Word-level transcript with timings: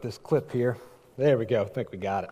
with 0.00 0.14
this 0.14 0.18
clip 0.18 0.50
here. 0.50 0.78
There 1.18 1.36
we 1.36 1.44
go. 1.44 1.60
I 1.60 1.66
think 1.66 1.92
we 1.92 1.98
got 1.98 2.24
it. 2.24 2.30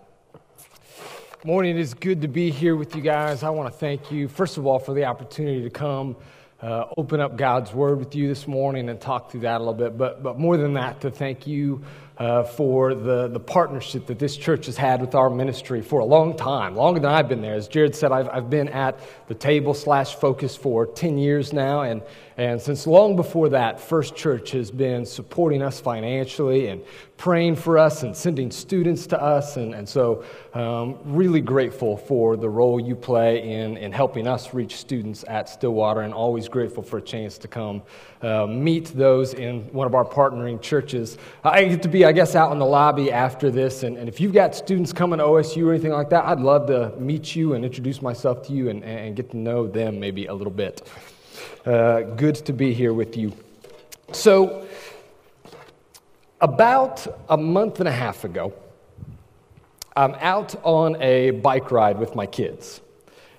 Morning. 1.44 1.76
It 1.76 1.80
is 1.80 1.92
good 1.92 2.22
to 2.22 2.28
be 2.28 2.50
here 2.50 2.76
with 2.76 2.96
you 2.96 3.02
guys. 3.02 3.42
I 3.42 3.50
want 3.50 3.70
to 3.70 3.78
thank 3.78 4.10
you, 4.10 4.26
first 4.26 4.56
of 4.56 4.66
all, 4.66 4.78
for 4.78 4.94
the 4.94 5.04
opportunity 5.04 5.62
to 5.62 5.68
come 5.68 6.16
uh, 6.62 6.86
open 6.96 7.20
up 7.20 7.36
God's 7.36 7.74
Word 7.74 7.98
with 7.98 8.14
you 8.14 8.26
this 8.26 8.48
morning 8.48 8.88
and 8.88 8.98
talk 8.98 9.30
through 9.30 9.40
that 9.40 9.56
a 9.56 9.58
little 9.58 9.74
bit. 9.74 9.98
But, 9.98 10.22
but 10.22 10.38
more 10.38 10.56
than 10.56 10.72
that, 10.74 11.02
to 11.02 11.10
thank 11.10 11.46
you 11.46 11.84
uh, 12.16 12.44
for 12.44 12.94
the, 12.94 13.28
the 13.28 13.38
partnership 13.38 14.06
that 14.06 14.18
this 14.18 14.34
church 14.34 14.64
has 14.64 14.78
had 14.78 15.02
with 15.02 15.14
our 15.14 15.28
ministry 15.28 15.82
for 15.82 16.00
a 16.00 16.06
long 16.06 16.36
time, 16.36 16.74
longer 16.74 17.00
than 17.00 17.10
I've 17.10 17.28
been 17.28 17.42
there. 17.42 17.54
As 17.54 17.68
Jared 17.68 17.94
said, 17.94 18.12
I've, 18.12 18.30
I've 18.30 18.48
been 18.48 18.68
at 18.70 18.98
the 19.26 19.34
table 19.34 19.74
slash 19.74 20.14
focus 20.14 20.56
for 20.56 20.86
10 20.86 21.18
years 21.18 21.52
now. 21.52 21.82
And, 21.82 22.00
and 22.38 22.62
since 22.62 22.86
long 22.86 23.16
before 23.16 23.48
that, 23.48 23.80
First 23.80 24.14
Church 24.14 24.52
has 24.52 24.70
been 24.70 25.04
supporting 25.04 25.60
us 25.60 25.80
financially 25.80 26.68
and 26.68 26.80
praying 27.16 27.56
for 27.56 27.76
us 27.76 28.04
and 28.04 28.16
sending 28.16 28.52
students 28.52 29.08
to 29.08 29.20
us. 29.20 29.56
And, 29.56 29.74
and 29.74 29.88
so, 29.88 30.22
um, 30.54 30.98
really 31.04 31.40
grateful 31.40 31.96
for 31.96 32.36
the 32.36 32.48
role 32.48 32.78
you 32.78 32.94
play 32.94 33.42
in, 33.42 33.76
in 33.76 33.90
helping 33.90 34.28
us 34.28 34.54
reach 34.54 34.76
students 34.76 35.24
at 35.26 35.48
Stillwater, 35.48 36.02
and 36.02 36.14
always 36.14 36.48
grateful 36.48 36.80
for 36.80 36.98
a 36.98 37.02
chance 37.02 37.38
to 37.38 37.48
come 37.48 37.82
uh, 38.22 38.46
meet 38.46 38.86
those 38.96 39.34
in 39.34 39.62
one 39.72 39.88
of 39.88 39.96
our 39.96 40.04
partnering 40.04 40.62
churches. 40.62 41.18
I 41.42 41.64
get 41.64 41.82
to 41.82 41.88
be, 41.88 42.04
I 42.04 42.12
guess, 42.12 42.36
out 42.36 42.52
in 42.52 42.60
the 42.60 42.66
lobby 42.66 43.10
after 43.10 43.50
this. 43.50 43.82
And, 43.82 43.96
and 43.96 44.08
if 44.08 44.20
you've 44.20 44.32
got 44.32 44.54
students 44.54 44.92
coming 44.92 45.18
to 45.18 45.24
OSU 45.24 45.66
or 45.66 45.72
anything 45.72 45.90
like 45.90 46.10
that, 46.10 46.24
I'd 46.24 46.38
love 46.38 46.68
to 46.68 46.94
meet 47.00 47.34
you 47.34 47.54
and 47.54 47.64
introduce 47.64 48.00
myself 48.00 48.46
to 48.46 48.52
you 48.52 48.68
and, 48.68 48.84
and 48.84 49.16
get 49.16 49.32
to 49.32 49.36
know 49.36 49.66
them 49.66 49.98
maybe 49.98 50.26
a 50.26 50.34
little 50.34 50.52
bit. 50.52 50.88
Uh, 51.64 52.00
good 52.00 52.34
to 52.36 52.52
be 52.52 52.72
here 52.72 52.92
with 52.92 53.16
you. 53.16 53.32
So, 54.12 54.66
about 56.40 57.06
a 57.28 57.36
month 57.36 57.80
and 57.80 57.88
a 57.88 57.92
half 57.92 58.24
ago, 58.24 58.54
I'm 59.96 60.14
out 60.20 60.54
on 60.64 61.00
a 61.02 61.32
bike 61.32 61.70
ride 61.70 61.98
with 61.98 62.14
my 62.14 62.26
kids. 62.26 62.80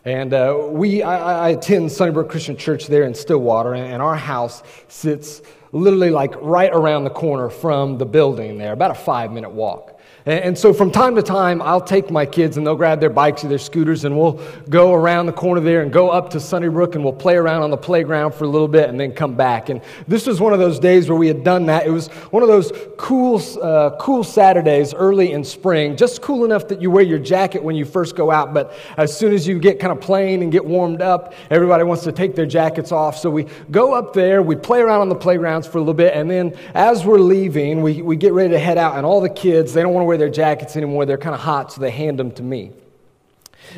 And 0.06 0.34
uh, 0.34 0.68
we, 0.70 1.04
I, 1.04 1.48
I, 1.48 1.50
attend 1.50 1.92
Sunnybrook 1.92 2.30
Christian 2.30 2.56
Church 2.56 2.88
there 2.88 3.04
in 3.04 3.14
Stillwater, 3.14 3.74
and, 3.74 3.94
and 3.94 4.02
our 4.02 4.16
house 4.16 4.64
sits 4.88 5.42
literally 5.72 6.10
like 6.10 6.34
right 6.42 6.72
around 6.74 7.04
the 7.04 7.10
corner 7.10 7.50
from 7.50 7.98
the 7.98 8.06
building 8.06 8.58
there, 8.58 8.74
about 8.74 8.92
a 8.92 8.96
five 8.96 9.32
minute 9.32 9.52
walk. 9.52 9.99
And 10.30 10.56
so 10.56 10.76
from 10.76 10.92
time 10.92 11.16
to 11.16 11.24
time, 11.24 11.60
I'll 11.60 11.82
take 11.82 12.12
my 12.12 12.24
kids 12.24 12.58
and 12.58 12.68
they'll 12.68 12.76
grab 12.76 13.00
their 13.00 13.10
bikes 13.10 13.44
or 13.44 13.48
their 13.48 13.58
scooters 13.58 14.06
and 14.06 14.16
we'll 14.16 14.40
go 14.70 14.94
around 14.94 15.26
the 15.26 15.34
corner 15.34 15.60
there 15.60 15.82
and 15.82 15.92
go 15.92 16.12
up 16.12 16.30
to 16.30 16.40
Sunnybrook 16.40 16.94
and 16.94 17.04
we'll 17.04 17.14
play 17.14 17.36
around 17.36 17.64
on 17.64 17.72
the 17.72 17.78
playground 17.78 18.36
for 18.36 18.44
a 18.44 18.48
little 18.48 18.68
bit 18.68 18.90
and 18.90 19.00
then 19.00 19.12
come 19.12 19.34
back. 19.34 19.70
And 19.70 19.82
this 20.08 20.28
was 20.28 20.40
one 20.40 20.54
of 20.54 20.60
those 20.60 20.78
days 20.78 21.10
where 21.10 21.18
we 21.18 21.28
had 21.28 21.44
done 21.44 21.66
that. 21.66 21.88
It 21.88 21.90
was 21.90 22.10
one 22.30 22.44
of 22.44 22.48
those 22.48 22.72
cool, 22.96 23.42
uh, 23.60 23.96
cool 24.00 24.24
Saturdays 24.24 24.94
early 24.94 25.32
in 25.32 25.44
spring, 25.44 25.98
just 25.98 26.22
cool 26.22 26.46
enough 26.46 26.68
that 26.68 26.80
you 26.80 26.92
wear 26.92 27.04
your 27.04 27.18
jacket 27.18 27.64
when 27.64 27.76
you 27.76 27.84
first 27.84 28.16
go 28.16 28.30
out. 28.30 28.54
But 28.54 28.78
as 28.98 29.18
soon 29.18 29.34
as 29.34 29.48
you 29.48 29.58
get 29.58 29.80
kind 29.80 29.92
of 29.92 30.00
playing 30.00 30.44
and 30.44 30.52
get 30.52 30.64
warmed 30.64 31.02
up, 31.02 31.34
everybody 31.50 31.84
wants 31.84 32.04
to 32.04 32.12
take 32.12 32.36
their 32.36 32.46
jackets 32.46 32.92
off. 32.92 33.18
So 33.18 33.32
we 33.32 33.48
go 33.72 33.96
up 33.96 34.14
there, 34.14 34.44
we 34.44 34.56
play 34.56 34.82
around 34.82 35.02
on 35.02 35.10
the 35.10 35.16
playgrounds 35.16 35.66
for 35.66 35.80
a 35.80 35.82
little 35.82 35.96
bit, 35.96 36.14
and 36.14 36.30
then 36.30 36.56
as 36.76 37.04
we're 37.04 37.18
leaving, 37.18 37.82
we, 37.82 38.04
we 38.04 38.16
get 38.16 38.34
ready 38.34 38.52
to 38.52 38.60
head 38.60 38.78
out. 38.78 38.96
And 38.96 39.08
all 39.08 39.22
the 39.22 39.30
kids, 39.30 39.74
they 39.74 39.82
don't 39.82 39.92
want 39.92 40.04
to 40.04 40.08
wear 40.08 40.19
their 40.20 40.30
jackets 40.30 40.76
anymore. 40.76 41.06
They're 41.06 41.18
kind 41.18 41.36
of 41.36 41.42
hot, 41.42 41.72
so 41.72 41.82
they 41.82 41.92
hand 41.92 42.20
them 42.20 42.32
to 42.34 42.44
me. 42.44 42.72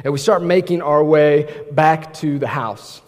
And 0.04 0.14
we 0.14 0.20
start 0.20 0.44
making 0.44 0.82
our 0.82 1.04
way 1.04 1.64
back 1.72 2.14
to 2.16 2.40
the 2.40 2.48
house. 2.48 3.02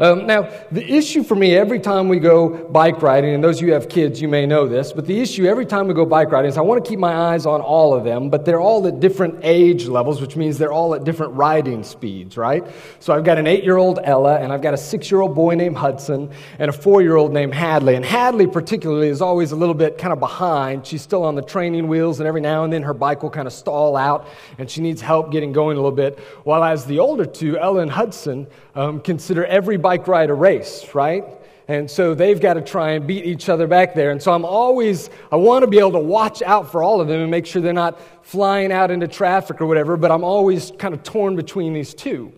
Um, 0.00 0.26
now, 0.26 0.48
the 0.70 0.84
issue 0.90 1.22
for 1.22 1.34
me 1.34 1.54
every 1.54 1.78
time 1.78 2.08
we 2.08 2.18
go 2.18 2.68
bike 2.68 3.02
riding, 3.02 3.34
and 3.34 3.44
those 3.44 3.56
of 3.58 3.62
you 3.62 3.68
who 3.68 3.74
have 3.74 3.88
kids, 3.88 4.22
you 4.22 4.28
may 4.28 4.46
know 4.46 4.66
this, 4.66 4.92
but 4.92 5.06
the 5.06 5.20
issue 5.20 5.44
every 5.44 5.66
time 5.66 5.86
we 5.86 5.94
go 5.94 6.06
bike 6.06 6.30
riding 6.30 6.48
is 6.48 6.56
I 6.56 6.62
want 6.62 6.82
to 6.82 6.88
keep 6.88 6.98
my 6.98 7.14
eyes 7.14 7.44
on 7.44 7.60
all 7.60 7.94
of 7.94 8.04
them, 8.04 8.30
but 8.30 8.44
they're 8.44 8.60
all 8.60 8.86
at 8.86 9.00
different 9.00 9.40
age 9.42 9.86
levels, 9.86 10.20
which 10.20 10.34
means 10.34 10.56
they're 10.56 10.72
all 10.72 10.94
at 10.94 11.04
different 11.04 11.34
riding 11.34 11.84
speeds, 11.84 12.36
right? 12.36 12.64
So 13.00 13.12
I've 13.12 13.24
got 13.24 13.36
an 13.38 13.46
eight 13.46 13.64
year 13.64 13.76
old 13.76 13.98
Ella, 14.02 14.38
and 14.38 14.52
I've 14.52 14.62
got 14.62 14.72
a 14.72 14.78
six 14.78 15.10
year 15.10 15.20
old 15.20 15.34
boy 15.34 15.54
named 15.54 15.76
Hudson, 15.76 16.30
and 16.58 16.70
a 16.70 16.72
four 16.72 17.02
year 17.02 17.16
old 17.16 17.32
named 17.32 17.54
Hadley. 17.54 17.94
And 17.94 18.04
Hadley, 18.04 18.46
particularly, 18.46 19.08
is 19.08 19.20
always 19.20 19.52
a 19.52 19.56
little 19.56 19.74
bit 19.74 19.98
kind 19.98 20.12
of 20.12 20.20
behind. 20.20 20.86
She's 20.86 21.02
still 21.02 21.24
on 21.24 21.34
the 21.34 21.42
training 21.42 21.86
wheels, 21.88 22.18
and 22.18 22.26
every 22.26 22.40
now 22.40 22.64
and 22.64 22.72
then 22.72 22.82
her 22.82 22.94
bike 22.94 23.22
will 23.22 23.30
kind 23.30 23.46
of 23.46 23.52
stall 23.52 23.96
out, 23.96 24.26
and 24.58 24.70
she 24.70 24.80
needs 24.80 25.02
help 25.02 25.30
getting 25.30 25.52
going 25.52 25.76
a 25.76 25.80
little 25.80 25.96
bit. 25.96 26.18
While 26.44 26.64
as 26.64 26.86
the 26.86 26.98
older 26.98 27.26
two, 27.26 27.58
Ella 27.58 27.82
and 27.82 27.90
Hudson, 27.90 28.46
um, 28.74 29.00
consider 29.00 29.44
every 29.44 29.76
bike 29.76 30.06
ride 30.08 30.30
a 30.30 30.34
race, 30.34 30.94
right? 30.94 31.24
And 31.68 31.90
so 31.90 32.14
they've 32.14 32.40
got 32.40 32.54
to 32.54 32.60
try 32.60 32.92
and 32.92 33.06
beat 33.06 33.24
each 33.24 33.48
other 33.48 33.66
back 33.66 33.94
there. 33.94 34.10
And 34.10 34.20
so 34.20 34.32
I'm 34.32 34.44
always, 34.44 35.10
I 35.30 35.36
want 35.36 35.62
to 35.62 35.68
be 35.68 35.78
able 35.78 35.92
to 35.92 36.00
watch 36.00 36.42
out 36.42 36.70
for 36.70 36.82
all 36.82 37.00
of 37.00 37.08
them 37.08 37.20
and 37.20 37.30
make 37.30 37.46
sure 37.46 37.62
they're 37.62 37.72
not 37.72 38.00
flying 38.22 38.72
out 38.72 38.90
into 38.90 39.06
traffic 39.06 39.60
or 39.60 39.66
whatever, 39.66 39.96
but 39.96 40.10
I'm 40.10 40.24
always 40.24 40.72
kind 40.78 40.92
of 40.92 41.02
torn 41.02 41.36
between 41.36 41.72
these 41.72 41.94
two. 41.94 42.32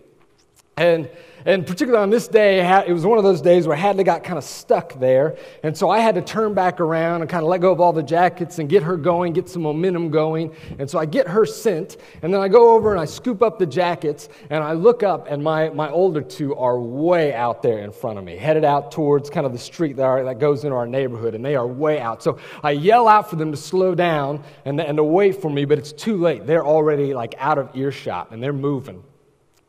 And 0.77 1.09
and 1.45 1.65
particularly 1.65 2.01
on 2.01 2.09
this 2.09 2.27
day, 2.27 2.59
it 2.87 2.91
was 2.91 3.05
one 3.05 3.19
of 3.19 3.23
those 3.23 3.39
days 3.39 3.67
where 3.67 3.77
Hadley 3.77 4.03
got 4.03 4.23
kind 4.23 4.37
of 4.37 4.43
stuck 4.43 4.99
there. 4.99 5.37
And 5.61 5.77
so 5.77 5.91
I 5.91 5.99
had 5.99 6.15
to 6.15 6.21
turn 6.21 6.55
back 6.55 6.79
around 6.79 7.21
and 7.21 7.29
kind 7.29 7.43
of 7.43 7.49
let 7.49 7.61
go 7.61 7.71
of 7.71 7.79
all 7.79 7.93
the 7.93 8.01
jackets 8.01 8.57
and 8.57 8.67
get 8.67 8.81
her 8.81 8.97
going, 8.97 9.33
get 9.33 9.47
some 9.47 9.61
momentum 9.61 10.09
going. 10.09 10.55
And 10.79 10.89
so 10.89 10.97
I 10.97 11.05
get 11.05 11.27
her 11.27 11.45
sent. 11.45 11.97
And 12.23 12.33
then 12.33 12.41
I 12.41 12.47
go 12.47 12.73
over 12.73 12.91
and 12.91 12.99
I 12.99 13.05
scoop 13.05 13.43
up 13.43 13.59
the 13.59 13.65
jackets 13.67 14.27
and 14.49 14.63
I 14.63 14.73
look 14.73 15.03
up, 15.03 15.27
and 15.29 15.43
my, 15.43 15.69
my 15.69 15.89
older 15.89 16.21
two 16.21 16.55
are 16.55 16.79
way 16.79 17.33
out 17.33 17.61
there 17.61 17.79
in 17.79 17.91
front 17.91 18.17
of 18.17 18.23
me, 18.23 18.35
headed 18.35 18.65
out 18.65 18.91
towards 18.91 19.29
kind 19.29 19.45
of 19.45 19.53
the 19.53 19.59
street 19.59 19.97
that, 19.97 20.03
are, 20.03 20.23
that 20.23 20.39
goes 20.39 20.63
into 20.63 20.75
our 20.75 20.87
neighborhood. 20.87 21.35
And 21.35 21.45
they 21.45 21.55
are 21.55 21.67
way 21.67 21.99
out. 21.99 22.23
So 22.23 22.39
I 22.63 22.71
yell 22.71 23.07
out 23.07 23.29
for 23.29 23.35
them 23.35 23.51
to 23.51 23.57
slow 23.57 23.93
down 23.93 24.43
and, 24.65 24.81
and 24.81 24.97
to 24.97 25.03
wait 25.03 25.41
for 25.41 25.51
me, 25.51 25.65
but 25.65 25.77
it's 25.77 25.93
too 25.93 26.17
late. 26.17 26.47
They're 26.47 26.65
already 26.65 27.13
like 27.13 27.35
out 27.37 27.59
of 27.59 27.75
earshot 27.75 28.31
and 28.31 28.41
they're 28.41 28.51
moving. 28.51 29.03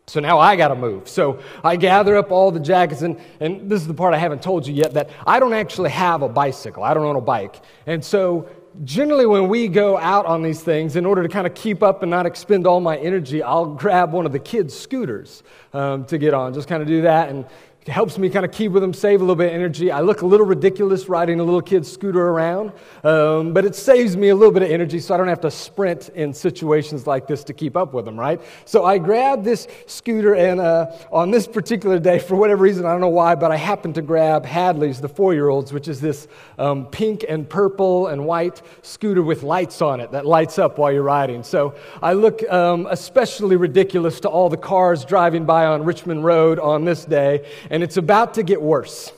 So 0.09 0.21
now 0.21 0.39
I 0.39 0.55
got 0.55 0.69
to 0.69 0.77
move. 0.77 1.09
So 1.09 1.41
I 1.65 1.75
gather 1.75 2.17
up 2.17 2.31
all 2.31 2.53
the 2.53 2.61
jackets, 2.61 3.03
and, 3.03 3.21
and 3.41 3.69
this 3.69 3.81
is 3.81 3.89
the 3.89 3.95
part 3.95 4.15
I 4.15 4.19
haven't 4.19 4.41
told 4.41 4.65
you 4.65 4.73
yet 4.73 4.95
that 4.95 5.11
I 5.27 5.41
don't 5.41 5.53
actually 5.53 5.91
have 5.91 6.23
a 6.23 6.29
bicycle. 6.29 6.85
I 6.85 6.95
don't 6.95 7.05
own 7.05 7.17
a 7.17 7.21
bike. 7.21 7.57
And 7.87 8.05
so 8.05 8.49
generally, 8.85 9.27
when 9.27 9.49
we 9.49 9.67
go 9.67 9.99
out 9.99 10.25
on 10.25 10.43
these 10.43 10.63
things, 10.63 10.95
in 10.95 11.07
order 11.07 11.25
to 11.25 11.29
kind 11.29 11.45
of 11.45 11.55
keep 11.55 11.83
up 11.83 12.03
and 12.03 12.11
not 12.11 12.25
expend 12.25 12.69
all 12.69 12.81
my 12.81 12.97
energy, 12.99 13.43
I'll 13.43 13.67
grab 13.67 14.13
one 14.13 14.27
of 14.27 14.33
the 14.33 14.39
kids' 14.39 14.79
scooters 14.79 15.43
um, 15.73 16.05
to 16.05 16.19
get 16.19 16.35
on. 16.35 16.55
Just 16.55 16.69
kind 16.69 16.83
of 16.83 16.87
do 16.87 17.03
that 17.03 17.29
and 17.29 17.45
it 17.87 17.93
helps 17.93 18.19
me 18.19 18.29
kind 18.29 18.45
of 18.45 18.51
keep 18.51 18.73
with 18.73 18.83
them, 18.83 18.93
save 18.93 19.21
a 19.21 19.23
little 19.23 19.37
bit 19.37 19.47
of 19.47 19.55
energy. 19.55 19.93
I 19.93 20.01
look 20.01 20.23
a 20.23 20.27
little 20.27 20.45
ridiculous 20.45 21.09
riding 21.09 21.39
a 21.39 21.45
little 21.45 21.63
kid's 21.63 21.91
scooter 21.91 22.21
around, 22.21 22.73
um, 23.05 23.53
but 23.53 23.65
it 23.65 23.77
saves 23.77 24.17
me 24.17 24.31
a 24.31 24.35
little 24.35 24.53
bit 24.53 24.65
of 24.65 24.71
energy 24.73 24.99
so 24.99 25.15
I 25.15 25.17
don't 25.17 25.29
have 25.29 25.43
to 25.43 25.53
sprint 25.53 26.09
in 26.09 26.35
situations 26.35 27.07
like 27.07 27.29
this 27.29 27.45
to 27.45 27.55
keep 27.55 27.77
up 27.77 27.95
with 27.95 28.05
them, 28.05 28.19
right? 28.19 28.41
So 28.65 28.85
I 28.85 28.99
grab 28.99 29.45
this 29.45 29.69
scooter, 29.87 30.35
and 30.35 30.59
uh, 30.59 30.91
on 31.13 31.31
this 31.31 31.47
particular 31.47 32.01
day, 32.01 32.19
for 32.19 32.35
whatever 32.35 32.65
reason, 32.65 32.87
I 32.87 32.91
don't 32.91 33.01
know 33.01 33.09
why, 33.09 33.37
but 33.37 33.53
I 33.53 33.57
happened 33.57 33.95
to 33.95 34.03
grab 34.03 34.45
Hadley's, 34.45 35.01
the 35.01 35.09
four 35.09 35.33
year 35.33 35.49
old's, 35.49 35.73
which 35.73 35.87
is 35.87 36.01
this 36.01 36.27
um, 36.59 36.87
pink 36.87 37.25
and 37.29 37.49
purple 37.49 38.09
and 38.09 38.27
white 38.27 38.63
scooter 38.83 39.23
with 39.23 39.45
lights 39.45 39.81
on 39.81 40.01
it 40.01 40.11
that 40.11 40.27
lights 40.27 40.59
up 40.59 40.77
while 40.77 40.91
you're 40.91 41.05
riding. 41.05 41.45
So 41.45 41.77
I 42.03 42.15
look 42.15 42.43
um, 42.51 42.89
especially 42.91 43.55
ridiculous 43.55 44.19
to 44.21 44.29
all 44.29 44.49
the 44.49 44.57
cars 44.57 45.05
driving 45.05 45.45
by 45.45 45.67
on 45.67 45.85
Richmond 45.85 46.25
Road 46.25 46.59
on 46.59 46.85
this 46.85 47.05
day 47.05 47.47
it's 47.83 47.97
about 47.97 48.35
to 48.35 48.43
get 48.43 48.61
worse. 48.61 49.13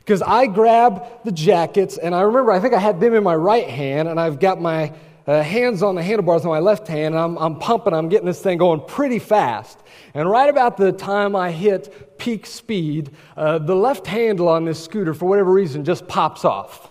Because 0.00 0.22
I 0.22 0.46
grab 0.46 1.06
the 1.24 1.32
jackets, 1.32 1.98
and 1.98 2.14
I 2.14 2.22
remember, 2.22 2.50
I 2.50 2.60
think 2.60 2.72
I 2.72 2.78
had 2.78 2.98
them 3.00 3.14
in 3.14 3.22
my 3.22 3.34
right 3.34 3.68
hand, 3.68 4.08
and 4.08 4.18
I've 4.18 4.40
got 4.40 4.60
my 4.60 4.92
uh, 5.26 5.42
hands 5.42 5.82
on 5.82 5.94
the 5.94 6.02
handlebars 6.02 6.46
on 6.46 6.50
my 6.50 6.60
left 6.60 6.88
hand, 6.88 7.14
and 7.14 7.22
I'm, 7.22 7.36
I'm 7.36 7.58
pumping, 7.58 7.92
I'm 7.92 8.08
getting 8.08 8.24
this 8.26 8.40
thing 8.40 8.56
going 8.56 8.80
pretty 8.86 9.18
fast. 9.18 9.78
And 10.14 10.28
right 10.30 10.48
about 10.48 10.78
the 10.78 10.92
time 10.92 11.36
I 11.36 11.50
hit 11.50 12.16
peak 12.18 12.46
speed, 12.46 13.10
uh, 13.36 13.58
the 13.58 13.76
left 13.76 14.06
handle 14.06 14.48
on 14.48 14.64
this 14.64 14.82
scooter, 14.82 15.12
for 15.12 15.26
whatever 15.26 15.52
reason, 15.52 15.84
just 15.84 16.08
pops 16.08 16.46
off. 16.46 16.90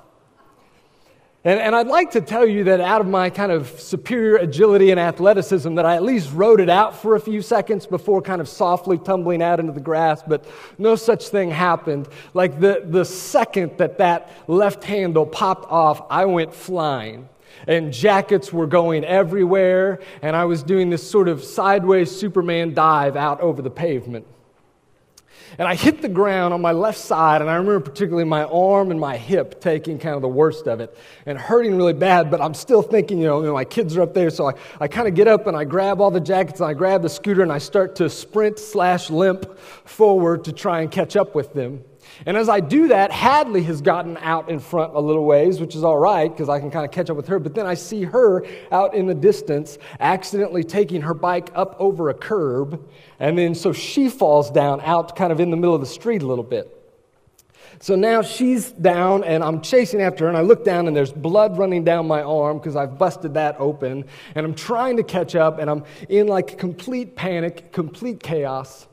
And, 1.48 1.62
and, 1.62 1.74
I'd 1.74 1.88
like 1.88 2.12
to 2.12 2.20
tell 2.20 2.46
you 2.46 2.66
that 2.66 2.82
out 2.82 3.00
of 3.00 3.08
my 3.08 3.30
kind 3.30 3.54
of 3.54 3.80
superior 3.80 4.36
agility 4.36 4.92
and 4.92 5.00
athleticism, 5.00 5.76
that 5.76 5.86
I 5.86 5.96
at 5.96 6.04
least 6.04 6.34
rode 6.34 6.60
it 6.60 6.70
out 6.70 6.94
for 6.94 7.16
a 7.16 7.22
few 7.22 7.42
seconds 7.42 7.86
before 7.86 8.22
kind 8.22 8.42
of 8.42 8.50
softly 8.50 8.98
tumbling 8.98 9.42
out 9.42 9.62
into 9.62 9.72
the 9.72 9.80
grass, 9.80 10.22
but 10.28 10.44
no 10.78 10.98
such 10.98 11.30
thing 11.30 11.50
happened. 11.50 12.10
Like 12.34 12.60
the, 12.60 12.84
the 12.84 13.06
second 13.06 13.78
that 13.78 13.98
that 14.00 14.30
left 14.48 14.84
handle 14.84 15.26
popped 15.26 15.72
off, 15.72 16.06
I 16.10 16.26
went 16.26 16.54
flying. 16.54 17.30
And 17.66 17.94
jackets 17.94 18.52
were 18.52 18.68
going 18.68 19.06
everywhere, 19.06 20.02
and 20.22 20.36
I 20.36 20.44
was 20.44 20.64
doing 20.64 20.90
this 20.90 21.10
sort 21.10 21.30
of 21.30 21.46
sideways 21.46 22.14
Superman 22.14 22.74
dive 22.74 23.16
out 23.16 23.40
over 23.40 23.62
the 23.62 23.72
pavement. 23.72 24.28
And 25.59 25.68
I 25.68 25.74
hit 25.74 26.04
the 26.04 26.09
ground 26.09 26.54
on 26.54 26.62
my 26.62 26.71
left 26.71 27.00
side, 27.00 27.42
and 27.42 27.50
I 27.50 27.56
remember 27.56 27.80
particularly 27.80 28.25
my 28.25 28.44
arm 28.44 28.92
and 28.92 29.00
my 29.00 29.18
hip 29.18 29.59
taking 29.59 29.98
kind 29.98 30.13
of 30.13 30.21
the 30.21 30.27
worst 30.27 30.68
of 30.68 30.80
it 30.80 30.95
and 31.25 31.36
hurting 31.36 31.75
really 31.75 31.94
bad. 31.94 32.30
But 32.30 32.42
I'm 32.42 32.54
still 32.54 32.83
thinking, 32.83 33.18
you 33.18 33.25
know, 33.25 33.39
you 33.39 33.48
know 33.48 33.54
my 33.54 33.65
kids 33.65 33.98
are 33.98 34.04
up 34.04 34.13
there, 34.13 34.30
so 34.30 34.50
I, 34.50 34.54
I 34.80 34.88
kind 34.88 35.07
of 35.07 35.15
get 35.15 35.27
up 35.27 35.48
and 35.48 35.57
I 35.57 35.63
grab 35.63 36.00
all 36.00 36.12
the 36.12 36.19
jackets 36.19 36.59
and 36.59 36.69
I 36.69 36.74
grab 36.74 37.01
the 37.01 37.09
scooter 37.09 37.42
and 37.42 37.51
I 37.51 37.57
start 37.57 37.95
to 37.95 38.09
sprint 38.09 38.59
slash 38.59 39.09
limp 39.09 39.57
forward 39.57 40.44
to 40.44 40.54
try 40.54 40.81
and 40.81 40.92
catch 40.92 41.15
up 41.15 41.33
with 41.33 41.54
them. 41.54 41.83
And 42.25 42.36
as 42.36 42.50
I 42.50 42.59
do 42.59 42.88
that, 42.89 43.12
Hadley 43.12 43.63
has 43.63 43.81
gotten 43.81 44.18
out 44.18 44.50
in 44.50 44.59
front 44.59 44.95
a 44.95 45.00
little 45.00 45.25
ways, 45.25 45.59
which 45.59 45.75
is 45.75 45.83
all 45.83 45.98
right 45.98 46.30
because 46.30 46.50
I 46.50 46.59
can 46.59 46.71
kind 46.71 46.86
of 46.86 46.92
catch 46.92 47.09
up 47.09 47.18
with 47.18 47.27
her. 47.27 47.39
But 47.39 47.56
then 47.56 47.65
I 47.65 47.74
see 47.75 48.04
her 48.04 48.45
out 48.71 48.94
in 48.94 49.06
the 49.06 49.15
distance, 49.15 49.77
accidentally 50.00 50.63
taking 50.63 51.01
her 51.01 51.13
bike 51.13 51.50
up 51.56 51.75
over 51.80 52.09
a 52.09 52.13
curb. 52.13 52.89
And 53.19 53.38
then 53.38 53.56
so 53.56 53.74
she 53.74 54.09
falls 54.09 54.51
down 54.51 54.81
out 54.81 55.15
kind 55.15 55.31
of 55.31 55.39
in 55.39 55.51
the 55.51 55.57
middle 55.57 55.75
of 55.75 55.81
the 55.81 55.88
street 55.88 56.21
a 56.21 56.27
little 56.27 56.44
bit. 56.44 56.74
So 57.80 57.95
now 57.95 58.24
she's 58.24 58.71
down 58.71 59.24
and 59.24 59.44
I'm 59.44 59.62
chasing 59.62 60.01
after 60.01 60.24
her, 60.24 60.30
and 60.30 60.38
I 60.38 60.42
look 60.42 60.65
down 60.65 60.88
and 60.88 60.98
there's 60.98 61.12
blood 61.12 61.57
running 61.57 61.83
down 61.83 62.07
my 62.07 62.24
arm 62.24 62.57
because 62.57 62.75
I've 62.75 62.98
busted 62.98 63.36
that 63.36 63.56
open. 63.59 64.06
And 64.33 64.45
I'm 64.45 64.56
trying 64.56 64.98
to 64.98 65.04
catch 65.04 65.36
up, 65.36 65.59
and 65.59 65.69
I'm 65.69 65.83
in 66.09 66.27
like 66.27 66.57
complete 66.57 67.15
panic, 67.15 67.71
complete 67.71 68.21
chaos. 68.24 68.88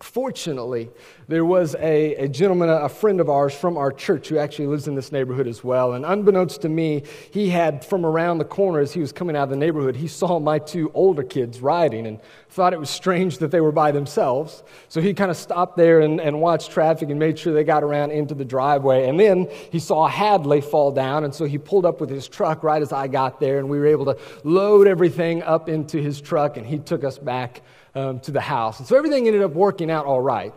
Fortunately, 0.00 0.90
there 1.26 1.44
was 1.44 1.74
a, 1.74 2.14
a 2.14 2.28
gentleman, 2.28 2.68
a 2.68 2.88
friend 2.88 3.20
of 3.20 3.28
ours 3.28 3.52
from 3.52 3.76
our 3.76 3.90
church 3.90 4.28
who 4.28 4.38
actually 4.38 4.68
lives 4.68 4.86
in 4.86 4.94
this 4.94 5.10
neighborhood 5.10 5.48
as 5.48 5.64
well. 5.64 5.94
And 5.94 6.06
unbeknownst 6.06 6.62
to 6.62 6.68
me, 6.68 7.02
he 7.32 7.50
had 7.50 7.84
from 7.84 8.06
around 8.06 8.38
the 8.38 8.44
corner 8.44 8.78
as 8.78 8.92
he 8.92 9.00
was 9.00 9.10
coming 9.10 9.34
out 9.34 9.44
of 9.44 9.50
the 9.50 9.56
neighborhood, 9.56 9.96
he 9.96 10.06
saw 10.06 10.38
my 10.38 10.60
two 10.60 10.92
older 10.94 11.24
kids 11.24 11.60
riding 11.60 12.06
and 12.06 12.20
thought 12.48 12.72
it 12.72 12.78
was 12.78 12.90
strange 12.90 13.38
that 13.38 13.50
they 13.50 13.60
were 13.60 13.72
by 13.72 13.90
themselves. 13.90 14.62
So 14.88 15.00
he 15.00 15.14
kind 15.14 15.32
of 15.32 15.36
stopped 15.36 15.76
there 15.76 16.00
and, 16.00 16.20
and 16.20 16.40
watched 16.40 16.70
traffic 16.70 17.10
and 17.10 17.18
made 17.18 17.36
sure 17.36 17.52
they 17.52 17.64
got 17.64 17.82
around 17.82 18.12
into 18.12 18.34
the 18.34 18.44
driveway. 18.44 19.08
And 19.08 19.18
then 19.18 19.48
he 19.72 19.80
saw 19.80 20.06
Hadley 20.06 20.60
fall 20.60 20.92
down, 20.92 21.24
and 21.24 21.34
so 21.34 21.44
he 21.44 21.58
pulled 21.58 21.84
up 21.84 22.00
with 22.00 22.08
his 22.08 22.28
truck 22.28 22.62
right 22.62 22.80
as 22.80 22.92
I 22.92 23.08
got 23.08 23.40
there, 23.40 23.58
and 23.58 23.68
we 23.68 23.80
were 23.80 23.86
able 23.86 24.04
to 24.04 24.18
load 24.44 24.86
everything 24.86 25.42
up 25.42 25.68
into 25.68 25.98
his 25.98 26.20
truck, 26.20 26.56
and 26.56 26.64
he 26.64 26.78
took 26.78 27.02
us 27.02 27.18
back 27.18 27.62
um, 27.98 28.20
to 28.20 28.30
the 28.30 28.40
house. 28.40 28.78
And 28.78 28.86
so 28.86 28.96
everything 28.96 29.26
ended 29.26 29.42
up 29.42 29.52
working 29.52 29.90
out 29.90 30.06
all 30.06 30.20
right. 30.20 30.54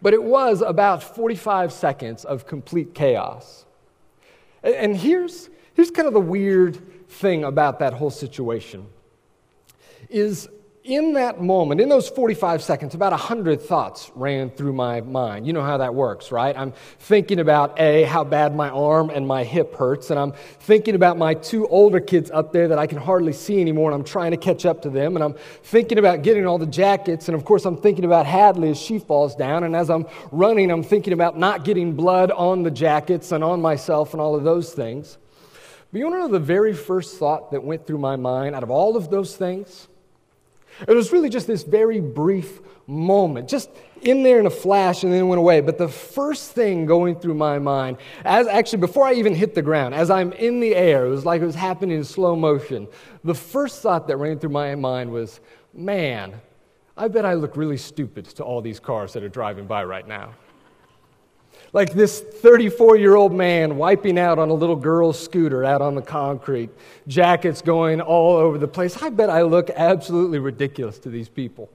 But 0.00 0.14
it 0.14 0.22
was 0.22 0.62
about 0.62 1.02
45 1.02 1.72
seconds 1.72 2.24
of 2.24 2.46
complete 2.46 2.94
chaos. 2.94 3.66
And, 4.62 4.74
and 4.74 4.96
here's, 4.96 5.50
here's 5.74 5.90
kind 5.90 6.08
of 6.08 6.14
the 6.14 6.20
weird 6.20 7.08
thing 7.08 7.44
about 7.44 7.78
that 7.80 7.92
whole 7.92 8.10
situation 8.10 8.86
is 10.08 10.48
in 10.84 11.12
that 11.12 11.40
moment, 11.40 11.80
in 11.80 11.88
those 11.88 12.08
45 12.08 12.60
seconds, 12.60 12.94
about 12.94 13.12
100 13.12 13.60
thoughts 13.60 14.10
ran 14.16 14.50
through 14.50 14.72
my 14.72 15.00
mind. 15.00 15.46
You 15.46 15.52
know 15.52 15.62
how 15.62 15.76
that 15.78 15.94
works, 15.94 16.32
right? 16.32 16.56
I'm 16.56 16.72
thinking 16.98 17.38
about 17.38 17.78
A, 17.78 18.02
how 18.02 18.24
bad 18.24 18.56
my 18.56 18.68
arm 18.68 19.08
and 19.10 19.26
my 19.26 19.44
hip 19.44 19.76
hurts, 19.76 20.10
and 20.10 20.18
I'm 20.18 20.32
thinking 20.32 20.96
about 20.96 21.18
my 21.18 21.34
two 21.34 21.68
older 21.68 22.00
kids 22.00 22.32
up 22.32 22.52
there 22.52 22.66
that 22.68 22.78
I 22.78 22.88
can 22.88 22.98
hardly 22.98 23.32
see 23.32 23.60
anymore, 23.60 23.92
and 23.92 24.00
I'm 24.00 24.04
trying 24.04 24.32
to 24.32 24.36
catch 24.36 24.66
up 24.66 24.82
to 24.82 24.90
them, 24.90 25.14
and 25.16 25.22
I'm 25.22 25.34
thinking 25.62 25.98
about 25.98 26.22
getting 26.22 26.46
all 26.46 26.58
the 26.58 26.66
jackets, 26.66 27.28
and 27.28 27.36
of 27.36 27.44
course, 27.44 27.64
I'm 27.64 27.76
thinking 27.76 28.04
about 28.04 28.26
Hadley 28.26 28.70
as 28.70 28.78
she 28.78 28.98
falls 28.98 29.36
down, 29.36 29.62
and 29.62 29.76
as 29.76 29.88
I'm 29.88 30.06
running, 30.32 30.72
I'm 30.72 30.82
thinking 30.82 31.12
about 31.12 31.38
not 31.38 31.64
getting 31.64 31.94
blood 31.94 32.32
on 32.32 32.64
the 32.64 32.72
jackets 32.72 33.30
and 33.30 33.44
on 33.44 33.60
myself 33.60 34.14
and 34.14 34.20
all 34.20 34.34
of 34.34 34.42
those 34.42 34.72
things. 34.72 35.16
But 35.92 35.98
you 36.00 36.10
know 36.10 36.26
the 36.26 36.40
very 36.40 36.72
first 36.72 37.18
thought 37.18 37.52
that 37.52 37.62
went 37.62 37.86
through 37.86 37.98
my 37.98 38.16
mind 38.16 38.56
out 38.56 38.64
of 38.64 38.70
all 38.70 38.96
of 38.96 39.10
those 39.10 39.36
things? 39.36 39.88
It 40.86 40.94
was 40.94 41.12
really 41.12 41.28
just 41.28 41.46
this 41.46 41.62
very 41.62 42.00
brief 42.00 42.60
moment, 42.86 43.48
just 43.48 43.70
in 44.02 44.22
there 44.22 44.40
in 44.40 44.46
a 44.46 44.50
flash 44.50 45.04
and 45.04 45.12
then 45.12 45.20
it 45.20 45.26
went 45.26 45.38
away. 45.38 45.60
But 45.60 45.78
the 45.78 45.88
first 45.88 46.52
thing 46.52 46.86
going 46.86 47.16
through 47.16 47.34
my 47.34 47.58
mind, 47.58 47.98
as 48.24 48.46
actually 48.46 48.80
before 48.80 49.06
I 49.06 49.14
even 49.14 49.34
hit 49.34 49.54
the 49.54 49.62
ground, 49.62 49.94
as 49.94 50.10
I'm 50.10 50.32
in 50.32 50.60
the 50.60 50.74
air, 50.74 51.06
it 51.06 51.10
was 51.10 51.24
like 51.24 51.40
it 51.40 51.46
was 51.46 51.54
happening 51.54 51.96
in 51.96 52.04
slow 52.04 52.34
motion. 52.34 52.88
The 53.24 53.34
first 53.34 53.82
thought 53.82 54.08
that 54.08 54.16
ran 54.16 54.38
through 54.38 54.50
my 54.50 54.74
mind 54.74 55.10
was, 55.12 55.40
man, 55.72 56.40
I 56.96 57.08
bet 57.08 57.24
I 57.24 57.34
look 57.34 57.56
really 57.56 57.76
stupid 57.76 58.26
to 58.26 58.44
all 58.44 58.60
these 58.60 58.80
cars 58.80 59.12
that 59.14 59.22
are 59.22 59.28
driving 59.28 59.66
by 59.66 59.84
right 59.84 60.06
now. 60.06 60.34
Like 61.72 61.94
this 61.94 62.20
34 62.20 62.96
year 62.96 63.14
old 63.14 63.32
man 63.32 63.76
wiping 63.76 64.18
out 64.18 64.38
on 64.38 64.50
a 64.50 64.54
little 64.54 64.76
girl's 64.76 65.18
scooter 65.18 65.64
out 65.64 65.80
on 65.80 65.94
the 65.94 66.02
concrete, 66.02 66.70
jackets 67.08 67.62
going 67.62 68.00
all 68.00 68.36
over 68.36 68.58
the 68.58 68.68
place. 68.68 69.02
I 69.02 69.08
bet 69.08 69.30
I 69.30 69.42
look 69.42 69.70
absolutely 69.70 70.38
ridiculous 70.38 70.98
to 71.00 71.08
these 71.08 71.30
people. 71.30 71.70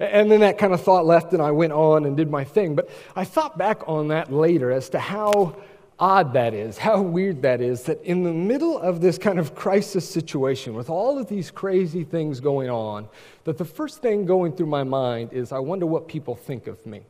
And 0.00 0.30
then 0.30 0.40
that 0.40 0.58
kind 0.58 0.72
of 0.72 0.80
thought 0.80 1.06
left, 1.06 1.32
and 1.34 1.42
I 1.42 1.52
went 1.52 1.72
on 1.72 2.04
and 2.04 2.16
did 2.16 2.30
my 2.30 2.44
thing. 2.44 2.74
But 2.74 2.90
I 3.14 3.24
thought 3.24 3.56
back 3.56 3.86
on 3.86 4.08
that 4.08 4.32
later 4.32 4.72
as 4.72 4.88
to 4.90 4.98
how 4.98 5.54
odd 6.00 6.32
that 6.32 6.52
is, 6.52 6.78
how 6.78 7.00
weird 7.00 7.42
that 7.42 7.60
is, 7.60 7.84
that 7.84 8.02
in 8.02 8.24
the 8.24 8.32
middle 8.32 8.76
of 8.78 9.00
this 9.00 9.18
kind 9.18 9.38
of 9.38 9.54
crisis 9.54 10.08
situation, 10.08 10.74
with 10.74 10.90
all 10.90 11.18
of 11.18 11.28
these 11.28 11.50
crazy 11.50 12.02
things 12.02 12.40
going 12.40 12.70
on, 12.70 13.06
that 13.44 13.58
the 13.58 13.64
first 13.64 14.02
thing 14.02 14.26
going 14.26 14.52
through 14.52 14.66
my 14.66 14.82
mind 14.82 15.32
is, 15.32 15.52
I 15.52 15.60
wonder 15.60 15.86
what 15.86 16.08
people 16.08 16.34
think 16.34 16.66
of 16.66 16.84
me 16.84 17.02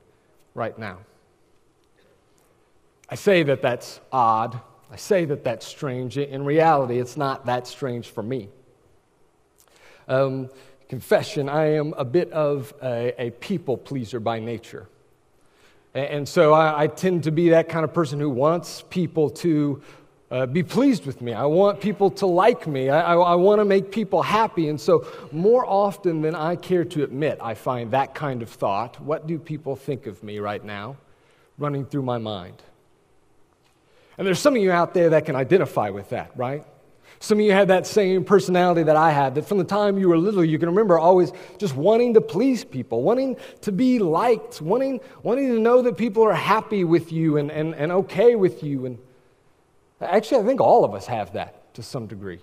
right 0.54 0.78
now. 0.78 0.98
I 3.08 3.16
say 3.16 3.42
that 3.42 3.60
that's 3.62 4.00
odd. 4.10 4.60
I 4.90 4.96
say 4.96 5.24
that 5.26 5.44
that's 5.44 5.66
strange. 5.66 6.16
In 6.16 6.44
reality, 6.44 6.98
it's 6.98 7.16
not 7.16 7.46
that 7.46 7.66
strange 7.66 8.08
for 8.08 8.22
me. 8.22 8.48
Um, 10.08 10.50
confession, 10.88 11.48
I 11.48 11.74
am 11.74 11.94
a 11.96 12.04
bit 12.04 12.30
of 12.32 12.72
a, 12.82 13.14
a 13.18 13.30
people 13.30 13.76
pleaser 13.76 14.20
by 14.20 14.38
nature. 14.38 14.86
And, 15.94 16.06
and 16.06 16.28
so 16.28 16.52
I, 16.52 16.84
I, 16.84 16.86
tend 16.86 17.24
to 17.24 17.30
be 17.30 17.50
that 17.50 17.68
kind 17.68 17.84
of 17.84 17.92
person 17.92 18.20
who 18.20 18.30
wants 18.30 18.84
people 18.90 19.30
to 19.30 19.82
uh, 20.30 20.46
be 20.46 20.62
pleased 20.62 21.06
with 21.06 21.20
me. 21.20 21.32
I 21.32 21.44
want 21.44 21.80
people 21.80 22.10
to 22.10 22.26
like 22.26 22.66
me. 22.66 22.90
I, 22.90 23.14
I, 23.14 23.14
I 23.14 23.34
want 23.34 23.60
to 23.60 23.64
make 23.64 23.90
people 23.90 24.22
happy. 24.22 24.68
And 24.68 24.80
so, 24.80 25.06
more 25.32 25.64
often 25.66 26.22
than 26.22 26.34
I 26.34 26.56
care 26.56 26.84
to 26.84 27.04
admit, 27.04 27.38
I 27.40 27.54
find 27.54 27.90
that 27.92 28.14
kind 28.14 28.42
of 28.42 28.48
thought 28.48 29.00
what 29.00 29.26
do 29.26 29.38
people 29.38 29.76
think 29.76 30.06
of 30.06 30.22
me 30.22 30.38
right 30.38 30.64
now 30.64 30.96
running 31.58 31.84
through 31.84 32.02
my 32.02 32.18
mind? 32.18 32.62
And 34.16 34.26
there's 34.26 34.38
some 34.38 34.54
of 34.56 34.62
you 34.62 34.70
out 34.70 34.94
there 34.94 35.10
that 35.10 35.26
can 35.26 35.36
identify 35.36 35.90
with 35.90 36.10
that, 36.10 36.30
right? 36.36 36.64
Some 37.20 37.38
of 37.38 37.44
you 37.44 37.52
have 37.52 37.68
that 37.68 37.86
same 37.86 38.24
personality 38.24 38.82
that 38.82 38.96
I 38.96 39.10
had, 39.10 39.34
that 39.36 39.46
from 39.46 39.58
the 39.58 39.64
time 39.64 39.98
you 39.98 40.08
were 40.08 40.18
little, 40.18 40.44
you 40.44 40.58
can 40.58 40.68
remember 40.68 40.98
always 40.98 41.32
just 41.58 41.74
wanting 41.74 42.14
to 42.14 42.20
please 42.20 42.64
people, 42.64 43.02
wanting 43.02 43.36
to 43.62 43.72
be 43.72 43.98
liked, 43.98 44.60
wanting, 44.60 45.00
wanting 45.22 45.48
to 45.48 45.58
know 45.58 45.82
that 45.82 45.96
people 45.96 46.22
are 46.22 46.34
happy 46.34 46.84
with 46.84 47.12
you 47.12 47.38
and, 47.38 47.50
and, 47.50 47.74
and 47.76 47.90
okay 47.92 48.34
with 48.34 48.62
you. 48.62 48.86
And 48.86 48.98
actually, 50.00 50.42
I 50.42 50.46
think 50.46 50.60
all 50.60 50.84
of 50.84 50.94
us 50.94 51.06
have 51.06 51.32
that 51.32 51.72
to 51.74 51.82
some 51.82 52.06
degree. 52.06 52.40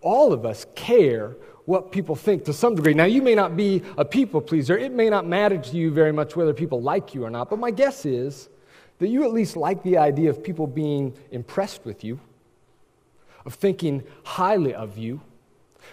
All 0.00 0.32
of 0.32 0.46
us 0.46 0.64
care 0.74 1.34
what 1.64 1.90
people 1.90 2.14
think 2.14 2.44
to 2.44 2.52
some 2.52 2.76
degree. 2.76 2.94
Now, 2.94 3.04
you 3.04 3.20
may 3.20 3.34
not 3.34 3.56
be 3.56 3.82
a 3.96 4.04
people 4.04 4.40
pleaser, 4.40 4.78
it 4.78 4.92
may 4.92 5.10
not 5.10 5.26
matter 5.26 5.58
to 5.58 5.76
you 5.76 5.90
very 5.90 6.12
much 6.12 6.36
whether 6.36 6.54
people 6.54 6.80
like 6.80 7.14
you 7.14 7.24
or 7.24 7.30
not, 7.30 7.50
but 7.50 7.58
my 7.58 7.70
guess 7.70 8.06
is 8.06 8.48
that 8.98 9.08
you 9.08 9.24
at 9.24 9.32
least 9.32 9.56
like 9.56 9.82
the 9.82 9.98
idea 9.98 10.30
of 10.30 10.42
people 10.42 10.66
being 10.66 11.14
impressed 11.30 11.84
with 11.84 12.04
you, 12.04 12.18
of 13.44 13.54
thinking 13.54 14.02
highly 14.24 14.74
of 14.74 14.98
you, 14.98 15.20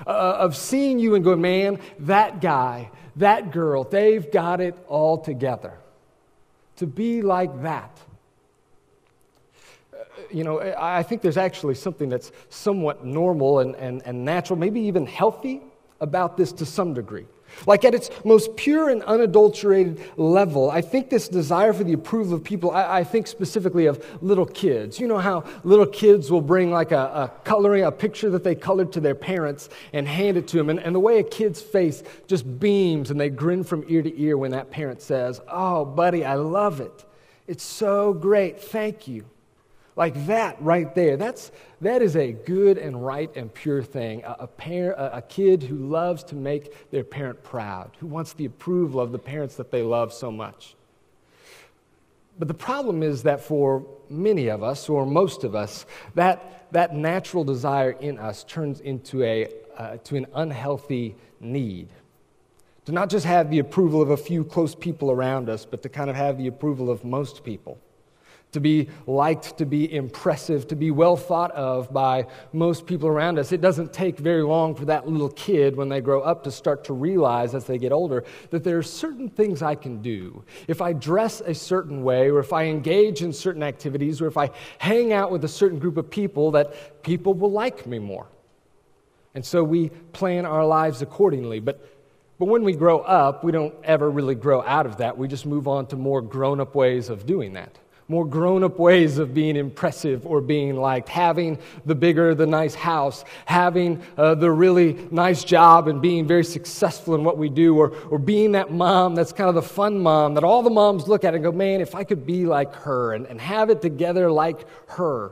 uh, 0.05 0.09
of 0.09 0.55
seeing 0.55 0.99
you 0.99 1.15
and 1.15 1.23
going, 1.23 1.41
man, 1.41 1.79
that 1.99 2.41
guy, 2.41 2.89
that 3.15 3.51
girl, 3.51 3.83
they've 3.83 4.29
got 4.31 4.59
it 4.59 4.75
all 4.87 5.17
together. 5.17 5.73
To 6.77 6.87
be 6.87 7.21
like 7.21 7.61
that. 7.61 7.97
Uh, 9.93 10.03
you 10.29 10.43
know, 10.43 10.59
I 10.77 11.03
think 11.03 11.21
there's 11.21 11.37
actually 11.37 11.75
something 11.75 12.09
that's 12.09 12.31
somewhat 12.49 13.05
normal 13.05 13.59
and, 13.59 13.75
and, 13.75 14.01
and 14.05 14.25
natural, 14.25 14.59
maybe 14.59 14.81
even 14.81 15.05
healthy 15.05 15.61
about 16.01 16.35
this 16.35 16.51
to 16.53 16.65
some 16.65 16.93
degree. 16.93 17.27
Like 17.65 17.85
at 17.85 17.93
its 17.93 18.09
most 18.23 18.55
pure 18.55 18.89
and 18.89 19.01
unadulterated 19.03 20.01
level, 20.17 20.69
I 20.69 20.81
think 20.81 21.09
this 21.09 21.27
desire 21.27 21.73
for 21.73 21.83
the 21.83 21.93
approval 21.93 22.33
of 22.33 22.43
people, 22.43 22.71
I, 22.71 22.99
I, 22.99 23.03
think 23.03 23.27
specifically 23.27 23.85
of 23.85 24.05
little 24.21 24.45
kids. 24.45 24.99
You 24.99 25.07
know 25.07 25.17
how 25.17 25.43
little 25.63 25.85
kids 25.85 26.31
will 26.31 26.41
bring 26.41 26.71
like 26.71 26.91
a, 26.91 26.97
a, 26.97 27.31
coloring, 27.43 27.83
a 27.83 27.91
picture 27.91 28.29
that 28.31 28.43
they 28.43 28.55
colored 28.55 28.91
to 28.93 28.99
their 28.99 29.15
parents 29.15 29.69
and 29.93 30.07
hand 30.07 30.37
it 30.37 30.47
to 30.49 30.57
them. 30.57 30.69
And, 30.69 30.79
and 30.79 30.93
the 30.93 30.99
way 30.99 31.19
a 31.19 31.23
kid's 31.23 31.61
face 31.61 32.03
just 32.27 32.59
beams 32.59 33.11
and 33.11 33.19
they 33.19 33.29
grin 33.29 33.63
from 33.63 33.85
ear 33.87 34.01
to 34.01 34.21
ear 34.21 34.37
when 34.37 34.51
that 34.51 34.69
parent 34.71 35.01
says, 35.01 35.41
Oh, 35.47 35.85
buddy, 35.85 36.25
I 36.25 36.35
love 36.35 36.81
it. 36.81 37.05
It's 37.47 37.63
so 37.63 38.13
great. 38.13 38.61
Thank 38.61 39.07
you. 39.07 39.25
Like 39.95 40.25
that 40.25 40.61
right 40.61 40.93
there. 40.93 41.15
That's, 41.15 41.51
that 41.79 42.01
is 42.01 42.17
a 42.17 42.33
good 42.33 42.77
and 42.77 43.03
right 43.05 43.31
and 43.35 43.53
pure 43.53 43.81
thing. 43.81 44.23
A, 44.23 44.35
a, 44.41 44.47
parent, 44.47 44.97
a, 44.99 45.21
kid 45.21 45.63
who 45.63 45.77
loves 45.77 46.23
to 46.25 46.35
make 46.35 46.91
their 46.91 47.05
parent 47.05 47.43
proud, 47.43 47.91
who 47.99 48.07
wants 48.07 48.33
the 48.33 48.45
approval 48.45 48.99
of 48.99 49.13
the 49.13 49.19
parents 49.19 49.55
that 49.55 49.71
they 49.71 49.83
love 49.83 50.11
so 50.11 50.31
much. 50.31 50.75
But 52.37 52.49
the 52.49 52.53
problem 52.53 53.03
is 53.03 53.23
that 53.23 53.39
for 53.39 53.85
many 54.09 54.49
of 54.49 54.63
us, 54.63 54.89
or 54.89 55.05
most 55.05 55.45
of 55.45 55.55
us, 55.55 55.85
that, 56.15 56.67
that 56.73 56.93
natural 56.93 57.45
desire 57.45 57.91
in 57.91 58.19
us 58.19 58.43
turns 58.43 58.81
into 58.81 59.23
a, 59.23 59.47
uh, 59.77 59.97
to 60.03 60.17
an 60.17 60.27
unhealthy 60.35 61.15
need. 61.39 61.87
To 62.85 62.91
not 62.91 63.09
just 63.09 63.25
have 63.25 63.49
the 63.49 63.59
approval 63.59 64.01
of 64.01 64.09
a 64.09 64.17
few 64.17 64.43
close 64.43 64.75
people 64.75 65.09
around 65.09 65.47
us, 65.49 65.65
but 65.65 65.81
to 65.83 65.89
kind 65.89 66.09
of 66.09 66.17
have 66.17 66.37
the 66.37 66.47
approval 66.47 66.91
of 66.91 67.05
most 67.05 67.45
people 67.45 67.79
to 68.55 68.61
be 68.61 68.87
liked, 69.05 69.57
to 69.57 69.65
be 69.65 69.93
impressive, 69.93 70.67
to 70.69 70.75
be 70.75 70.89
well 70.89 71.17
thought 71.17 71.51
of 71.51 71.91
by 71.91 72.25
most 72.53 72.85
people 72.85 73.09
around 73.09 73.37
us. 73.37 73.51
It 73.51 73.59
doesn't 73.59 73.91
take 73.91 74.17
very 74.17 74.43
long 74.43 74.75
for 74.75 74.85
that 74.85 75.07
little 75.07 75.29
kid, 75.29 75.75
when 75.75 75.89
they 75.89 75.99
grow 75.99 76.21
up, 76.21 76.43
to 76.45 76.51
start 76.51 76.85
to 76.85 76.93
realize 76.93 77.53
as 77.53 77.65
they 77.65 77.77
get 77.77 77.91
older 77.91 78.23
that 78.51 78.63
there 78.63 78.77
are 78.77 78.83
certain 78.83 79.29
things 79.29 79.61
I 79.61 79.75
can 79.75 80.01
do. 80.01 80.43
If 80.67 80.81
I 80.81 80.93
dress 80.93 81.41
a 81.41 81.53
certain 81.53 82.01
way, 82.03 82.29
or 82.29 82.39
if 82.39 82.53
I 82.53 82.65
engage 82.65 83.21
in 83.21 83.33
certain 83.33 83.61
activities, 83.61 84.21
or 84.21 84.27
if 84.27 84.37
I 84.37 84.51
hang 84.77 85.11
out 85.11 85.31
with 85.31 85.43
a 85.43 85.49
certain 85.49 85.77
group 85.77 85.97
of 85.97 86.09
people, 86.09 86.51
that 86.51 87.03
people 87.03 87.33
will 87.33 87.51
like 87.51 87.85
me 87.85 87.99
more. 87.99 88.27
And 89.33 89.45
so 89.45 89.65
we 89.65 89.89
plan 90.13 90.45
our 90.45 90.65
lives 90.65 91.01
accordingly. 91.01 91.59
But 91.59 91.91
but 92.37 92.47
when 92.47 92.65
we 92.65 92.73
grow 92.73 92.99
up, 92.99 93.45
we 93.45 93.53
don't 93.53 93.73
ever 93.85 94.11
really 94.11 94.35
grow 94.35 94.61
out 94.61 94.85
of 94.85 94.97
that. 94.97 95.17
We 95.17 95.29
just 95.29 95.45
move 95.45 95.69
on 95.69 95.87
to 95.87 95.95
more 95.95 96.21
grown 96.21 96.59
up 96.59 96.75
ways 96.75 97.09
of 97.09 97.25
doing 97.25 97.53
that 97.53 97.77
more 98.07 98.25
grown 98.25 98.63
up 98.63 98.77
ways 98.77 99.17
of 99.17 99.33
being 99.33 99.55
impressive 99.55 100.25
or 100.27 100.39
being 100.39 100.75
liked, 100.75 101.09
having 101.09 101.57
the 101.85 101.95
bigger, 101.95 102.35
the 102.35 102.45
nice 102.45 102.75
house, 102.75 103.25
having 103.45 104.01
uh, 104.17 104.35
the 104.35 104.51
really 104.51 104.93
nice 105.09 105.43
job 105.43 105.87
and 105.87 106.01
being 106.01 106.27
very 106.27 106.43
successful 106.43 107.15
in 107.15 107.23
what 107.23 107.37
we 107.37 107.49
do, 107.49 107.77
or, 107.77 107.95
or 108.09 108.19
being 108.19 108.51
that 108.51 108.71
mom 108.71 109.15
that's 109.15 109.33
kind 109.33 109.49
of 109.49 109.55
the 109.55 109.61
fun 109.61 109.99
mom 109.99 110.35
that 110.35 110.43
all 110.43 110.61
the 110.61 110.69
moms 110.69 111.07
look 111.07 111.23
at 111.23 111.33
and 111.33 111.43
go, 111.43 111.51
man, 111.51 111.81
if 111.81 111.95
I 111.95 112.03
could 112.03 112.25
be 112.25 112.45
like 112.45 112.73
her 112.75 113.13
and, 113.13 113.25
and 113.25 113.41
have 113.41 113.69
it 113.69 113.81
together 113.81 114.31
like 114.31 114.65
her. 114.89 115.31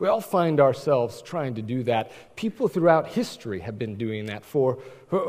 We 0.00 0.08
all 0.08 0.22
find 0.22 0.60
ourselves 0.60 1.20
trying 1.20 1.54
to 1.56 1.62
do 1.62 1.82
that. 1.82 2.10
People 2.34 2.68
throughout 2.68 3.06
history 3.06 3.60
have 3.60 3.78
been 3.78 3.96
doing 3.96 4.24
that 4.26 4.44
for, 4.44 4.78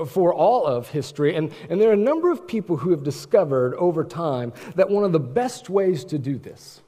for 0.08 0.34
all 0.34 0.66
of 0.66 0.88
history. 0.88 1.36
And, 1.36 1.52
and 1.70 1.80
there 1.80 1.90
are 1.90 1.94
a 1.94 1.98
number 1.98 2.32
of 2.32 2.48
people 2.48 2.78
who 2.78 2.92
have 2.92 3.04
discovered 3.04 3.76
over 3.76 4.06
time 4.06 4.54
that 4.76 4.90
one 4.90 5.04
of 5.04 5.12
the 5.12 5.20
best 5.20 5.70
ways 5.70 6.06
to 6.06 6.18
do 6.18 6.38
this 6.38 6.82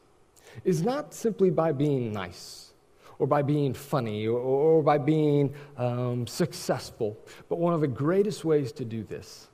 is 0.64 0.82
not 0.82 1.14
simply 1.14 1.50
by 1.50 1.74
being 1.74 2.14
nice 2.14 2.72
or 3.20 3.28
by 3.28 3.42
being 3.42 3.74
funny 3.74 4.28
or, 4.28 4.40
or 4.40 4.82
by 4.82 4.98
being 4.98 5.54
um, 5.78 6.26
successful, 6.26 7.18
but 7.50 7.60
one 7.60 7.74
of 7.74 7.82
the 7.82 7.88
greatest 7.88 8.46
ways 8.46 8.72
to 8.72 8.86
do 8.86 9.04
this 9.04 9.50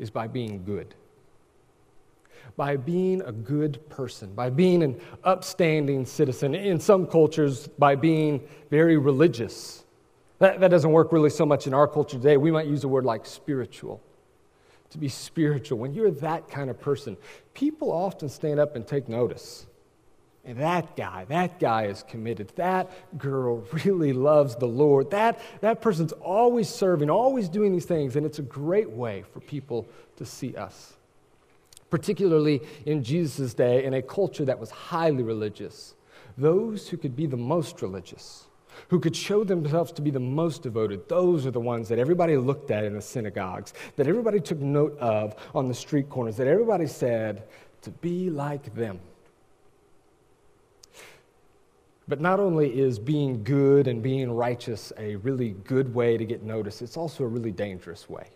is 0.00 0.10
by 0.10 0.26
being 0.26 0.64
good 0.64 0.96
by 2.58 2.76
being 2.76 3.22
a 3.22 3.30
good 3.30 3.88
person, 3.88 4.34
by 4.34 4.50
being 4.50 4.82
an 4.82 5.00
upstanding 5.22 6.04
citizen. 6.04 6.56
In 6.56 6.80
some 6.80 7.06
cultures, 7.06 7.68
by 7.78 7.94
being 7.94 8.42
very 8.68 8.96
religious. 8.96 9.84
That, 10.40 10.58
that 10.58 10.68
doesn't 10.68 10.90
work 10.90 11.12
really 11.12 11.30
so 11.30 11.46
much 11.46 11.68
in 11.68 11.72
our 11.72 11.86
culture 11.86 12.16
today. 12.16 12.36
We 12.36 12.50
might 12.50 12.66
use 12.66 12.82
a 12.82 12.88
word 12.88 13.04
like 13.04 13.26
spiritual. 13.26 14.02
To 14.90 14.98
be 14.98 15.08
spiritual. 15.08 15.78
When 15.78 15.94
you're 15.94 16.10
that 16.10 16.50
kind 16.50 16.68
of 16.68 16.80
person, 16.80 17.16
people 17.54 17.92
often 17.92 18.28
stand 18.28 18.58
up 18.58 18.74
and 18.74 18.84
take 18.84 19.08
notice. 19.08 19.66
And 20.44 20.58
that 20.58 20.96
guy, 20.96 21.26
that 21.26 21.60
guy 21.60 21.84
is 21.84 22.02
committed. 22.08 22.50
That 22.56 22.90
girl 23.16 23.64
really 23.84 24.12
loves 24.12 24.56
the 24.56 24.66
Lord. 24.66 25.12
That, 25.12 25.38
that 25.60 25.80
person's 25.80 26.12
always 26.12 26.68
serving, 26.68 27.08
always 27.08 27.48
doing 27.48 27.72
these 27.72 27.84
things. 27.84 28.16
And 28.16 28.26
it's 28.26 28.40
a 28.40 28.42
great 28.42 28.90
way 28.90 29.22
for 29.32 29.38
people 29.38 29.86
to 30.16 30.26
see 30.26 30.56
us 30.56 30.97
particularly 31.90 32.60
in 32.86 33.02
Jesus' 33.02 33.54
day 33.54 33.84
in 33.84 33.94
a 33.94 34.02
culture 34.02 34.44
that 34.44 34.58
was 34.58 34.70
highly 34.70 35.22
religious. 35.22 35.94
Those 36.36 36.88
who 36.88 36.96
could 36.96 37.16
be 37.16 37.26
the 37.26 37.36
most 37.36 37.80
religious, 37.82 38.46
who 38.88 39.00
could 39.00 39.16
show 39.16 39.42
themselves 39.44 39.90
to 39.92 40.02
be 40.02 40.10
the 40.10 40.20
most 40.20 40.62
devoted, 40.62 41.08
those 41.08 41.46
are 41.46 41.50
the 41.50 41.60
ones 41.60 41.88
that 41.88 41.98
everybody 41.98 42.36
looked 42.36 42.70
at 42.70 42.84
in 42.84 42.94
the 42.94 43.02
synagogues, 43.02 43.74
that 43.96 44.06
everybody 44.06 44.40
took 44.40 44.58
note 44.60 44.96
of 44.98 45.34
on 45.54 45.68
the 45.68 45.74
street 45.74 46.08
corners, 46.08 46.36
that 46.36 46.46
everybody 46.46 46.86
said, 46.86 47.44
to 47.82 47.90
be 47.90 48.30
like 48.30 48.74
them. 48.74 49.00
But 52.06 52.20
not 52.20 52.40
only 52.40 52.78
is 52.78 52.98
being 52.98 53.44
good 53.44 53.86
and 53.86 54.02
being 54.02 54.30
righteous 54.30 54.92
a 54.96 55.16
really 55.16 55.50
good 55.50 55.94
way 55.94 56.16
to 56.16 56.24
get 56.24 56.42
noticed, 56.42 56.80
it's 56.80 56.96
also 56.96 57.24
a 57.24 57.26
really 57.26 57.50
dangerous 57.50 58.08
way 58.08 58.28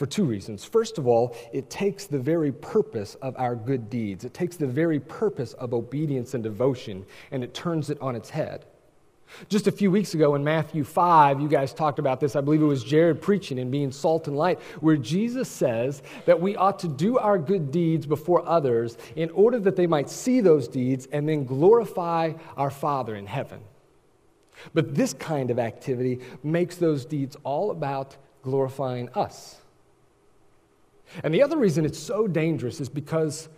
for 0.00 0.06
two 0.06 0.24
reasons. 0.24 0.64
First 0.64 0.96
of 0.96 1.06
all, 1.06 1.36
it 1.52 1.68
takes 1.68 2.06
the 2.06 2.18
very 2.18 2.52
purpose 2.52 3.16
of 3.16 3.36
our 3.36 3.54
good 3.54 3.90
deeds, 3.90 4.24
it 4.24 4.32
takes 4.32 4.56
the 4.56 4.66
very 4.66 4.98
purpose 4.98 5.52
of 5.52 5.74
obedience 5.74 6.32
and 6.32 6.42
devotion, 6.42 7.04
and 7.32 7.44
it 7.44 7.52
turns 7.52 7.90
it 7.90 8.00
on 8.00 8.16
its 8.16 8.30
head. 8.30 8.64
Just 9.50 9.66
a 9.66 9.70
few 9.70 9.90
weeks 9.90 10.14
ago 10.14 10.36
in 10.36 10.42
Matthew 10.42 10.84
5, 10.84 11.42
you 11.42 11.48
guys 11.48 11.74
talked 11.74 11.98
about 11.98 12.18
this. 12.18 12.34
I 12.34 12.40
believe 12.40 12.62
it 12.62 12.64
was 12.64 12.82
Jared 12.82 13.20
preaching 13.20 13.58
and 13.58 13.70
being 13.70 13.92
salt 13.92 14.26
and 14.26 14.38
light, 14.38 14.58
where 14.80 14.96
Jesus 14.96 15.50
says 15.50 16.02
that 16.24 16.40
we 16.40 16.56
ought 16.56 16.78
to 16.78 16.88
do 16.88 17.18
our 17.18 17.36
good 17.36 17.70
deeds 17.70 18.06
before 18.06 18.42
others 18.48 18.96
in 19.16 19.28
order 19.32 19.58
that 19.58 19.76
they 19.76 19.86
might 19.86 20.08
see 20.08 20.40
those 20.40 20.66
deeds 20.66 21.08
and 21.12 21.28
then 21.28 21.44
glorify 21.44 22.32
our 22.56 22.70
Father 22.70 23.16
in 23.16 23.26
heaven. 23.26 23.60
But 24.72 24.94
this 24.94 25.12
kind 25.12 25.50
of 25.50 25.58
activity 25.58 26.20
makes 26.42 26.76
those 26.76 27.04
deeds 27.04 27.36
all 27.44 27.70
about 27.70 28.16
glorifying 28.42 29.10
us. 29.10 29.60
And 31.24 31.34
the 31.34 31.42
other 31.42 31.56
reason 31.56 31.84
it's 31.84 31.98
so 31.98 32.26
dangerous 32.26 32.80
is 32.80 32.88
because, 32.88 33.48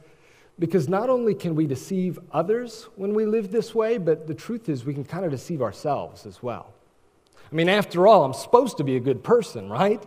because 0.59 0.88
not 0.88 1.11
only 1.11 1.35
can 1.35 1.54
we 1.54 1.66
deceive 1.66 2.18
others 2.32 2.88
when 2.97 3.14
we 3.14 3.26
live 3.26 3.50
this 3.50 3.75
way, 3.75 3.99
but 3.99 4.26
the 4.26 4.35
truth 4.35 4.68
is 4.68 4.85
we 4.85 4.94
can 4.94 5.04
kind 5.04 5.25
of 5.25 5.30
deceive 5.30 5.62
ourselves 5.62 6.26
as 6.26 6.42
well. 6.42 6.73
I 7.50 7.54
mean, 7.54 7.68
after 7.68 8.06
all, 8.06 8.25
I'm 8.25 8.32
supposed 8.32 8.78
to 8.78 8.85
be 8.85 8.97
a 8.97 9.00
good 9.00 9.23
person, 9.23 9.68
right? 9.68 10.02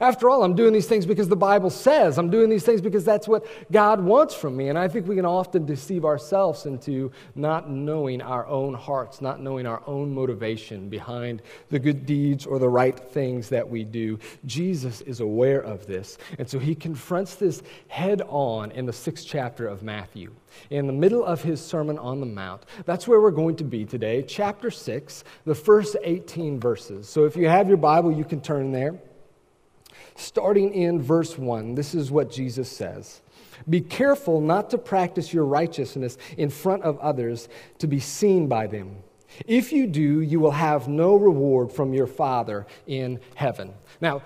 After 0.00 0.30
all, 0.30 0.44
I'm 0.44 0.54
doing 0.54 0.72
these 0.72 0.86
things 0.86 1.06
because 1.06 1.28
the 1.28 1.34
Bible 1.34 1.70
says. 1.70 2.18
I'm 2.18 2.30
doing 2.30 2.48
these 2.48 2.62
things 2.62 2.80
because 2.80 3.04
that's 3.04 3.26
what 3.26 3.44
God 3.72 4.00
wants 4.00 4.32
from 4.32 4.56
me. 4.56 4.68
And 4.68 4.78
I 4.78 4.86
think 4.86 5.08
we 5.08 5.16
can 5.16 5.26
often 5.26 5.66
deceive 5.66 6.04
ourselves 6.04 6.66
into 6.66 7.10
not 7.34 7.68
knowing 7.68 8.22
our 8.22 8.46
own 8.46 8.74
hearts, 8.74 9.20
not 9.20 9.40
knowing 9.40 9.66
our 9.66 9.82
own 9.88 10.14
motivation 10.14 10.88
behind 10.88 11.42
the 11.70 11.80
good 11.80 12.06
deeds 12.06 12.46
or 12.46 12.60
the 12.60 12.68
right 12.68 12.96
things 12.96 13.48
that 13.48 13.68
we 13.68 13.82
do. 13.82 14.20
Jesus 14.46 15.00
is 15.00 15.18
aware 15.18 15.60
of 15.60 15.84
this. 15.86 16.16
And 16.38 16.48
so 16.48 16.60
he 16.60 16.76
confronts 16.76 17.34
this 17.34 17.64
head 17.88 18.22
on 18.28 18.70
in 18.70 18.86
the 18.86 18.92
sixth 18.92 19.26
chapter 19.26 19.66
of 19.66 19.82
Matthew. 19.82 20.32
In 20.70 20.86
the 20.86 20.92
middle 20.92 21.24
of 21.24 21.42
his 21.42 21.60
Sermon 21.60 21.98
on 21.98 22.20
the 22.20 22.26
Mount. 22.26 22.66
That's 22.84 23.08
where 23.08 23.20
we're 23.20 23.32
going 23.32 23.56
to 23.56 23.64
be 23.64 23.84
today, 23.84 24.22
chapter 24.22 24.70
6, 24.70 25.24
the 25.44 25.54
first 25.56 25.96
18 26.04 26.60
verses. 26.60 27.08
So 27.08 27.24
if 27.24 27.36
you 27.36 27.48
have 27.48 27.66
your 27.66 27.76
Bible, 27.76 28.12
you 28.12 28.24
can 28.24 28.40
turn 28.40 28.70
there 28.70 28.96
starting 30.18 30.74
in 30.74 31.00
verse 31.00 31.38
1. 31.38 31.74
This 31.74 31.94
is 31.94 32.10
what 32.10 32.30
Jesus 32.30 32.70
says 32.70 33.22
Be 33.68 33.80
careful 33.80 34.40
not 34.40 34.70
to 34.70 34.78
practice 34.78 35.32
your 35.32 35.44
righteousness 35.44 36.18
in 36.36 36.50
front 36.50 36.82
of 36.82 36.98
others 36.98 37.48
to 37.78 37.86
be 37.86 38.00
seen 38.00 38.48
by 38.48 38.66
them. 38.66 38.96
If 39.46 39.72
you 39.72 39.86
do, 39.86 40.20
you 40.20 40.40
will 40.40 40.52
have 40.52 40.88
no 40.88 41.14
reward 41.14 41.70
from 41.70 41.92
your 41.92 42.06
Father 42.06 42.66
in 42.86 43.20
heaven. 43.34 43.74
Now, 44.00 44.22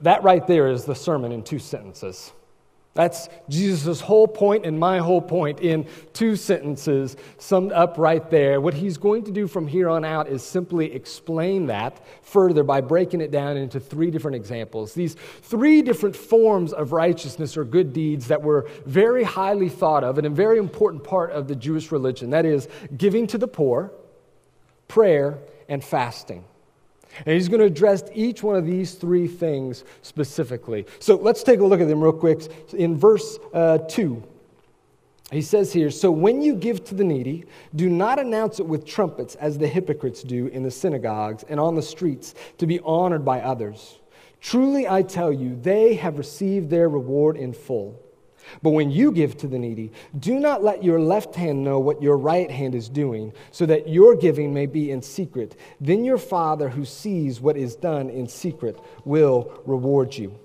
that 0.00 0.22
right 0.22 0.46
there 0.46 0.68
is 0.68 0.84
the 0.84 0.94
sermon 0.94 1.32
in 1.32 1.42
two 1.42 1.58
sentences. 1.58 2.32
That's 2.94 3.28
Jesus' 3.48 4.00
whole 4.00 4.28
point 4.28 4.64
and 4.64 4.78
my 4.78 4.98
whole 4.98 5.20
point 5.20 5.60
in 5.60 5.86
two 6.12 6.36
sentences 6.36 7.16
summed 7.38 7.72
up 7.72 7.98
right 7.98 8.30
there. 8.30 8.60
What 8.60 8.74
he's 8.74 8.98
going 8.98 9.24
to 9.24 9.32
do 9.32 9.48
from 9.48 9.66
here 9.66 9.88
on 9.88 10.04
out 10.04 10.28
is 10.28 10.44
simply 10.44 10.92
explain 10.94 11.66
that 11.66 12.00
further 12.22 12.62
by 12.62 12.80
breaking 12.80 13.20
it 13.20 13.32
down 13.32 13.56
into 13.56 13.80
three 13.80 14.12
different 14.12 14.36
examples. 14.36 14.94
These 14.94 15.14
three 15.42 15.82
different 15.82 16.14
forms 16.14 16.72
of 16.72 16.92
righteousness 16.92 17.56
or 17.56 17.64
good 17.64 17.92
deeds 17.92 18.28
that 18.28 18.42
were 18.42 18.68
very 18.86 19.24
highly 19.24 19.68
thought 19.68 20.04
of 20.04 20.16
and 20.16 20.26
a 20.26 20.30
very 20.30 20.58
important 20.58 21.02
part 21.02 21.32
of 21.32 21.48
the 21.48 21.56
Jewish 21.56 21.90
religion 21.90 22.30
that 22.30 22.46
is, 22.46 22.68
giving 22.96 23.26
to 23.26 23.38
the 23.38 23.48
poor, 23.48 23.92
prayer, 24.86 25.38
and 25.68 25.82
fasting. 25.82 26.44
And 27.18 27.34
he's 27.34 27.48
going 27.48 27.60
to 27.60 27.66
address 27.66 28.02
each 28.14 28.42
one 28.42 28.56
of 28.56 28.66
these 28.66 28.94
three 28.94 29.26
things 29.26 29.84
specifically. 30.02 30.86
So 30.98 31.16
let's 31.16 31.42
take 31.42 31.60
a 31.60 31.64
look 31.64 31.80
at 31.80 31.88
them 31.88 32.02
real 32.02 32.12
quick. 32.12 32.42
In 32.72 32.96
verse 32.96 33.38
uh, 33.52 33.78
2, 33.78 34.22
he 35.30 35.42
says 35.42 35.72
here 35.72 35.90
So 35.90 36.10
when 36.10 36.42
you 36.42 36.54
give 36.54 36.84
to 36.84 36.94
the 36.94 37.04
needy, 37.04 37.44
do 37.74 37.88
not 37.88 38.18
announce 38.18 38.60
it 38.60 38.66
with 38.66 38.86
trumpets 38.86 39.34
as 39.36 39.58
the 39.58 39.68
hypocrites 39.68 40.22
do 40.22 40.48
in 40.48 40.62
the 40.62 40.70
synagogues 40.70 41.44
and 41.48 41.58
on 41.58 41.74
the 41.74 41.82
streets 41.82 42.34
to 42.58 42.66
be 42.66 42.80
honored 42.80 43.24
by 43.24 43.40
others. 43.40 43.98
Truly 44.40 44.86
I 44.86 45.02
tell 45.02 45.32
you, 45.32 45.58
they 45.60 45.94
have 45.94 46.18
received 46.18 46.68
their 46.68 46.88
reward 46.88 47.36
in 47.36 47.52
full. 47.54 48.03
But 48.62 48.70
when 48.70 48.90
you 48.90 49.12
give 49.12 49.36
to 49.38 49.46
the 49.46 49.58
needy, 49.58 49.92
do 50.18 50.38
not 50.38 50.62
let 50.62 50.82
your 50.82 51.00
left 51.00 51.34
hand 51.34 51.62
know 51.62 51.78
what 51.78 52.02
your 52.02 52.16
right 52.16 52.50
hand 52.50 52.74
is 52.74 52.88
doing, 52.88 53.32
so 53.50 53.66
that 53.66 53.88
your 53.88 54.14
giving 54.14 54.52
may 54.52 54.66
be 54.66 54.90
in 54.90 55.02
secret. 55.02 55.56
Then 55.80 56.04
your 56.04 56.18
Father, 56.18 56.68
who 56.68 56.84
sees 56.84 57.40
what 57.40 57.56
is 57.56 57.76
done 57.76 58.10
in 58.10 58.28
secret, 58.28 58.78
will 59.04 59.52
reward 59.66 60.16
you. 60.16 60.38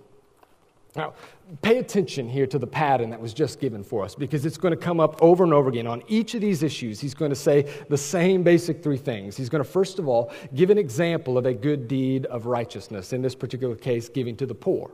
Now, 0.96 1.14
pay 1.62 1.78
attention 1.78 2.28
here 2.28 2.48
to 2.48 2.58
the 2.58 2.68
pattern 2.68 3.10
that 3.12 3.22
was 3.22 3.34
just 3.34 3.60
given 3.60 3.84
for 3.84 4.04
us 4.04 4.16
because 4.16 4.46
it's 4.46 4.58
going 4.58 4.74
to 4.74 4.78
come 4.78 5.00
up 5.00 5.22
over 5.22 5.44
and 5.44 5.54
over 5.54 5.70
again. 5.70 5.88
On 5.88 6.02
each 6.08 6.34
of 6.34 6.42
these 6.42 6.64
issues, 6.64 7.00
he's 7.00 7.14
going 7.14 7.30
to 7.30 7.36
say 7.36 7.72
the 7.90 7.98
same 7.98 8.44
basic 8.44 8.84
three 8.84 8.98
things. 8.98 9.38
He's 9.38 9.50
going 9.50 9.64
to, 9.64 9.70
first 9.70 10.00
of 10.00 10.08
all, 10.08 10.32
give 10.56 10.70
an 10.70 10.78
example 10.78 11.38
of 11.38 11.46
a 11.46 11.54
good 11.54 11.88
deed 11.88 12.26
of 12.28 12.48
righteousness, 12.48 13.14
in 13.14 13.22
this 13.22 13.36
particular 13.36 13.76
case, 13.76 14.10
giving 14.10 14.36
to 14.38 14.46
the 14.46 14.56
poor. 14.56 14.92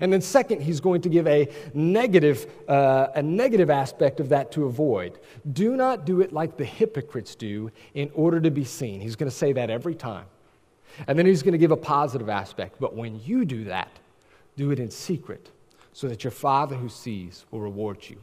And 0.00 0.12
then, 0.12 0.20
second, 0.20 0.62
he's 0.62 0.80
going 0.80 1.00
to 1.02 1.08
give 1.08 1.26
a 1.26 1.48
negative, 1.74 2.46
uh, 2.68 3.08
a 3.14 3.22
negative 3.22 3.70
aspect 3.70 4.20
of 4.20 4.28
that 4.28 4.52
to 4.52 4.66
avoid. 4.66 5.18
Do 5.52 5.76
not 5.76 6.06
do 6.06 6.20
it 6.20 6.32
like 6.32 6.56
the 6.56 6.64
hypocrites 6.64 7.34
do 7.34 7.70
in 7.94 8.10
order 8.14 8.40
to 8.40 8.50
be 8.50 8.64
seen. 8.64 9.00
He's 9.00 9.16
going 9.16 9.30
to 9.30 9.36
say 9.36 9.52
that 9.52 9.70
every 9.70 9.94
time. 9.94 10.26
And 11.06 11.18
then 11.18 11.26
he's 11.26 11.42
going 11.42 11.52
to 11.52 11.58
give 11.58 11.70
a 11.70 11.76
positive 11.76 12.28
aspect. 12.28 12.76
But 12.80 12.94
when 12.94 13.20
you 13.24 13.44
do 13.44 13.64
that, 13.64 13.90
do 14.56 14.70
it 14.70 14.78
in 14.78 14.90
secret 14.90 15.50
so 15.92 16.08
that 16.08 16.24
your 16.24 16.30
Father 16.30 16.76
who 16.76 16.88
sees 16.88 17.44
will 17.50 17.60
reward 17.60 17.98
you. 18.08 18.16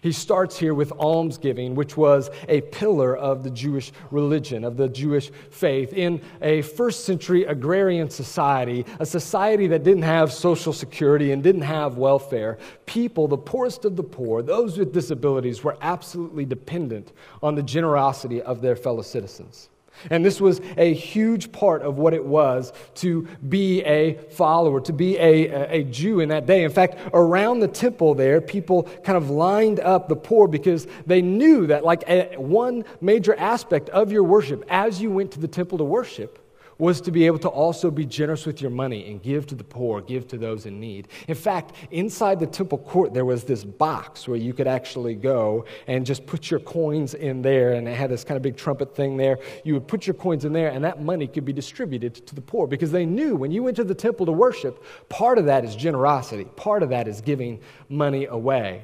He 0.00 0.12
starts 0.12 0.58
here 0.58 0.74
with 0.74 0.92
almsgiving, 0.92 1.74
which 1.74 1.96
was 1.96 2.30
a 2.48 2.60
pillar 2.62 3.16
of 3.16 3.42
the 3.42 3.50
Jewish 3.50 3.92
religion, 4.10 4.64
of 4.64 4.76
the 4.76 4.88
Jewish 4.88 5.30
faith. 5.50 5.92
In 5.92 6.20
a 6.42 6.62
first 6.62 7.04
century 7.04 7.44
agrarian 7.44 8.10
society, 8.10 8.84
a 8.98 9.06
society 9.06 9.66
that 9.68 9.84
didn't 9.84 10.02
have 10.02 10.32
social 10.32 10.72
security 10.72 11.32
and 11.32 11.42
didn't 11.42 11.62
have 11.62 11.96
welfare, 11.96 12.58
people, 12.86 13.28
the 13.28 13.36
poorest 13.38 13.84
of 13.84 13.96
the 13.96 14.02
poor, 14.02 14.42
those 14.42 14.78
with 14.78 14.92
disabilities, 14.92 15.64
were 15.64 15.76
absolutely 15.80 16.44
dependent 16.44 17.12
on 17.42 17.54
the 17.54 17.62
generosity 17.62 18.42
of 18.42 18.60
their 18.60 18.76
fellow 18.76 19.02
citizens. 19.02 19.68
And 20.10 20.24
this 20.24 20.40
was 20.40 20.60
a 20.76 20.92
huge 20.92 21.52
part 21.52 21.82
of 21.82 21.98
what 21.98 22.14
it 22.14 22.24
was 22.24 22.72
to 22.96 23.26
be 23.48 23.82
a 23.82 24.14
follower, 24.30 24.80
to 24.82 24.92
be 24.92 25.16
a, 25.18 25.80
a 25.80 25.84
Jew 25.84 26.20
in 26.20 26.28
that 26.28 26.46
day. 26.46 26.64
In 26.64 26.70
fact, 26.70 26.98
around 27.12 27.60
the 27.60 27.68
temple 27.68 28.14
there, 28.14 28.40
people 28.40 28.84
kind 29.04 29.16
of 29.16 29.30
lined 29.30 29.80
up 29.80 30.08
the 30.08 30.16
poor 30.16 30.48
because 30.48 30.86
they 31.06 31.22
knew 31.22 31.66
that, 31.68 31.84
like, 31.84 32.04
a, 32.08 32.36
one 32.36 32.84
major 33.00 33.34
aspect 33.34 33.88
of 33.90 34.12
your 34.12 34.24
worship 34.24 34.64
as 34.68 35.00
you 35.00 35.10
went 35.10 35.32
to 35.32 35.40
the 35.40 35.48
temple 35.48 35.78
to 35.78 35.84
worship 35.84 36.43
was 36.78 37.00
to 37.02 37.10
be 37.10 37.26
able 37.26 37.38
to 37.38 37.48
also 37.48 37.90
be 37.90 38.04
generous 38.04 38.46
with 38.46 38.60
your 38.60 38.70
money 38.70 39.10
and 39.10 39.22
give 39.22 39.46
to 39.46 39.54
the 39.54 39.64
poor, 39.64 40.00
give 40.00 40.26
to 40.28 40.38
those 40.38 40.66
in 40.66 40.80
need. 40.80 41.08
In 41.28 41.34
fact, 41.34 41.74
inside 41.90 42.40
the 42.40 42.46
temple 42.46 42.78
court, 42.78 43.14
there 43.14 43.24
was 43.24 43.44
this 43.44 43.64
box 43.64 44.26
where 44.26 44.36
you 44.36 44.52
could 44.52 44.66
actually 44.66 45.14
go 45.14 45.64
and 45.86 46.04
just 46.04 46.26
put 46.26 46.50
your 46.50 46.60
coins 46.60 47.14
in 47.14 47.42
there, 47.42 47.74
and 47.74 47.88
it 47.88 47.94
had 47.94 48.10
this 48.10 48.24
kind 48.24 48.36
of 48.36 48.42
big 48.42 48.56
trumpet 48.56 48.94
thing 48.94 49.16
there. 49.16 49.38
You 49.64 49.74
would 49.74 49.88
put 49.88 50.06
your 50.06 50.14
coins 50.14 50.44
in 50.44 50.52
there, 50.52 50.70
and 50.70 50.84
that 50.84 51.02
money 51.02 51.26
could 51.26 51.44
be 51.44 51.52
distributed 51.52 52.14
to 52.26 52.34
the 52.34 52.40
poor 52.40 52.66
because 52.66 52.90
they 52.90 53.06
knew 53.06 53.36
when 53.36 53.50
you 53.50 53.62
went 53.62 53.76
to 53.76 53.84
the 53.84 53.94
temple 53.94 54.26
to 54.26 54.32
worship, 54.32 54.84
part 55.08 55.38
of 55.38 55.46
that 55.46 55.64
is 55.64 55.76
generosity, 55.76 56.44
part 56.56 56.82
of 56.82 56.90
that 56.90 57.08
is 57.08 57.20
giving 57.20 57.60
money 57.88 58.26
away. 58.26 58.82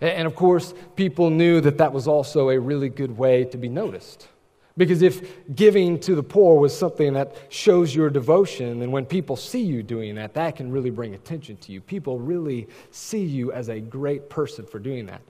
And 0.00 0.26
of 0.26 0.34
course, 0.34 0.72
people 0.96 1.28
knew 1.28 1.60
that 1.60 1.78
that 1.78 1.92
was 1.92 2.08
also 2.08 2.48
a 2.48 2.58
really 2.58 2.88
good 2.88 3.18
way 3.18 3.44
to 3.44 3.58
be 3.58 3.68
noticed. 3.68 4.28
Because 4.76 5.02
if 5.02 5.54
giving 5.54 5.98
to 6.00 6.14
the 6.14 6.22
poor 6.22 6.58
was 6.58 6.76
something 6.76 7.12
that 7.14 7.34
shows 7.48 7.94
your 7.94 8.08
devotion, 8.08 8.78
then 8.78 8.90
when 8.90 9.04
people 9.04 9.36
see 9.36 9.62
you 9.62 9.82
doing 9.82 10.14
that, 10.14 10.34
that 10.34 10.56
can 10.56 10.70
really 10.70 10.90
bring 10.90 11.14
attention 11.14 11.56
to 11.58 11.72
you. 11.72 11.80
People 11.80 12.18
really 12.18 12.68
see 12.90 13.24
you 13.24 13.52
as 13.52 13.68
a 13.68 13.80
great 13.80 14.30
person 14.30 14.64
for 14.64 14.78
doing 14.78 15.06
that. 15.06 15.22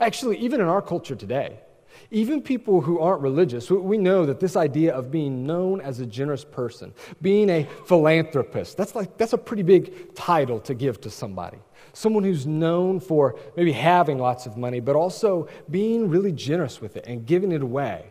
Actually, 0.00 0.38
even 0.38 0.60
in 0.60 0.66
our 0.66 0.82
culture 0.82 1.14
today, 1.14 1.60
even 2.10 2.42
people 2.42 2.80
who 2.80 2.98
aren't 2.98 3.22
religious, 3.22 3.70
we 3.70 3.96
know 3.96 4.26
that 4.26 4.40
this 4.40 4.56
idea 4.56 4.92
of 4.92 5.12
being 5.12 5.46
known 5.46 5.80
as 5.80 6.00
a 6.00 6.06
generous 6.06 6.44
person, 6.44 6.92
being 7.22 7.48
a 7.48 7.64
philanthropist, 7.86 8.76
that's, 8.76 8.96
like, 8.96 9.16
that's 9.16 9.32
a 9.32 9.38
pretty 9.38 9.62
big 9.62 10.14
title 10.14 10.58
to 10.60 10.74
give 10.74 11.00
to 11.02 11.10
somebody. 11.10 11.58
Someone 11.92 12.24
who's 12.24 12.46
known 12.46 12.98
for 12.98 13.38
maybe 13.56 13.70
having 13.70 14.18
lots 14.18 14.46
of 14.46 14.56
money, 14.56 14.80
but 14.80 14.96
also 14.96 15.48
being 15.70 16.08
really 16.08 16.32
generous 16.32 16.80
with 16.80 16.96
it 16.96 17.06
and 17.06 17.24
giving 17.24 17.52
it 17.52 17.62
away. 17.62 18.10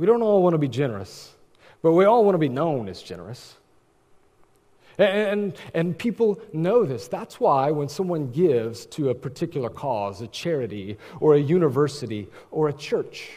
We 0.00 0.06
don't 0.06 0.22
all 0.22 0.42
want 0.42 0.54
to 0.54 0.58
be 0.58 0.66
generous, 0.66 1.34
but 1.82 1.92
we 1.92 2.06
all 2.06 2.24
want 2.24 2.32
to 2.34 2.38
be 2.38 2.48
known 2.48 2.88
as 2.88 3.02
generous. 3.02 3.56
And, 4.96 5.52
and, 5.74 5.98
people 5.98 6.40
know 6.54 6.86
this. 6.86 7.06
That's 7.06 7.38
why 7.38 7.70
when 7.70 7.86
someone 7.90 8.30
gives 8.30 8.86
to 8.86 9.10
a 9.10 9.14
particular 9.14 9.68
cause, 9.68 10.22
a 10.22 10.26
charity, 10.26 10.96
or 11.20 11.34
a 11.34 11.38
university, 11.38 12.28
or 12.50 12.70
a 12.70 12.72
church, 12.72 13.28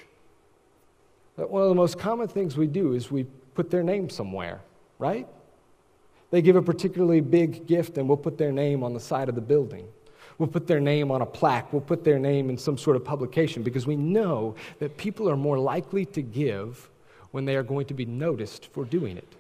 one 1.36 1.64
of 1.64 1.68
the 1.68 1.76
most 1.76 2.00
common 2.00 2.30
things 2.30 2.56
we 2.56 2.68
do 2.68 2.94
is 2.94 3.12
we 3.12 3.26
put 3.56 3.70
their 3.70 3.84
name 3.84 4.10
somewhere, 4.10 4.62
right? 5.00 5.28
They 6.32 6.42
give 6.42 6.56
a 6.56 6.62
particularly 6.62 7.20
big 7.20 7.68
gift, 7.68 7.98
and 7.98 8.08
we'll 8.08 8.16
put 8.16 8.38
their 8.38 8.54
name 8.54 8.84
on 8.84 8.94
the 8.94 9.02
side 9.02 9.28
of 9.28 9.36
the 9.36 9.42
building. 9.42 9.86
We'll 10.38 10.50
put 10.50 10.68
their 10.68 10.80
name 10.80 11.12
on 11.12 11.22
a 11.22 11.26
plaque. 11.26 11.72
We'll 11.72 11.82
put 11.82 12.04
their 12.04 12.20
name 12.20 12.50
in 12.50 12.58
some 12.58 12.78
sort 12.78 12.96
of 12.96 13.06
publication 13.06 13.64
because 13.64 13.86
we 13.86 13.96
know 13.96 14.56
that 14.80 14.98
people 14.98 15.30
are 15.30 15.38
more 15.38 15.60
likely 15.60 16.06
to 16.08 16.22
give 16.22 16.90
when 17.32 17.46
they 17.46 17.56
are 17.56 17.64
going 17.64 17.86
to 17.88 17.94
be 17.94 18.06
noticed 18.06 18.68
for 18.68 18.86
doing 18.86 19.18
it. 19.18 19.36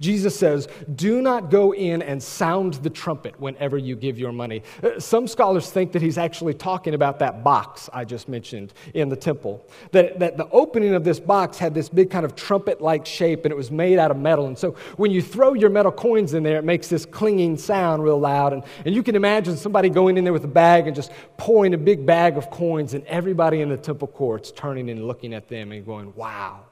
Jesus 0.00 0.38
says, 0.38 0.68
Do 0.94 1.20
not 1.22 1.50
go 1.50 1.72
in 1.74 2.02
and 2.02 2.22
sound 2.22 2.74
the 2.74 2.90
trumpet 2.90 3.38
whenever 3.40 3.78
you 3.78 3.96
give 3.96 4.18
your 4.18 4.32
money. 4.32 4.62
Uh, 4.82 4.98
some 4.98 5.26
scholars 5.26 5.70
think 5.70 5.92
that 5.92 6.02
he's 6.02 6.18
actually 6.18 6.54
talking 6.54 6.94
about 6.94 7.18
that 7.20 7.44
box 7.44 7.88
I 7.92 8.04
just 8.04 8.28
mentioned 8.28 8.72
in 8.94 9.08
the 9.08 9.16
temple. 9.16 9.66
That, 9.92 10.18
that 10.18 10.36
the 10.36 10.48
opening 10.50 10.94
of 10.94 11.04
this 11.04 11.20
box 11.20 11.58
had 11.58 11.74
this 11.74 11.88
big 11.88 12.10
kind 12.10 12.24
of 12.24 12.34
trumpet 12.34 12.80
like 12.80 13.06
shape 13.06 13.44
and 13.44 13.52
it 13.52 13.56
was 13.56 13.70
made 13.70 13.98
out 13.98 14.10
of 14.10 14.16
metal. 14.16 14.46
And 14.46 14.58
so 14.58 14.72
when 14.96 15.10
you 15.10 15.22
throw 15.22 15.54
your 15.54 15.70
metal 15.70 15.92
coins 15.92 16.34
in 16.34 16.42
there, 16.42 16.58
it 16.58 16.64
makes 16.64 16.88
this 16.88 17.04
clinging 17.04 17.56
sound 17.56 18.02
real 18.02 18.18
loud. 18.18 18.52
And, 18.52 18.62
and 18.84 18.94
you 18.94 19.02
can 19.02 19.16
imagine 19.16 19.56
somebody 19.56 19.88
going 19.88 20.16
in 20.16 20.24
there 20.24 20.32
with 20.32 20.44
a 20.44 20.48
bag 20.48 20.86
and 20.86 20.96
just 20.96 21.12
pouring 21.36 21.74
a 21.74 21.78
big 21.78 22.04
bag 22.06 22.36
of 22.36 22.50
coins, 22.50 22.94
and 22.94 23.04
everybody 23.06 23.60
in 23.60 23.68
the 23.68 23.76
temple 23.76 24.08
courts 24.08 24.52
turning 24.52 24.90
and 24.90 25.06
looking 25.06 25.34
at 25.34 25.48
them 25.48 25.72
and 25.72 25.84
going, 25.84 26.14
Wow 26.14 26.64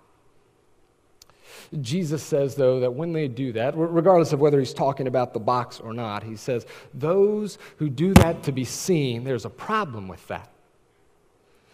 Jesus 1.80 2.22
says, 2.22 2.54
though, 2.54 2.80
that 2.80 2.92
when 2.92 3.12
they 3.12 3.28
do 3.28 3.52
that, 3.52 3.74
regardless 3.76 4.32
of 4.32 4.40
whether 4.40 4.58
he's 4.58 4.74
talking 4.74 5.06
about 5.06 5.32
the 5.32 5.40
box 5.40 5.80
or 5.80 5.92
not, 5.92 6.22
he 6.22 6.36
says, 6.36 6.66
those 6.92 7.58
who 7.78 7.88
do 7.88 8.14
that 8.14 8.42
to 8.44 8.52
be 8.52 8.64
seen, 8.64 9.24
there's 9.24 9.44
a 9.44 9.50
problem 9.50 10.08
with 10.08 10.26
that. 10.28 10.50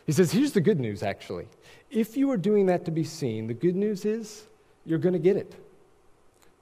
He 0.07 0.13
says, 0.13 0.33
here's 0.33 0.53
the 0.53 0.61
good 0.61 0.81
news, 0.81 1.03
actually. 1.03 1.47
If 1.91 2.17
you 2.17 2.31
are 2.31 2.37
doing 2.37 2.67
that 2.67 2.85
to 2.87 2.91
be 2.91 3.05
seen, 3.05 3.47
the 3.47 3.55
good 3.55 3.77
news 3.77 4.05
is 4.05 4.45
you're 4.85 4.99
going 4.99 5.13
to 5.13 5.19
get 5.19 5.37
it. 5.37 5.55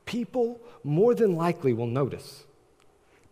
People 0.04 0.60
more 0.84 1.14
than 1.14 1.36
likely 1.36 1.72
will 1.72 1.86
notice. 1.86 2.44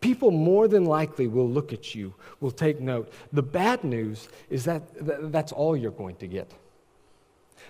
People 0.01 0.31
more 0.31 0.69
than 0.69 0.85
likely 0.85 1.27
will 1.27 1.49
look 1.49 1.73
at 1.73 1.95
you, 1.95 2.15
will 2.41 2.51
take 2.51 2.81
note. 2.81 3.13
The 3.33 3.43
bad 3.43 3.83
news 3.83 4.29
is 4.51 4.65
that 4.65 4.83
that's 5.33 5.53
all 5.53 5.77
you're 5.77 5.91
going 5.91 6.17
to 6.17 6.27
get 6.27 6.53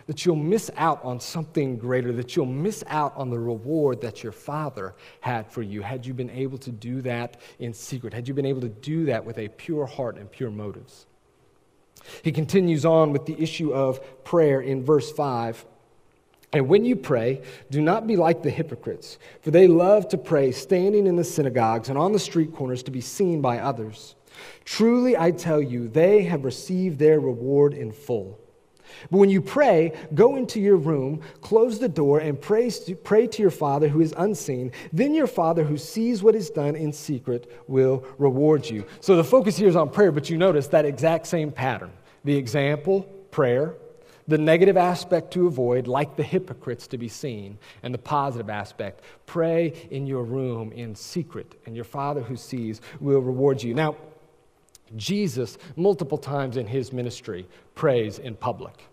that 0.06 0.24
you'll 0.24 0.36
miss 0.36 0.70
out 0.76 1.04
on 1.04 1.20
something 1.20 1.76
greater, 1.76 2.12
that 2.12 2.36
you'll 2.36 2.46
miss 2.46 2.84
out 2.86 3.12
on 3.16 3.28
the 3.28 3.38
reward 3.38 4.00
that 4.00 4.22
your 4.22 4.32
Father 4.32 4.94
had 5.20 5.50
for 5.50 5.62
you 5.62 5.82
had 5.82 6.06
you 6.06 6.14
been 6.14 6.30
able 6.30 6.58
to 6.58 6.70
do 6.70 7.02
that 7.02 7.40
in 7.58 7.72
secret, 7.72 8.14
had 8.14 8.28
you 8.28 8.34
been 8.34 8.46
able 8.46 8.60
to 8.60 8.68
do 8.68 9.06
that 9.06 9.24
with 9.24 9.38
a 9.38 9.48
pure 9.48 9.86
heart 9.86 10.16
and 10.16 10.30
pure 10.30 10.50
motives. 10.50 11.06
He 12.22 12.30
continues 12.30 12.84
on 12.84 13.12
with 13.12 13.26
the 13.26 13.40
issue 13.40 13.72
of 13.72 14.24
prayer 14.24 14.60
in 14.60 14.84
verse 14.84 15.10
5. 15.10 15.64
And 16.52 16.68
when 16.68 16.84
you 16.84 16.94
pray, 16.94 17.42
do 17.70 17.82
not 17.82 18.06
be 18.06 18.16
like 18.16 18.42
the 18.42 18.50
hypocrites, 18.50 19.18
for 19.42 19.50
they 19.50 19.66
love 19.66 20.08
to 20.10 20.18
pray 20.18 20.52
standing 20.52 21.06
in 21.06 21.16
the 21.16 21.24
synagogues 21.24 21.88
and 21.88 21.98
on 21.98 22.12
the 22.12 22.18
street 22.18 22.54
corners 22.54 22.84
to 22.84 22.92
be 22.92 23.00
seen 23.00 23.40
by 23.40 23.58
others. 23.58 24.14
Truly, 24.64 25.16
I 25.16 25.32
tell 25.32 25.60
you, 25.60 25.88
they 25.88 26.22
have 26.24 26.44
received 26.44 26.98
their 26.98 27.18
reward 27.18 27.74
in 27.74 27.90
full. 27.90 28.38
But 29.10 29.18
when 29.18 29.30
you 29.30 29.40
pray, 29.40 29.92
go 30.14 30.36
into 30.36 30.60
your 30.60 30.76
room, 30.76 31.20
close 31.40 31.78
the 31.78 31.88
door, 31.88 32.18
and 32.20 32.40
pray 32.40 32.70
pray 33.04 33.26
to 33.26 33.42
your 33.42 33.50
Father 33.50 33.88
who 33.88 34.00
is 34.00 34.14
unseen. 34.16 34.72
Then 34.92 35.14
your 35.14 35.26
Father 35.26 35.64
who 35.64 35.76
sees 35.76 36.22
what 36.22 36.34
is 36.34 36.50
done 36.50 36.76
in 36.76 36.92
secret 36.92 37.50
will 37.68 38.04
reward 38.18 38.68
you. 38.68 38.84
So 39.00 39.16
the 39.16 39.24
focus 39.24 39.56
here 39.56 39.68
is 39.68 39.76
on 39.76 39.90
prayer, 39.90 40.12
but 40.12 40.30
you 40.30 40.36
notice 40.36 40.68
that 40.68 40.84
exact 40.84 41.26
same 41.26 41.52
pattern. 41.52 41.92
The 42.24 42.36
example, 42.36 43.02
prayer. 43.30 43.74
The 44.28 44.38
negative 44.38 44.76
aspect 44.76 45.32
to 45.34 45.46
avoid, 45.46 45.86
like 45.86 46.16
the 46.16 46.24
hypocrites 46.24 46.88
to 46.88 46.98
be 46.98 47.06
seen, 47.06 47.58
and 47.84 47.94
the 47.94 47.98
positive 47.98 48.50
aspect, 48.50 49.02
pray 49.24 49.72
in 49.92 50.04
your 50.04 50.24
room 50.24 50.72
in 50.72 50.96
secret, 50.96 51.54
and 51.64 51.76
your 51.76 51.84
Father 51.84 52.22
who 52.22 52.34
sees 52.34 52.80
will 52.98 53.20
reward 53.20 53.62
you. 53.62 53.72
Now, 53.72 53.94
Jesus, 54.94 55.58
multiple 55.74 56.18
times 56.18 56.56
in 56.56 56.66
his 56.66 56.92
ministry, 56.92 57.46
prays 57.74 58.18
in 58.18 58.36
public. 58.36 58.86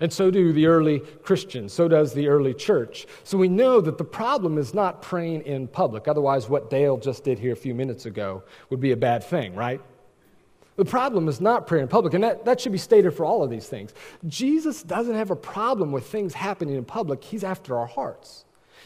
And 0.00 0.12
so 0.12 0.30
do 0.30 0.52
the 0.52 0.66
early 0.66 1.00
Christians, 1.22 1.72
so 1.72 1.88
does 1.88 2.12
the 2.12 2.28
early 2.28 2.52
church. 2.52 3.06
So 3.22 3.38
we 3.38 3.48
know 3.48 3.80
that 3.80 3.96
the 3.96 4.04
problem 4.04 4.58
is 4.58 4.74
not 4.74 5.02
praying 5.02 5.42
in 5.42 5.68
public. 5.68 6.08
Otherwise, 6.08 6.48
what 6.48 6.68
Dale 6.68 6.96
just 6.96 7.24
did 7.24 7.38
here 7.38 7.52
a 7.52 7.56
few 7.56 7.74
minutes 7.74 8.06
ago 8.06 8.42
would 8.70 8.80
be 8.80 8.92
a 8.92 8.96
bad 8.96 9.22
thing, 9.22 9.54
right? 9.54 9.80
The 10.76 10.84
problem 10.84 11.28
is 11.28 11.40
not 11.40 11.68
prayer 11.68 11.82
in 11.82 11.88
public, 11.88 12.14
and 12.14 12.24
that, 12.24 12.44
that 12.44 12.60
should 12.60 12.72
be 12.72 12.78
stated 12.78 13.12
for 13.12 13.24
all 13.24 13.44
of 13.44 13.50
these 13.50 13.68
things. 13.68 13.94
Jesus 14.26 14.82
doesn't 14.82 15.14
have 15.14 15.30
a 15.30 15.36
problem 15.36 15.92
with 15.92 16.06
things 16.06 16.34
happening 16.34 16.74
in 16.74 16.84
public, 16.84 17.22
he's 17.22 17.44
after 17.44 17.78
our 17.78 17.86
hearts. 17.86 18.44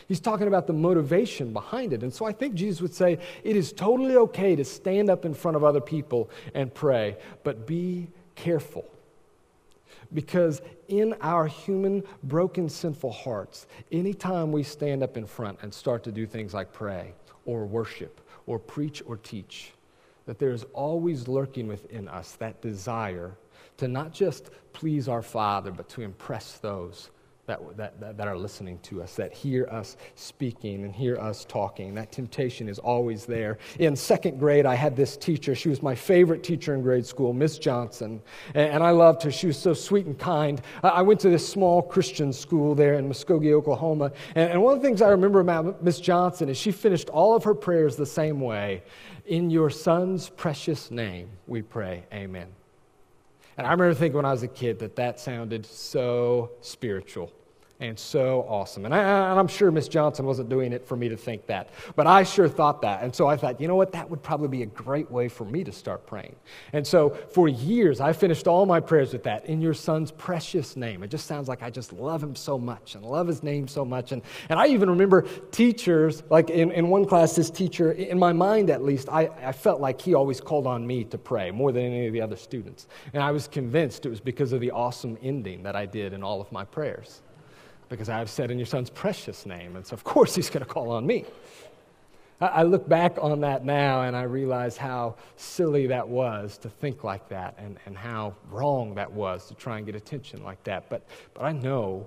He's 0.09 0.21
talking 0.21 0.47
about 0.49 0.67
the 0.67 0.73
motivation 0.73 1.53
behind 1.53 1.93
it. 1.93 2.03
And 2.03 2.13
so 2.13 2.25
I 2.25 2.33
think 2.33 2.55
Jesus 2.55 2.81
would 2.81 2.95
say 2.95 3.19
it 3.45 3.57
is 3.57 3.75
totally 3.75 4.17
okay 4.17 4.57
to 4.57 4.65
stand 4.65 5.11
up 5.11 5.27
in 5.27 5.35
front 5.35 5.57
of 5.57 5.65
other 5.65 5.83
people 5.83 6.31
and 6.55 6.73
pray, 6.73 7.19
but 7.45 7.67
be 7.67 8.09
careful. 8.35 8.87
Because 10.15 10.63
in 10.89 11.15
our 11.21 11.47
human, 11.47 12.03
broken, 12.23 12.71
sinful 12.71 13.13
hearts, 13.13 13.67
anytime 13.93 14.51
we 14.51 14.63
stand 14.63 15.03
up 15.03 15.19
in 15.19 15.27
front 15.27 15.59
and 15.61 15.73
start 15.73 16.03
to 16.05 16.13
do 16.13 16.27
things 16.27 16.55
like 16.55 16.73
pray 16.73 17.13
or 17.45 17.67
worship 17.67 18.23
or 18.47 18.59
preach 18.59 19.03
or 19.05 19.19
teach, 19.19 19.73
that 20.25 20.39
there 20.39 20.53
is 20.53 20.65
always 20.73 21.29
lurking 21.29 21.67
within 21.67 22.09
us 22.09 22.33
that 22.37 22.63
desire 22.63 23.37
to 23.77 23.89
not 23.89 24.15
just 24.15 24.49
please 24.73 25.07
our 25.07 25.23
Father, 25.23 25.71
but 25.71 25.91
to 25.91 26.01
impress 26.01 26.57
those 26.59 27.11
that, 27.49 27.77
that, 27.99 28.17
that, 28.19 28.29
are 28.29 28.37
listening 28.37 28.79
to 28.81 29.03
us, 29.03 29.17
that 29.17 29.33
hear 29.33 29.67
us 29.71 29.97
speaking 30.15 30.85
and 30.85 30.95
hear 30.95 31.17
us 31.17 31.47
talking. 31.47 31.95
That 31.95 32.13
temptation 32.13 32.69
is 32.69 32.79
always 32.79 33.25
there. 33.25 33.57
In 33.79 33.97
second 33.97 34.39
grade, 34.39 34.67
I 34.67 34.75
had 34.75 34.95
this 34.95 35.17
teacher. 35.17 35.55
She 35.55 35.71
was 35.71 35.83
my 35.83 35.95
favorite 35.95 36.45
teacher 36.45 36.75
in 36.75 36.83
grade 36.83 37.07
school, 37.07 37.33
Miss 37.33 37.59
Johnson. 37.59 38.23
And, 38.55 38.79
I 38.79 38.91
loved 38.91 39.23
her. 39.25 39.31
She 39.33 39.49
was 39.49 39.59
so 39.59 39.75
sweet 39.75 40.07
and 40.07 40.17
kind. 40.17 40.61
I 40.85 41.03
went 41.03 41.19
to 41.21 41.31
this 41.31 41.47
small 41.47 41.83
Christian 41.83 42.33
school 42.33 42.77
there 42.77 42.95
in 42.95 43.09
Muskogee, 43.09 43.53
Oklahoma. 43.53 44.13
And 44.37 44.63
one 44.63 44.77
of 44.77 44.83
the 44.83 44.87
things 44.87 45.03
I 45.03 45.09
remember 45.09 45.41
about 45.41 45.83
Miss 45.83 45.99
Johnson 45.99 46.49
is 46.49 46.57
she 46.57 46.71
finished 46.71 47.09
all 47.09 47.35
of 47.35 47.43
her 47.45 47.55
prayers 47.55 47.97
the 47.97 48.07
same 48.07 48.41
way 48.41 48.83
In 49.27 49.51
your 49.51 49.71
son's 49.71 50.29
precious 50.29 50.91
name, 50.91 51.31
we 51.47 51.63
pray, 51.63 52.05
Amen. 52.13 52.49
And 53.57 53.67
I 53.67 53.73
remember 53.73 53.95
thinking 53.95 54.17
when 54.17 54.25
I 54.25 54.31
was 54.31 54.45
a 54.45 54.49
kid 54.49 54.79
that 54.79 54.95
that 54.97 55.19
sounded 55.19 55.67
so 55.67 56.53
spiritual 56.61 57.33
and 57.81 57.97
so 57.97 58.45
awesome. 58.49 58.85
And, 58.85 58.95
I, 58.95 59.39
am 59.39 59.47
sure 59.47 59.71
Miss 59.71 59.87
Johnson 59.87 60.27
wasn't 60.27 60.49
doing 60.49 60.73
it 60.73 60.85
for 60.85 60.97
me 60.97 61.09
to 61.09 61.17
think 61.17 61.47
that, 61.47 61.71
but 61.95 62.09
I 62.09 62.25
sure 62.25 62.49
thought 62.49 62.83
that. 62.83 63.03
And 63.03 63.15
so 63.15 63.29
I 63.29 63.37
thought, 63.37 63.61
you 63.61 63.69
know 63.69 63.77
what, 63.77 63.93
that 63.93 64.11
would 64.11 64.23
probably 64.23 64.49
be 64.49 64.63
a 64.63 64.67
great 64.67 65.09
way 65.11 65.29
for 65.29 65.45
me 65.45 65.63
to 65.63 65.71
start 65.71 66.05
praying. 66.05 66.35
And 66.73 66.85
so 66.85 67.11
for 67.11 67.49
years, 67.49 68.01
I 68.01 68.13
finished 68.13 68.49
all 68.49 68.67
my 68.67 68.81
prayers 68.81 69.13
with 69.13 69.23
that 69.25 69.47
in 69.47 69.61
your 69.61 69.75
son's 69.75 70.11
precious 70.11 70.77
name. 70.77 71.05
It 71.05 71.09
just 71.09 71.27
sounds 71.27 71.49
like 71.49 71.63
I 71.63 71.71
just 71.71 71.93
love 71.93 72.21
him 72.21 72.35
so 72.35 72.59
much 72.59 72.97
and 72.97 73.05
love 73.05 73.29
his 73.29 73.45
name 73.45 73.69
so 73.69 73.85
much. 73.85 74.11
And, 74.11 74.23
and 74.49 74.59
I 74.59 74.67
even 74.67 74.91
remember 74.91 75.23
teachers, 75.53 76.25
like 76.31 76.51
in, 76.51 76.73
in 76.73 76.89
one 76.89 77.05
class, 77.05 77.37
this 77.37 77.51
teacher, 77.51 77.93
in 77.93 78.19
my 78.19 78.33
mind 78.33 78.71
at 78.71 78.83
least, 78.83 79.09
I, 79.09 79.29
I 79.45 79.53
felt 79.53 79.81
like 79.81 80.01
he 80.01 80.15
always 80.15 80.41
called 80.41 80.67
on 80.67 80.85
me 80.85 81.05
to 81.05 81.19
pray 81.19 81.53
more 81.53 81.71
than 81.71 81.85
any 81.85 82.09
of 82.09 82.13
the 82.13 82.21
other 82.21 82.37
students. 82.37 82.89
And 83.13 83.23
I 83.23 83.31
was 83.31 83.47
convinced 83.47 84.05
it 84.05 84.09
was 84.09 84.21
because 84.21 84.53
of 84.53 84.61
the 84.61 84.73
awesome 84.73 85.17
ending 85.23 85.63
that 85.63 85.77
I 85.77 85.87
did 85.87 86.13
in 86.13 86.25
all 86.25 86.41
of 86.41 86.51
my 86.51 86.65
prayers 86.65 87.23
because 87.89 88.09
I've 88.09 88.31
said 88.31 88.51
in 88.51 88.59
your 88.59 88.67
son's 88.67 88.91
precious 88.91 89.47
name. 89.47 89.77
And 89.77 89.87
so, 89.87 89.95
of 89.95 90.05
course, 90.05 90.35
he's 90.35 90.51
going 90.51 90.65
to 90.65 90.71
call 90.71 90.91
on 90.91 91.07
me. 91.07 91.25
I 92.41 92.63
look 92.63 92.89
back 92.89 93.17
on 93.21 93.41
that 93.41 93.65
now 93.65 94.03
and 94.03 94.15
I 94.15 94.23
realize 94.23 94.77
how 94.77 95.17
silly 95.37 95.89
that 95.89 96.09
was 96.09 96.57
to 96.59 96.69
think 96.69 97.03
like 97.03 97.29
that 97.31 97.57
and, 97.59 97.79
and 97.85 97.99
how 97.99 98.37
wrong 98.49 98.95
that 98.95 99.13
was 99.13 99.49
to 99.49 99.55
try 99.55 99.79
and 99.79 99.87
get 99.87 99.97
attention 99.97 100.45
like 100.45 100.63
that. 100.65 100.89
But, 100.89 101.05
but 101.35 101.43
I 101.43 101.51
know 101.51 102.07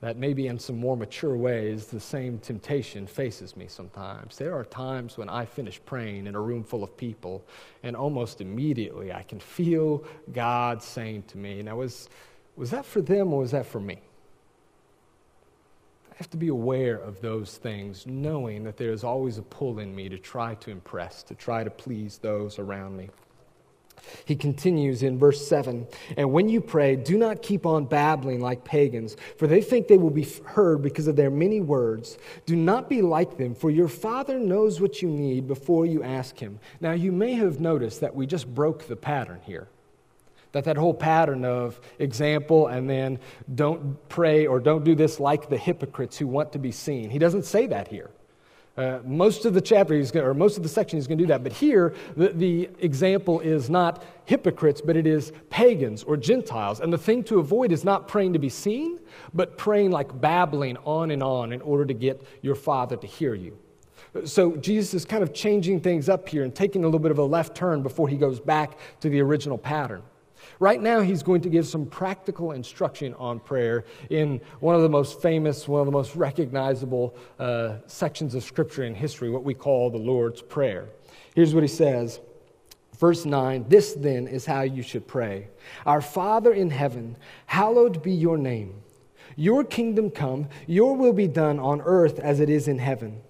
that 0.00 0.16
maybe 0.16 0.48
in 0.48 0.58
some 0.58 0.76
more 0.76 0.96
mature 0.96 1.36
ways, 1.36 1.86
the 1.86 2.00
same 2.00 2.38
temptation 2.38 3.06
faces 3.06 3.56
me 3.56 3.66
sometimes. 3.68 4.36
There 4.36 4.56
are 4.56 4.64
times 4.64 5.16
when 5.16 5.28
I 5.28 5.44
finish 5.44 5.80
praying 5.84 6.26
in 6.26 6.34
a 6.34 6.40
room 6.40 6.64
full 6.64 6.82
of 6.84 6.96
people, 6.96 7.44
and 7.82 7.96
almost 7.96 8.40
immediately 8.40 9.12
I 9.12 9.22
can 9.22 9.40
feel 9.40 10.04
God 10.32 10.82
saying 10.82 11.24
to 11.28 11.38
me, 11.38 11.62
Now, 11.62 11.76
was, 11.76 12.08
was 12.56 12.70
that 12.70 12.84
for 12.84 13.00
them 13.00 13.32
or 13.32 13.40
was 13.40 13.50
that 13.52 13.66
for 13.66 13.80
me? 13.80 13.98
Have 16.18 16.28
to 16.30 16.36
be 16.36 16.48
aware 16.48 16.96
of 16.96 17.20
those 17.20 17.58
things, 17.58 18.04
knowing 18.04 18.64
that 18.64 18.76
there 18.76 18.90
is 18.90 19.04
always 19.04 19.38
a 19.38 19.42
pull 19.42 19.78
in 19.78 19.94
me 19.94 20.08
to 20.08 20.18
try 20.18 20.56
to 20.56 20.70
impress, 20.72 21.22
to 21.22 21.34
try 21.36 21.62
to 21.62 21.70
please 21.70 22.18
those 22.18 22.58
around 22.58 22.96
me. 22.96 23.08
He 24.24 24.34
continues 24.34 25.04
in 25.04 25.16
verse 25.16 25.46
7 25.46 25.86
And 26.16 26.32
when 26.32 26.48
you 26.48 26.60
pray, 26.60 26.96
do 26.96 27.16
not 27.16 27.40
keep 27.40 27.64
on 27.66 27.84
babbling 27.84 28.40
like 28.40 28.64
pagans, 28.64 29.16
for 29.36 29.46
they 29.46 29.60
think 29.60 29.86
they 29.86 29.96
will 29.96 30.10
be 30.10 30.26
heard 30.44 30.82
because 30.82 31.06
of 31.06 31.14
their 31.14 31.30
many 31.30 31.60
words. 31.60 32.18
Do 32.46 32.56
not 32.56 32.88
be 32.88 33.00
like 33.00 33.36
them, 33.36 33.54
for 33.54 33.70
your 33.70 33.88
Father 33.88 34.40
knows 34.40 34.80
what 34.80 35.00
you 35.00 35.08
need 35.08 35.46
before 35.46 35.86
you 35.86 36.02
ask 36.02 36.36
Him. 36.36 36.58
Now, 36.80 36.92
you 36.92 37.12
may 37.12 37.34
have 37.34 37.60
noticed 37.60 38.00
that 38.00 38.14
we 38.14 38.26
just 38.26 38.52
broke 38.52 38.88
the 38.88 38.96
pattern 38.96 39.40
here. 39.44 39.68
That 40.52 40.64
that 40.64 40.76
whole 40.76 40.94
pattern 40.94 41.44
of 41.44 41.80
example 41.98 42.68
and 42.68 42.88
then 42.88 43.18
don't 43.54 43.96
pray 44.08 44.46
or 44.46 44.60
don't 44.60 44.84
do 44.84 44.94
this 44.94 45.20
like 45.20 45.48
the 45.48 45.58
hypocrites 45.58 46.16
who 46.16 46.26
want 46.26 46.52
to 46.52 46.58
be 46.58 46.72
seen. 46.72 47.10
He 47.10 47.18
doesn't 47.18 47.44
say 47.44 47.66
that 47.66 47.88
here. 47.88 48.10
Uh, 48.78 49.00
most 49.04 49.44
of 49.44 49.54
the 49.54 49.60
chapter, 49.60 49.92
he's 49.92 50.12
gonna, 50.12 50.28
or 50.28 50.32
most 50.32 50.56
of 50.56 50.62
the 50.62 50.68
section, 50.68 50.96
he's 50.96 51.08
going 51.08 51.18
to 51.18 51.24
do 51.24 51.28
that. 51.28 51.42
But 51.42 51.52
here, 51.52 51.94
the, 52.16 52.28
the 52.28 52.70
example 52.78 53.40
is 53.40 53.68
not 53.68 54.04
hypocrites, 54.24 54.80
but 54.80 54.96
it 54.96 55.04
is 55.04 55.32
pagans 55.50 56.04
or 56.04 56.16
Gentiles. 56.16 56.78
And 56.78 56.92
the 56.92 56.98
thing 56.98 57.24
to 57.24 57.40
avoid 57.40 57.72
is 57.72 57.84
not 57.84 58.06
praying 58.06 58.34
to 58.34 58.38
be 58.38 58.48
seen, 58.48 59.00
but 59.34 59.58
praying 59.58 59.90
like 59.90 60.20
babbling 60.20 60.76
on 60.84 61.10
and 61.10 61.24
on 61.24 61.52
in 61.52 61.60
order 61.60 61.84
to 61.86 61.94
get 61.94 62.22
your 62.40 62.54
Father 62.54 62.96
to 62.96 63.06
hear 63.06 63.34
you. 63.34 63.58
So 64.24 64.56
Jesus 64.56 64.94
is 64.94 65.04
kind 65.04 65.24
of 65.24 65.34
changing 65.34 65.80
things 65.80 66.08
up 66.08 66.28
here 66.28 66.44
and 66.44 66.54
taking 66.54 66.84
a 66.84 66.86
little 66.86 67.00
bit 67.00 67.10
of 67.10 67.18
a 67.18 67.24
left 67.24 67.56
turn 67.56 67.82
before 67.82 68.08
he 68.08 68.16
goes 68.16 68.38
back 68.38 68.78
to 69.00 69.08
the 69.08 69.20
original 69.20 69.58
pattern. 69.58 70.02
Right 70.60 70.80
now, 70.80 71.00
he's 71.00 71.22
going 71.22 71.40
to 71.42 71.48
give 71.48 71.66
some 71.66 71.86
practical 71.86 72.52
instruction 72.52 73.14
on 73.14 73.40
prayer 73.40 73.84
in 74.10 74.40
one 74.60 74.74
of 74.74 74.82
the 74.82 74.88
most 74.88 75.22
famous, 75.22 75.68
one 75.68 75.80
of 75.80 75.86
the 75.86 75.92
most 75.92 76.16
recognizable 76.16 77.16
uh, 77.38 77.76
sections 77.86 78.34
of 78.34 78.42
Scripture 78.42 78.84
in 78.84 78.94
history, 78.94 79.30
what 79.30 79.44
we 79.44 79.54
call 79.54 79.90
the 79.90 79.98
Lord's 79.98 80.42
Prayer. 80.42 80.88
Here's 81.34 81.54
what 81.54 81.62
he 81.62 81.68
says. 81.68 82.20
Verse 82.98 83.24
9, 83.24 83.66
this 83.68 83.92
then 83.94 84.26
is 84.26 84.44
how 84.44 84.62
you 84.62 84.82
should 84.82 85.06
pray 85.06 85.46
Our 85.86 86.00
Father 86.00 86.52
in 86.52 86.70
heaven, 86.70 87.16
hallowed 87.46 88.02
be 88.02 88.12
your 88.12 88.36
name. 88.36 88.82
Your 89.36 89.62
kingdom 89.62 90.10
come, 90.10 90.48
your 90.66 90.96
will 90.96 91.12
be 91.12 91.28
done 91.28 91.60
on 91.60 91.80
earth 91.82 92.18
as 92.18 92.40
it 92.40 92.50
is 92.50 92.66
in 92.66 92.78
heaven. 92.78 93.20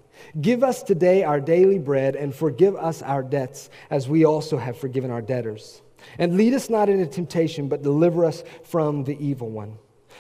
Give 0.41 0.65
us 0.65 0.83
today 0.83 1.23
our 1.23 1.39
daily 1.39 1.79
bread 1.79 2.17
and 2.17 2.35
forgive 2.35 2.77
us 2.77 3.03
our 3.03 3.23
debts 3.23 3.69
as 3.91 4.09
we 4.09 4.25
also 4.25 4.57
have 4.57 4.79
forgiven 4.79 5.11
our 5.11 5.23
debtors 5.23 5.83
and 6.19 6.37
lead 6.37 6.55
us 6.55 6.71
not 6.71 6.89
into 6.89 7.07
temptation, 7.07 7.69
but 7.69 7.83
deliver 7.83 8.25
us 8.25 8.45
from 8.65 9.05
the 9.05 9.17
evil 9.25 9.51
one. 9.51 9.79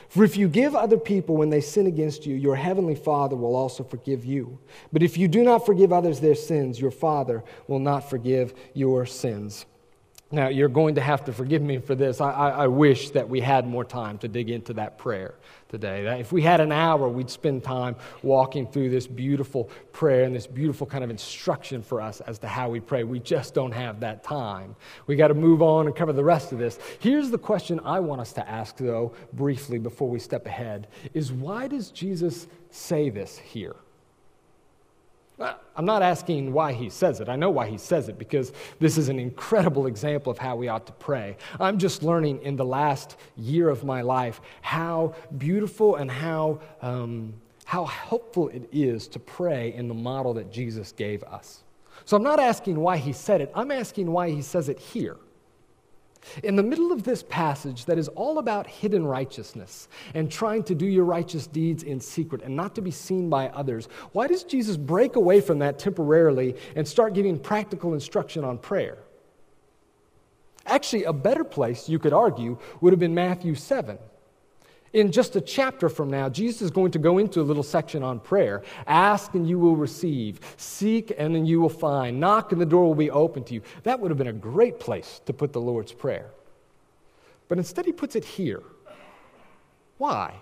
For 0.08 0.24
if 0.24 0.36
you 0.36 0.48
give 0.48 0.74
other 0.74 0.96
people 0.96 1.36
when 1.36 1.50
they 1.50 1.60
sin 1.60 1.86
against 1.86 2.24
you, 2.24 2.34
your 2.34 2.56
heavenly 2.56 2.94
Father 2.94 3.36
will 3.36 3.56
also 3.56 3.84
forgive 3.84 4.24
you. 4.24 4.58
But 4.92 5.02
if 5.02 5.18
you 5.18 5.28
do 5.28 5.42
not 5.42 5.66
forgive 5.66 5.92
others 5.92 6.20
their 6.20 6.34
sins, 6.34 6.80
your 6.80 6.90
Father 6.90 7.44
will 7.66 7.78
not 7.78 8.08
forgive 8.08 8.54
your 8.74 9.04
sins. 9.06 9.66
Now, 10.30 10.48
you're 10.48 10.68
going 10.68 10.96
to 10.96 11.00
have 11.00 11.24
to 11.24 11.32
forgive 11.32 11.62
me 11.62 11.78
for 11.78 11.94
this. 11.94 12.20
I, 12.20 12.30
I, 12.30 12.48
I, 12.50 12.66
wish 12.66 13.10
that 13.10 13.26
we 13.30 13.40
had 13.40 13.66
more 13.66 13.84
time 13.84 14.18
to 14.18 14.28
dig 14.28 14.50
into 14.50 14.74
that 14.74 14.98
prayer 14.98 15.36
today. 15.70 16.20
If 16.20 16.32
we 16.32 16.42
had 16.42 16.60
an 16.60 16.70
hour, 16.70 17.08
we'd 17.08 17.30
spend 17.30 17.64
time 17.64 17.96
walking 18.22 18.66
through 18.66 18.90
this 18.90 19.06
beautiful 19.06 19.70
prayer 19.92 20.24
and 20.24 20.36
this 20.36 20.46
beautiful 20.46 20.86
kind 20.86 21.02
of 21.02 21.08
instruction 21.08 21.80
for 21.80 22.02
us 22.02 22.20
as 22.20 22.38
to 22.40 22.46
how 22.46 22.68
we 22.68 22.78
pray. 22.78 23.04
We 23.04 23.20
just 23.20 23.54
don't 23.54 23.72
have 23.72 24.00
that 24.00 24.22
time. 24.22 24.76
We 25.06 25.16
got 25.16 25.28
to 25.28 25.34
move 25.34 25.62
on 25.62 25.86
and 25.86 25.96
cover 25.96 26.12
the 26.12 26.24
rest 26.24 26.52
of 26.52 26.58
this. 26.58 26.78
Here's 26.98 27.30
the 27.30 27.38
question 27.38 27.80
I 27.82 27.98
want 28.00 28.20
us 28.20 28.34
to 28.34 28.46
ask, 28.46 28.76
though, 28.76 29.14
briefly 29.32 29.78
before 29.78 30.10
we 30.10 30.18
step 30.18 30.44
ahead 30.44 30.88
is 31.14 31.32
why 31.32 31.68
does 31.68 31.90
Jesus 31.90 32.48
say 32.70 33.08
this 33.08 33.38
here? 33.38 33.76
I'm 35.40 35.85
not 35.85 36.03
asking 36.03 36.53
why 36.53 36.72
he 36.72 36.90
says 36.90 37.20
it. 37.20 37.29
I 37.29 37.37
know 37.37 37.51
why 37.51 37.68
he 37.68 37.79
says 37.79 38.09
it 38.09 38.18
because 38.18 38.53
this 38.81 38.98
is 38.98 39.09
an 39.09 39.20
incredible 39.20 39.87
example 39.87 40.33
of 40.33 40.38
how 40.38 40.57
we 40.57 40.66
ought 40.68 40.87
to 40.87 40.92
pray. 40.94 41.37
I'm 41.61 41.79
just 41.79 42.03
learning 42.03 42.42
in 42.42 42.57
the 42.57 42.64
last 42.64 43.16
year 43.37 43.68
of 43.68 43.85
my 43.85 44.03
life 44.03 44.40
how 44.61 45.14
beautiful 45.37 45.96
and 45.96 46.11
how, 46.11 46.61
um, 46.83 47.35
how 47.64 47.85
helpful 47.85 48.48
it 48.48 48.68
is 48.72 49.07
to 49.09 49.20
pray 49.20 49.72
in 49.74 49.87
the 49.87 49.94
model 49.94 50.35
that 50.35 50.51
Jesus 50.51 50.90
gave 50.90 51.22
us. 51.22 51.62
So 52.05 52.16
I'm 52.16 52.24
not 52.24 52.40
asking 52.40 52.81
why 52.81 52.96
he 52.96 53.12
said 53.12 53.40
it, 53.40 53.53
I'm 53.55 53.70
asking 53.70 54.11
why 54.11 54.31
he 54.31 54.42
says 54.42 54.68
it 54.68 54.81
here. 54.81 55.18
In 56.42 56.56
the 56.56 56.62
middle 56.62 56.92
of 56.92 57.02
this 57.02 57.22
passage 57.22 57.84
that 57.86 57.98
is 57.98 58.08
all 58.08 58.38
about 58.38 58.66
hidden 58.66 59.06
righteousness 59.06 59.88
and 60.14 60.30
trying 60.30 60.62
to 60.64 60.74
do 60.74 60.86
your 60.86 61.04
righteous 61.04 61.46
deeds 61.46 61.82
in 61.82 62.00
secret 62.00 62.42
and 62.42 62.54
not 62.54 62.74
to 62.74 62.80
be 62.80 62.90
seen 62.90 63.28
by 63.28 63.48
others, 63.48 63.88
why 64.12 64.26
does 64.26 64.44
Jesus 64.44 64.76
break 64.76 65.16
away 65.16 65.40
from 65.40 65.58
that 65.60 65.78
temporarily 65.78 66.56
and 66.76 66.86
start 66.86 67.14
giving 67.14 67.38
practical 67.38 67.94
instruction 67.94 68.44
on 68.44 68.58
prayer? 68.58 68.98
Actually, 70.66 71.04
a 71.04 71.12
better 71.12 71.44
place, 71.44 71.88
you 71.88 71.98
could 71.98 72.12
argue, 72.12 72.58
would 72.80 72.92
have 72.92 73.00
been 73.00 73.14
Matthew 73.14 73.54
7 73.54 73.98
in 74.92 75.12
just 75.12 75.37
a 75.37 75.40
chapter 75.40 75.88
from 75.88 76.11
now, 76.11 76.29
Jesus 76.29 76.62
is 76.62 76.70
going 76.70 76.90
to 76.92 76.98
go 76.98 77.18
into 77.18 77.40
a 77.40 77.42
little 77.42 77.62
section 77.62 78.03
on 78.03 78.20
prayer. 78.20 78.62
Ask 78.87 79.35
and 79.35 79.48
you 79.48 79.59
will 79.59 79.77
receive. 79.77 80.40
Seek 80.57 81.12
and 81.18 81.35
then 81.35 81.44
you 81.44 81.61
will 81.61 81.68
find. 81.68 82.18
Knock 82.18 82.53
and 82.53 82.61
the 82.61 82.66
door 82.66 82.87
will 82.87 82.94
be 82.94 83.11
open 83.11 83.44
to 83.44 83.55
you. 83.55 83.62
That 83.83 84.01
would 84.01 84.11
have 84.11 84.18
been 84.18 84.29
a 84.29 84.33
great 84.33 84.81
place 84.81 85.20
to 85.27 85.33
put 85.33 85.53
the 85.53 85.61
Lord's 85.61 85.92
Prayer. 85.92 86.31
But 87.48 87.59
instead, 87.59 87.87
he 87.87 87.92
puts 87.92 88.14
it 88.14 88.24
here. 88.24 88.62
Why? 89.96 90.35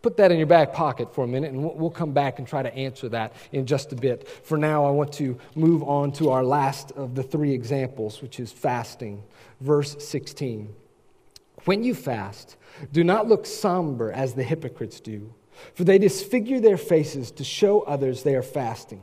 Put 0.00 0.16
that 0.16 0.32
in 0.32 0.38
your 0.38 0.46
back 0.48 0.72
pocket 0.72 1.14
for 1.14 1.24
a 1.24 1.28
minute, 1.28 1.52
and 1.52 1.62
we'll 1.62 1.90
come 1.90 2.12
back 2.12 2.40
and 2.40 2.48
try 2.48 2.62
to 2.62 2.74
answer 2.74 3.08
that 3.10 3.34
in 3.52 3.66
just 3.66 3.92
a 3.92 3.96
bit. 3.96 4.26
For 4.26 4.58
now, 4.58 4.84
I 4.84 4.90
want 4.90 5.12
to 5.14 5.38
move 5.54 5.84
on 5.84 6.10
to 6.12 6.30
our 6.30 6.42
last 6.42 6.90
of 6.92 7.14
the 7.14 7.22
three 7.22 7.52
examples, 7.52 8.20
which 8.20 8.40
is 8.40 8.50
fasting. 8.50 9.22
Verse 9.60 9.96
16. 10.04 10.74
When 11.64 11.84
you 11.84 11.94
fast, 11.94 12.56
do 12.92 13.04
not 13.04 13.28
look 13.28 13.46
somber 13.46 14.10
as 14.10 14.34
the 14.34 14.42
hypocrites 14.42 15.00
do, 15.00 15.32
for 15.74 15.84
they 15.84 15.98
disfigure 15.98 16.60
their 16.60 16.76
faces 16.76 17.30
to 17.32 17.44
show 17.44 17.82
others 17.82 18.22
they 18.22 18.34
are 18.34 18.42
fasting. 18.42 19.02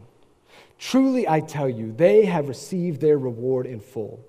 Truly, 0.78 1.28
I 1.28 1.40
tell 1.42 1.70
you, 1.70 1.92
they 1.92 2.26
have 2.26 2.48
received 2.48 3.02
their 3.02 3.18
reward 3.18 3.66
in 3.66 3.80
full. 3.80 4.26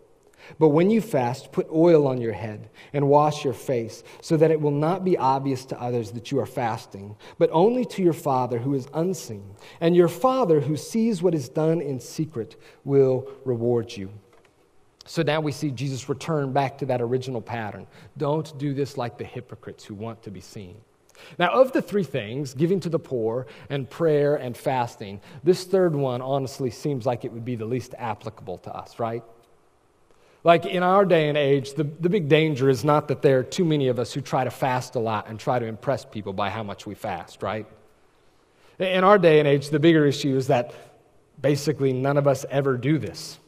But 0.59 0.69
when 0.69 0.91
you 0.91 1.01
fast, 1.01 1.53
put 1.53 1.69
oil 1.71 2.07
on 2.07 2.21
your 2.21 2.33
head 2.33 2.71
and 2.93 3.09
wash 3.09 3.45
your 3.45 3.55
face, 3.55 4.03
so 4.21 4.37
that 4.37 4.51
it 4.51 4.61
will 4.61 4.71
not 4.71 5.05
be 5.05 5.19
obvious 5.19 5.65
to 5.67 5.81
others 5.81 6.13
that 6.13 6.31
you 6.31 6.41
are 6.41 6.47
fasting, 6.47 7.17
but 7.39 7.51
only 7.53 7.85
to 7.87 8.03
your 8.03 8.13
Father 8.13 8.59
who 8.59 8.75
is 8.75 8.89
unseen. 8.95 9.55
And 9.81 9.95
your 9.95 10.09
Father 10.09 10.61
who 10.61 10.77
sees 10.77 11.23
what 11.23 11.35
is 11.35 11.49
done 11.49 11.81
in 11.81 12.01
secret 12.01 12.57
will 12.85 13.29
reward 13.45 13.97
you. 13.97 14.11
So 15.07 15.23
now 15.23 15.41
we 15.41 15.53
see 15.53 15.71
Jesus 15.71 16.09
return 16.09 16.53
back 16.53 16.79
to 16.79 16.87
that 16.87 17.01
original 17.01 17.41
pattern. 17.41 17.87
Don't 18.17 18.57
do 18.59 18.75
this 18.75 18.97
like 18.97 19.19
the 19.19 19.25
hypocrites 19.25 19.85
who 19.85 19.95
want 19.95 20.23
to 20.23 20.31
be 20.31 20.41
seen. 20.41 20.77
Now, 21.39 21.51
of 21.51 21.73
the 21.73 21.83
three 21.83 22.05
things, 22.05 22.55
giving 22.55 22.81
to 22.81 22.89
the 22.89 22.99
poor 22.99 23.47
and 23.69 23.89
prayer 23.89 24.37
and 24.37 24.57
fasting, 24.57 25.21
this 25.45 25.65
third 25.65 25.95
one 25.95 26.23
honestly 26.23 26.71
seems 26.71 27.07
like 27.07 27.25
it 27.25 27.33
would 27.33 27.45
be 27.45 27.57
the 27.57 27.65
least 27.65 27.95
applicable 27.99 28.59
to 28.59 28.75
us, 28.75 28.99
right? 28.99 29.23
Like 30.43 30.65
in 30.65 30.83
our 30.83 31.05
day 31.05 31.29
and 31.29 31.37
age, 31.37 31.75
the, 31.75 31.85
the 31.85 32.09
big 32.09 32.29
danger 32.29 32.71
is 32.71 32.85
not 32.85 33.09
that 33.09 33.21
there 33.21 33.41
are 33.41 33.43
too 33.43 33.65
many 33.65 33.89
of 33.89 33.99
us 33.99 34.13
who 34.13 34.23
try 34.23 34.45
to 34.45 34.51
fast 34.51 34.95
a 34.95 34.99
lot 34.99 35.29
and 35.29 35.39
try 35.39 35.59
to 35.59 35.67
impress 35.67 36.05
people 36.05 36.33
by 36.33 36.49
how 36.49 36.63
much 36.63 36.87
we 36.87 36.95
fast, 36.95 37.43
right? 37.43 37.67
In 38.79 39.05
our 39.05 39.19
day 39.19 39.39
and 39.39 39.47
age, 39.47 39.69
the 39.69 39.79
bigger 39.79 40.07
issue 40.07 40.37
is 40.37 40.47
that 40.47 40.73
basically 41.43 41.93
none 41.93 42.17
of 42.17 42.27
us 42.27 42.47
ever 42.49 42.79
do 42.79 42.99
this. 42.99 43.39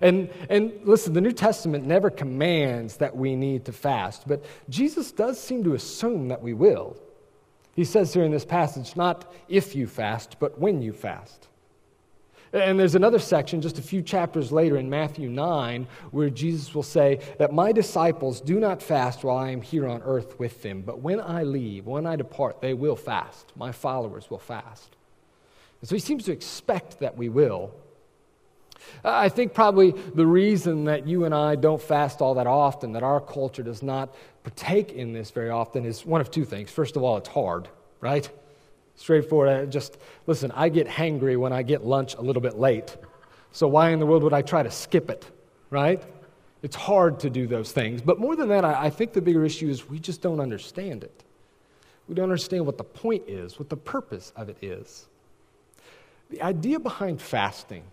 And, 0.00 0.30
and 0.50 0.72
listen, 0.84 1.12
the 1.12 1.20
New 1.20 1.32
Testament 1.32 1.86
never 1.86 2.10
commands 2.10 2.96
that 2.98 3.16
we 3.16 3.34
need 3.34 3.64
to 3.66 3.72
fast, 3.72 4.28
but 4.28 4.44
Jesus 4.68 5.12
does 5.12 5.40
seem 5.40 5.64
to 5.64 5.74
assume 5.74 6.28
that 6.28 6.42
we 6.42 6.52
will. 6.52 6.96
He 7.74 7.84
says 7.84 8.12
here 8.12 8.24
in 8.24 8.32
this 8.32 8.44
passage, 8.44 8.96
not 8.96 9.32
if 9.48 9.74
you 9.74 9.86
fast, 9.86 10.36
but 10.40 10.58
when 10.58 10.82
you 10.82 10.92
fast. 10.92 11.48
And 12.52 12.80
there's 12.80 12.94
another 12.94 13.18
section 13.18 13.60
just 13.60 13.78
a 13.78 13.82
few 13.82 14.00
chapters 14.00 14.50
later 14.50 14.78
in 14.78 14.88
Matthew 14.88 15.28
9 15.28 15.86
where 16.12 16.30
Jesus 16.30 16.74
will 16.74 16.82
say 16.82 17.20
that 17.38 17.52
my 17.52 17.72
disciples 17.72 18.40
do 18.40 18.58
not 18.58 18.82
fast 18.82 19.22
while 19.22 19.36
I 19.36 19.50
am 19.50 19.60
here 19.60 19.86
on 19.86 20.02
earth 20.02 20.38
with 20.38 20.62
them, 20.62 20.82
but 20.82 21.00
when 21.00 21.20
I 21.20 21.42
leave, 21.42 21.86
when 21.86 22.06
I 22.06 22.16
depart, 22.16 22.60
they 22.60 22.72
will 22.72 22.96
fast. 22.96 23.52
My 23.54 23.70
followers 23.70 24.30
will 24.30 24.38
fast. 24.38 24.96
And 25.80 25.88
so 25.88 25.94
he 25.94 26.00
seems 26.00 26.24
to 26.24 26.32
expect 26.32 27.00
that 27.00 27.16
we 27.16 27.28
will. 27.28 27.74
I 29.04 29.28
think 29.28 29.54
probably 29.54 29.90
the 29.90 30.26
reason 30.26 30.84
that 30.84 31.06
you 31.06 31.24
and 31.24 31.34
I 31.34 31.56
don't 31.56 31.80
fast 31.80 32.20
all 32.20 32.34
that 32.34 32.46
often, 32.46 32.92
that 32.92 33.02
our 33.02 33.20
culture 33.20 33.62
does 33.62 33.82
not 33.82 34.14
partake 34.42 34.92
in 34.92 35.12
this 35.12 35.30
very 35.30 35.50
often, 35.50 35.84
is 35.84 36.06
one 36.06 36.20
of 36.20 36.30
two 36.30 36.44
things. 36.44 36.70
First 36.70 36.96
of 36.96 37.02
all, 37.02 37.16
it's 37.16 37.28
hard, 37.28 37.68
right? 38.00 38.28
Straightforward. 38.96 39.70
Just 39.70 39.98
listen, 40.26 40.50
I 40.52 40.68
get 40.68 40.86
hangry 40.88 41.36
when 41.36 41.52
I 41.52 41.62
get 41.62 41.84
lunch 41.84 42.14
a 42.14 42.20
little 42.20 42.42
bit 42.42 42.58
late. 42.58 42.96
So 43.52 43.68
why 43.68 43.90
in 43.90 43.98
the 43.98 44.06
world 44.06 44.22
would 44.22 44.32
I 44.32 44.42
try 44.42 44.62
to 44.62 44.70
skip 44.70 45.10
it, 45.10 45.24
right? 45.70 46.02
It's 46.62 46.76
hard 46.76 47.20
to 47.20 47.30
do 47.30 47.46
those 47.46 47.72
things. 47.72 48.02
But 48.02 48.18
more 48.18 48.36
than 48.36 48.48
that, 48.48 48.64
I, 48.64 48.86
I 48.86 48.90
think 48.90 49.12
the 49.12 49.20
bigger 49.22 49.44
issue 49.44 49.68
is 49.68 49.88
we 49.88 49.98
just 49.98 50.22
don't 50.22 50.40
understand 50.40 51.04
it. 51.04 51.24
We 52.08 52.14
don't 52.14 52.24
understand 52.24 52.66
what 52.66 52.78
the 52.78 52.84
point 52.84 53.24
is, 53.28 53.58
what 53.58 53.68
the 53.68 53.76
purpose 53.76 54.32
of 54.34 54.48
it 54.48 54.56
is. 54.62 55.06
The 56.30 56.42
idea 56.42 56.80
behind 56.80 57.20
fasting 57.20 57.84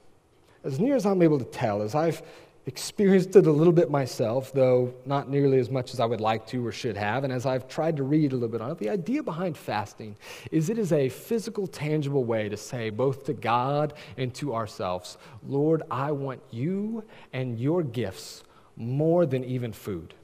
as 0.66 0.80
near 0.80 0.96
as 0.96 1.06
I'm 1.06 1.22
able 1.22 1.40
to 1.40 1.46
tell, 1.46 1.82
as 1.82 1.96
I've 1.96 2.22
experienced 2.66 3.36
it 3.36 3.46
a 3.46 3.52
little 3.52 3.72
bit 3.72 3.92
myself, 3.92 4.52
though 4.52 4.94
not 5.06 5.30
nearly 5.30 5.60
as 5.60 5.70
much 5.70 5.94
as 5.94 6.00
I 6.00 6.06
would 6.06 6.20
like 6.20 6.48
to 6.48 6.66
or 6.66 6.72
should 6.72 6.98
have, 6.98 7.24
and 7.24 7.32
as 7.32 7.46
I've 7.46 7.68
tried 7.68 7.96
to 7.98 8.04
read 8.04 8.32
a 8.32 8.36
little 8.36 8.50
bit 8.50 8.60
on 8.60 8.72
it, 8.72 8.80
the 8.80 8.90
idea 8.90 9.22
behind 9.22 9.56
fasting 9.56 10.18
is 10.52 10.70
it 10.70 10.80
is 10.80 10.92
a 10.92 11.10
physical, 11.10 11.68
tangible 11.68 12.24
way 12.24 12.50
to 12.50 12.58
say, 12.58 12.90
both 12.90 13.26
to 13.26 13.34
God 13.34 13.94
and 14.18 14.34
to 14.36 14.56
ourselves, 14.56 15.20
Lord, 15.48 15.84
I 15.92 16.12
want 16.12 16.42
you 16.50 17.04
and 17.34 17.60
your 17.60 17.84
gifts 17.84 18.44
more 18.76 19.28
than 19.28 19.44
even 19.44 19.72
food. 19.72 20.16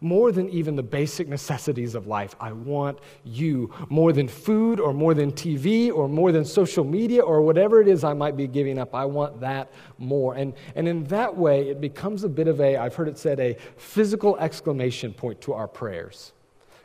More 0.00 0.32
than 0.32 0.48
even 0.50 0.76
the 0.76 0.82
basic 0.82 1.28
necessities 1.28 1.94
of 1.94 2.06
life, 2.06 2.34
I 2.40 2.52
want 2.52 2.98
you. 3.24 3.72
More 3.88 4.12
than 4.12 4.28
food 4.28 4.80
or 4.80 4.92
more 4.92 5.14
than 5.14 5.32
TV 5.32 5.92
or 5.92 6.08
more 6.08 6.32
than 6.32 6.44
social 6.44 6.84
media 6.84 7.22
or 7.22 7.42
whatever 7.42 7.80
it 7.80 7.88
is 7.88 8.04
I 8.04 8.12
might 8.12 8.36
be 8.36 8.46
giving 8.46 8.78
up, 8.78 8.94
I 8.94 9.04
want 9.04 9.40
that 9.40 9.70
more. 9.98 10.34
And, 10.34 10.54
and 10.74 10.88
in 10.88 11.04
that 11.04 11.36
way, 11.36 11.68
it 11.68 11.80
becomes 11.80 12.24
a 12.24 12.28
bit 12.28 12.48
of 12.48 12.60
a, 12.60 12.76
I've 12.76 12.94
heard 12.94 13.08
it 13.08 13.18
said, 13.18 13.40
a 13.40 13.56
physical 13.76 14.36
exclamation 14.38 15.12
point 15.12 15.40
to 15.42 15.52
our 15.52 15.68
prayers. 15.68 16.32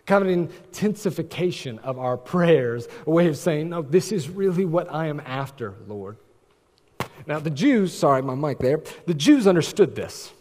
Kind 0.05 0.21
of 0.23 0.29
an 0.29 0.49
intensification 0.67 1.79
of 1.79 1.97
our 1.97 2.15
prayers, 2.15 2.87
a 3.07 3.09
way 3.09 3.27
of 3.27 3.37
saying, 3.37 3.69
No, 3.69 3.81
this 3.81 4.11
is 4.11 4.29
really 4.29 4.65
what 4.65 4.91
I 4.93 5.07
am 5.07 5.19
after, 5.25 5.73
Lord. 5.87 6.17
Now, 7.27 7.39
the 7.39 7.49
Jews, 7.49 7.97
sorry, 7.97 8.21
my 8.21 8.35
mic 8.35 8.59
there, 8.59 8.83
the 9.07 9.13
Jews 9.13 9.47
understood 9.47 9.95
this. 9.95 10.31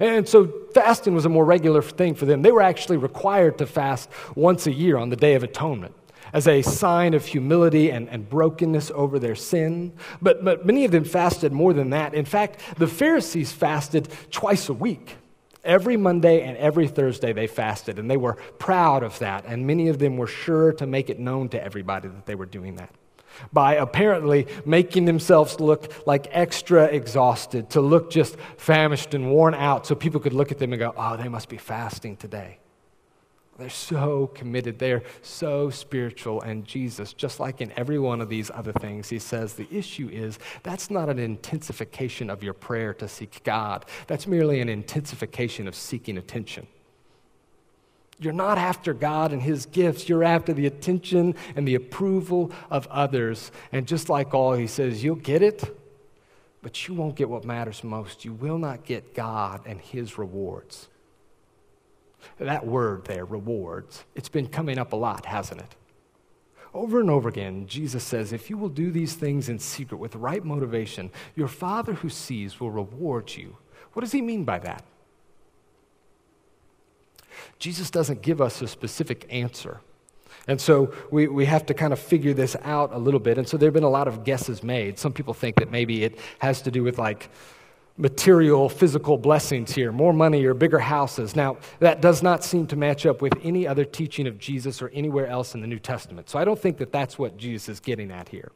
And 0.00 0.28
so 0.28 0.52
fasting 0.74 1.14
was 1.14 1.24
a 1.24 1.28
more 1.28 1.44
regular 1.44 1.82
thing 1.82 2.14
for 2.14 2.26
them. 2.26 2.42
They 2.42 2.52
were 2.52 2.62
actually 2.62 2.96
required 2.96 3.58
to 3.58 3.66
fast 3.66 4.08
once 4.34 4.66
a 4.66 4.72
year 4.72 4.96
on 4.96 5.10
the 5.10 5.16
Day 5.16 5.34
of 5.34 5.42
Atonement 5.42 5.94
as 6.32 6.48
a 6.48 6.62
sign 6.62 7.14
of 7.14 7.26
humility 7.26 7.90
and, 7.90 8.08
and 8.08 8.28
brokenness 8.28 8.90
over 8.94 9.18
their 9.18 9.34
sin. 9.34 9.92
But, 10.20 10.44
but 10.44 10.64
many 10.64 10.84
of 10.84 10.90
them 10.90 11.04
fasted 11.04 11.52
more 11.52 11.72
than 11.72 11.90
that. 11.90 12.14
In 12.14 12.24
fact, 12.24 12.60
the 12.78 12.86
Pharisees 12.86 13.52
fasted 13.52 14.08
twice 14.30 14.68
a 14.68 14.74
week. 14.74 15.16
Every 15.64 15.96
Monday 15.96 16.42
and 16.42 16.56
every 16.56 16.88
Thursday 16.88 17.32
they 17.32 17.46
fasted, 17.46 17.98
and 17.98 18.10
they 18.10 18.16
were 18.16 18.34
proud 18.58 19.04
of 19.04 19.18
that. 19.20 19.44
And 19.46 19.66
many 19.66 19.88
of 19.88 19.98
them 19.98 20.16
were 20.16 20.26
sure 20.26 20.72
to 20.72 20.86
make 20.86 21.08
it 21.08 21.20
known 21.20 21.48
to 21.50 21.62
everybody 21.62 22.08
that 22.08 22.26
they 22.26 22.34
were 22.34 22.46
doing 22.46 22.76
that 22.76 22.90
by 23.52 23.74
apparently 23.74 24.46
making 24.64 25.04
themselves 25.04 25.60
look 25.60 26.06
like 26.06 26.26
extra 26.30 26.84
exhausted, 26.84 27.70
to 27.70 27.80
look 27.80 28.10
just 28.10 28.36
famished 28.56 29.14
and 29.14 29.30
worn 29.30 29.54
out, 29.54 29.86
so 29.86 29.94
people 29.94 30.20
could 30.20 30.32
look 30.32 30.52
at 30.52 30.58
them 30.58 30.72
and 30.72 30.80
go, 30.80 30.94
oh, 30.96 31.16
they 31.16 31.28
must 31.28 31.48
be 31.48 31.56
fasting 31.56 32.16
today. 32.16 32.58
They're 33.58 33.68
so 33.68 34.28
committed. 34.28 34.78
They're 34.78 35.02
so 35.20 35.70
spiritual. 35.70 36.40
And 36.40 36.64
Jesus, 36.64 37.12
just 37.12 37.38
like 37.38 37.60
in 37.60 37.72
every 37.76 37.98
one 37.98 38.20
of 38.20 38.28
these 38.28 38.50
other 38.50 38.72
things, 38.72 39.08
he 39.08 39.18
says 39.18 39.54
the 39.54 39.68
issue 39.70 40.08
is 40.10 40.38
that's 40.62 40.90
not 40.90 41.08
an 41.08 41.18
intensification 41.18 42.30
of 42.30 42.42
your 42.42 42.54
prayer 42.54 42.94
to 42.94 43.06
seek 43.08 43.42
God, 43.44 43.84
that's 44.06 44.26
merely 44.26 44.60
an 44.60 44.68
intensification 44.68 45.68
of 45.68 45.74
seeking 45.74 46.18
attention. 46.18 46.66
You're 48.22 48.32
not 48.32 48.56
after 48.56 48.94
God 48.94 49.32
and 49.32 49.42
His 49.42 49.66
gifts. 49.66 50.08
You're 50.08 50.24
after 50.24 50.52
the 50.52 50.66
attention 50.66 51.34
and 51.56 51.66
the 51.66 51.74
approval 51.74 52.52
of 52.70 52.86
others. 52.86 53.50
And 53.72 53.86
just 53.86 54.08
like 54.08 54.32
all, 54.32 54.54
He 54.54 54.66
says, 54.66 55.02
you'll 55.02 55.16
get 55.16 55.42
it, 55.42 55.76
but 56.62 56.86
you 56.86 56.94
won't 56.94 57.16
get 57.16 57.28
what 57.28 57.44
matters 57.44 57.82
most. 57.82 58.24
You 58.24 58.32
will 58.32 58.58
not 58.58 58.84
get 58.84 59.14
God 59.14 59.62
and 59.66 59.80
His 59.80 60.18
rewards. 60.18 60.88
That 62.38 62.64
word 62.64 63.04
there, 63.06 63.24
rewards, 63.24 64.04
it's 64.14 64.28
been 64.28 64.46
coming 64.46 64.78
up 64.78 64.92
a 64.92 64.96
lot, 64.96 65.26
hasn't 65.26 65.60
it? 65.60 65.74
Over 66.72 67.00
and 67.00 67.10
over 67.10 67.28
again, 67.28 67.66
Jesus 67.66 68.04
says, 68.04 68.32
if 68.32 68.48
you 68.48 68.56
will 68.56 68.68
do 68.68 68.90
these 68.90 69.14
things 69.14 69.48
in 69.48 69.58
secret 69.58 69.98
with 69.98 70.14
right 70.14 70.44
motivation, 70.44 71.10
your 71.34 71.48
Father 71.48 71.94
who 71.94 72.08
sees 72.08 72.60
will 72.60 72.70
reward 72.70 73.34
you. 73.36 73.56
What 73.92 74.00
does 74.00 74.12
He 74.12 74.22
mean 74.22 74.44
by 74.44 74.60
that? 74.60 74.84
Jesus 77.58 77.90
doesn't 77.90 78.22
give 78.22 78.40
us 78.40 78.62
a 78.62 78.68
specific 78.68 79.26
answer. 79.30 79.80
And 80.48 80.60
so 80.60 80.92
we, 81.10 81.28
we 81.28 81.44
have 81.46 81.66
to 81.66 81.74
kind 81.74 81.92
of 81.92 81.98
figure 81.98 82.34
this 82.34 82.56
out 82.62 82.92
a 82.92 82.98
little 82.98 83.20
bit. 83.20 83.38
And 83.38 83.48
so 83.48 83.56
there 83.56 83.68
have 83.68 83.74
been 83.74 83.82
a 83.84 83.90
lot 83.90 84.08
of 84.08 84.24
guesses 84.24 84.62
made. 84.62 84.98
Some 84.98 85.12
people 85.12 85.34
think 85.34 85.56
that 85.56 85.70
maybe 85.70 86.02
it 86.02 86.18
has 86.40 86.62
to 86.62 86.70
do 86.70 86.82
with 86.82 86.98
like 86.98 87.30
material, 87.96 88.68
physical 88.68 89.18
blessings 89.18 89.72
here 89.72 89.92
more 89.92 90.12
money 90.12 90.44
or 90.44 90.54
bigger 90.54 90.78
houses. 90.78 91.36
Now, 91.36 91.58
that 91.78 92.00
does 92.00 92.22
not 92.22 92.42
seem 92.42 92.66
to 92.68 92.76
match 92.76 93.04
up 93.04 93.20
with 93.20 93.34
any 93.42 93.66
other 93.66 93.84
teaching 93.84 94.26
of 94.26 94.38
Jesus 94.38 94.80
or 94.80 94.88
anywhere 94.90 95.26
else 95.26 95.54
in 95.54 95.60
the 95.60 95.66
New 95.66 95.78
Testament. 95.78 96.30
So 96.30 96.38
I 96.38 96.44
don't 96.44 96.58
think 96.58 96.78
that 96.78 96.90
that's 96.90 97.18
what 97.18 97.36
Jesus 97.36 97.68
is 97.68 97.80
getting 97.80 98.10
at 98.10 98.28
here. 98.28 98.52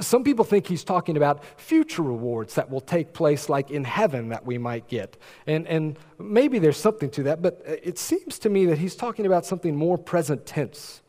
Some 0.00 0.24
people 0.24 0.44
think 0.44 0.66
he's 0.66 0.84
talking 0.84 1.16
about 1.16 1.44
future 1.60 2.02
rewards 2.02 2.54
that 2.54 2.70
will 2.70 2.80
take 2.80 3.12
place, 3.12 3.48
like 3.48 3.70
in 3.70 3.84
heaven, 3.84 4.30
that 4.30 4.46
we 4.46 4.56
might 4.56 4.88
get. 4.88 5.16
And, 5.46 5.66
and 5.66 5.98
maybe 6.18 6.58
there's 6.58 6.78
something 6.78 7.10
to 7.10 7.22
that, 7.24 7.42
but 7.42 7.62
it 7.66 7.98
seems 7.98 8.38
to 8.40 8.48
me 8.48 8.66
that 8.66 8.78
he's 8.78 8.96
talking 8.96 9.26
about 9.26 9.44
something 9.44 9.76
more 9.76 9.98
present 9.98 10.46
tense, 10.46 11.02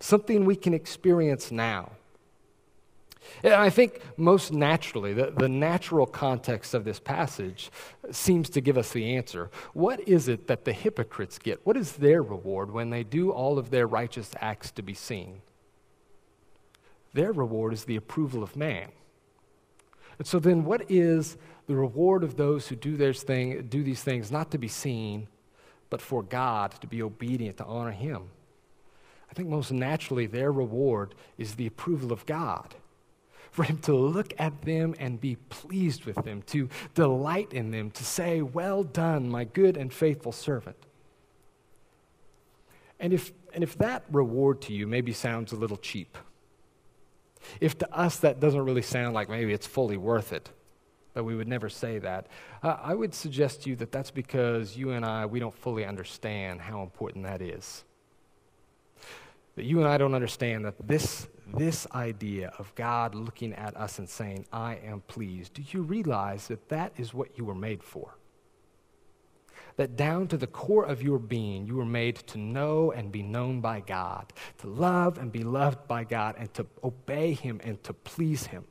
something 0.00 0.44
we 0.44 0.56
can 0.56 0.72
experience 0.72 1.52
now. 1.52 1.92
And 3.42 3.54
I 3.54 3.70
think 3.70 4.00
most 4.16 4.52
naturally, 4.52 5.12
the, 5.12 5.32
the 5.36 5.48
natural 5.48 6.06
context 6.06 6.74
of 6.74 6.84
this 6.84 6.98
passage 6.98 7.70
seems 8.10 8.48
to 8.50 8.60
give 8.60 8.78
us 8.78 8.92
the 8.92 9.16
answer. 9.16 9.50
What 9.72 10.06
is 10.08 10.28
it 10.28 10.46
that 10.46 10.64
the 10.64 10.72
hypocrites 10.72 11.38
get? 11.38 11.64
What 11.64 11.76
is 11.76 11.92
their 11.92 12.22
reward 12.22 12.70
when 12.70 12.90
they 12.90 13.04
do 13.04 13.30
all 13.30 13.58
of 13.58 13.70
their 13.70 13.86
righteous 13.86 14.30
acts 14.40 14.70
to 14.72 14.82
be 14.82 14.94
seen? 14.94 15.42
Their 17.12 17.32
reward 17.32 17.72
is 17.72 17.84
the 17.84 17.96
approval 17.96 18.42
of 18.42 18.56
man. 18.56 18.90
And 20.18 20.26
so 20.26 20.38
then, 20.38 20.64
what 20.64 20.90
is 20.90 21.36
the 21.66 21.76
reward 21.76 22.22
of 22.22 22.36
those 22.36 22.68
who 22.68 22.76
do, 22.76 23.12
thing, 23.12 23.66
do 23.68 23.82
these 23.82 24.02
things 24.02 24.30
not 24.30 24.50
to 24.52 24.58
be 24.58 24.68
seen, 24.68 25.28
but 25.90 26.00
for 26.00 26.22
God 26.22 26.72
to 26.80 26.86
be 26.86 27.02
obedient, 27.02 27.58
to 27.58 27.64
honor 27.64 27.92
Him. 27.92 28.24
I 29.30 29.34
think 29.34 29.48
most 29.48 29.72
naturally 29.72 30.26
their 30.26 30.52
reward 30.52 31.14
is 31.36 31.54
the 31.54 31.66
approval 31.66 32.12
of 32.12 32.24
God. 32.26 32.74
For 33.56 33.62
Him 33.62 33.78
to 33.78 33.94
look 33.94 34.34
at 34.38 34.60
them 34.60 34.94
and 34.98 35.18
be 35.18 35.36
pleased 35.48 36.04
with 36.04 36.16
them, 36.16 36.42
to 36.48 36.68
delight 36.94 37.54
in 37.54 37.70
them, 37.70 37.90
to 37.92 38.04
say, 38.04 38.42
Well 38.42 38.84
done, 38.84 39.30
my 39.30 39.44
good 39.44 39.78
and 39.78 39.90
faithful 39.90 40.30
servant. 40.30 40.76
And 43.00 43.14
if, 43.14 43.32
and 43.54 43.64
if 43.64 43.78
that 43.78 44.04
reward 44.12 44.60
to 44.62 44.74
you 44.74 44.86
maybe 44.86 45.14
sounds 45.14 45.52
a 45.52 45.56
little 45.56 45.78
cheap, 45.78 46.18
if 47.58 47.78
to 47.78 47.90
us 47.96 48.18
that 48.18 48.40
doesn't 48.40 48.60
really 48.60 48.82
sound 48.82 49.14
like 49.14 49.30
maybe 49.30 49.54
it's 49.54 49.66
fully 49.66 49.96
worth 49.96 50.34
it, 50.34 50.50
that 51.14 51.24
we 51.24 51.34
would 51.34 51.48
never 51.48 51.70
say 51.70 51.98
that, 51.98 52.26
uh, 52.62 52.76
I 52.82 52.94
would 52.94 53.14
suggest 53.14 53.62
to 53.62 53.70
you 53.70 53.76
that 53.76 53.90
that's 53.90 54.10
because 54.10 54.76
you 54.76 54.90
and 54.90 55.02
I, 55.02 55.24
we 55.24 55.40
don't 55.40 55.56
fully 55.56 55.86
understand 55.86 56.60
how 56.60 56.82
important 56.82 57.24
that 57.24 57.40
is. 57.40 57.85
That 59.56 59.64
you 59.64 59.78
and 59.80 59.88
I 59.88 59.98
don't 59.98 60.14
understand 60.14 60.64
that 60.64 60.74
this, 60.86 61.28
this 61.54 61.86
idea 61.94 62.52
of 62.58 62.74
God 62.74 63.14
looking 63.14 63.52
at 63.54 63.76
us 63.76 63.98
and 63.98 64.08
saying, 64.08 64.46
I 64.52 64.76
am 64.76 65.00
pleased, 65.02 65.54
do 65.54 65.62
you 65.70 65.82
realize 65.82 66.48
that 66.48 66.68
that 66.68 66.92
is 66.96 67.12
what 67.12 67.36
you 67.36 67.44
were 67.44 67.54
made 67.54 67.82
for? 67.82 68.16
that 69.76 69.96
down 69.96 70.26
to 70.28 70.36
the 70.36 70.46
core 70.46 70.84
of 70.84 71.02
your 71.02 71.18
being, 71.18 71.66
you 71.66 71.76
were 71.76 71.84
made 71.84 72.16
to 72.16 72.38
know 72.38 72.92
and 72.92 73.12
be 73.12 73.22
known 73.22 73.60
by 73.60 73.80
God, 73.80 74.32
to 74.58 74.66
love 74.66 75.18
and 75.18 75.30
be 75.30 75.44
loved 75.44 75.86
by 75.86 76.04
God, 76.04 76.34
and 76.38 76.52
to 76.54 76.66
obey 76.82 77.34
Him 77.34 77.60
and 77.62 77.82
to 77.84 77.92
please 77.92 78.46
Him. 78.46 78.64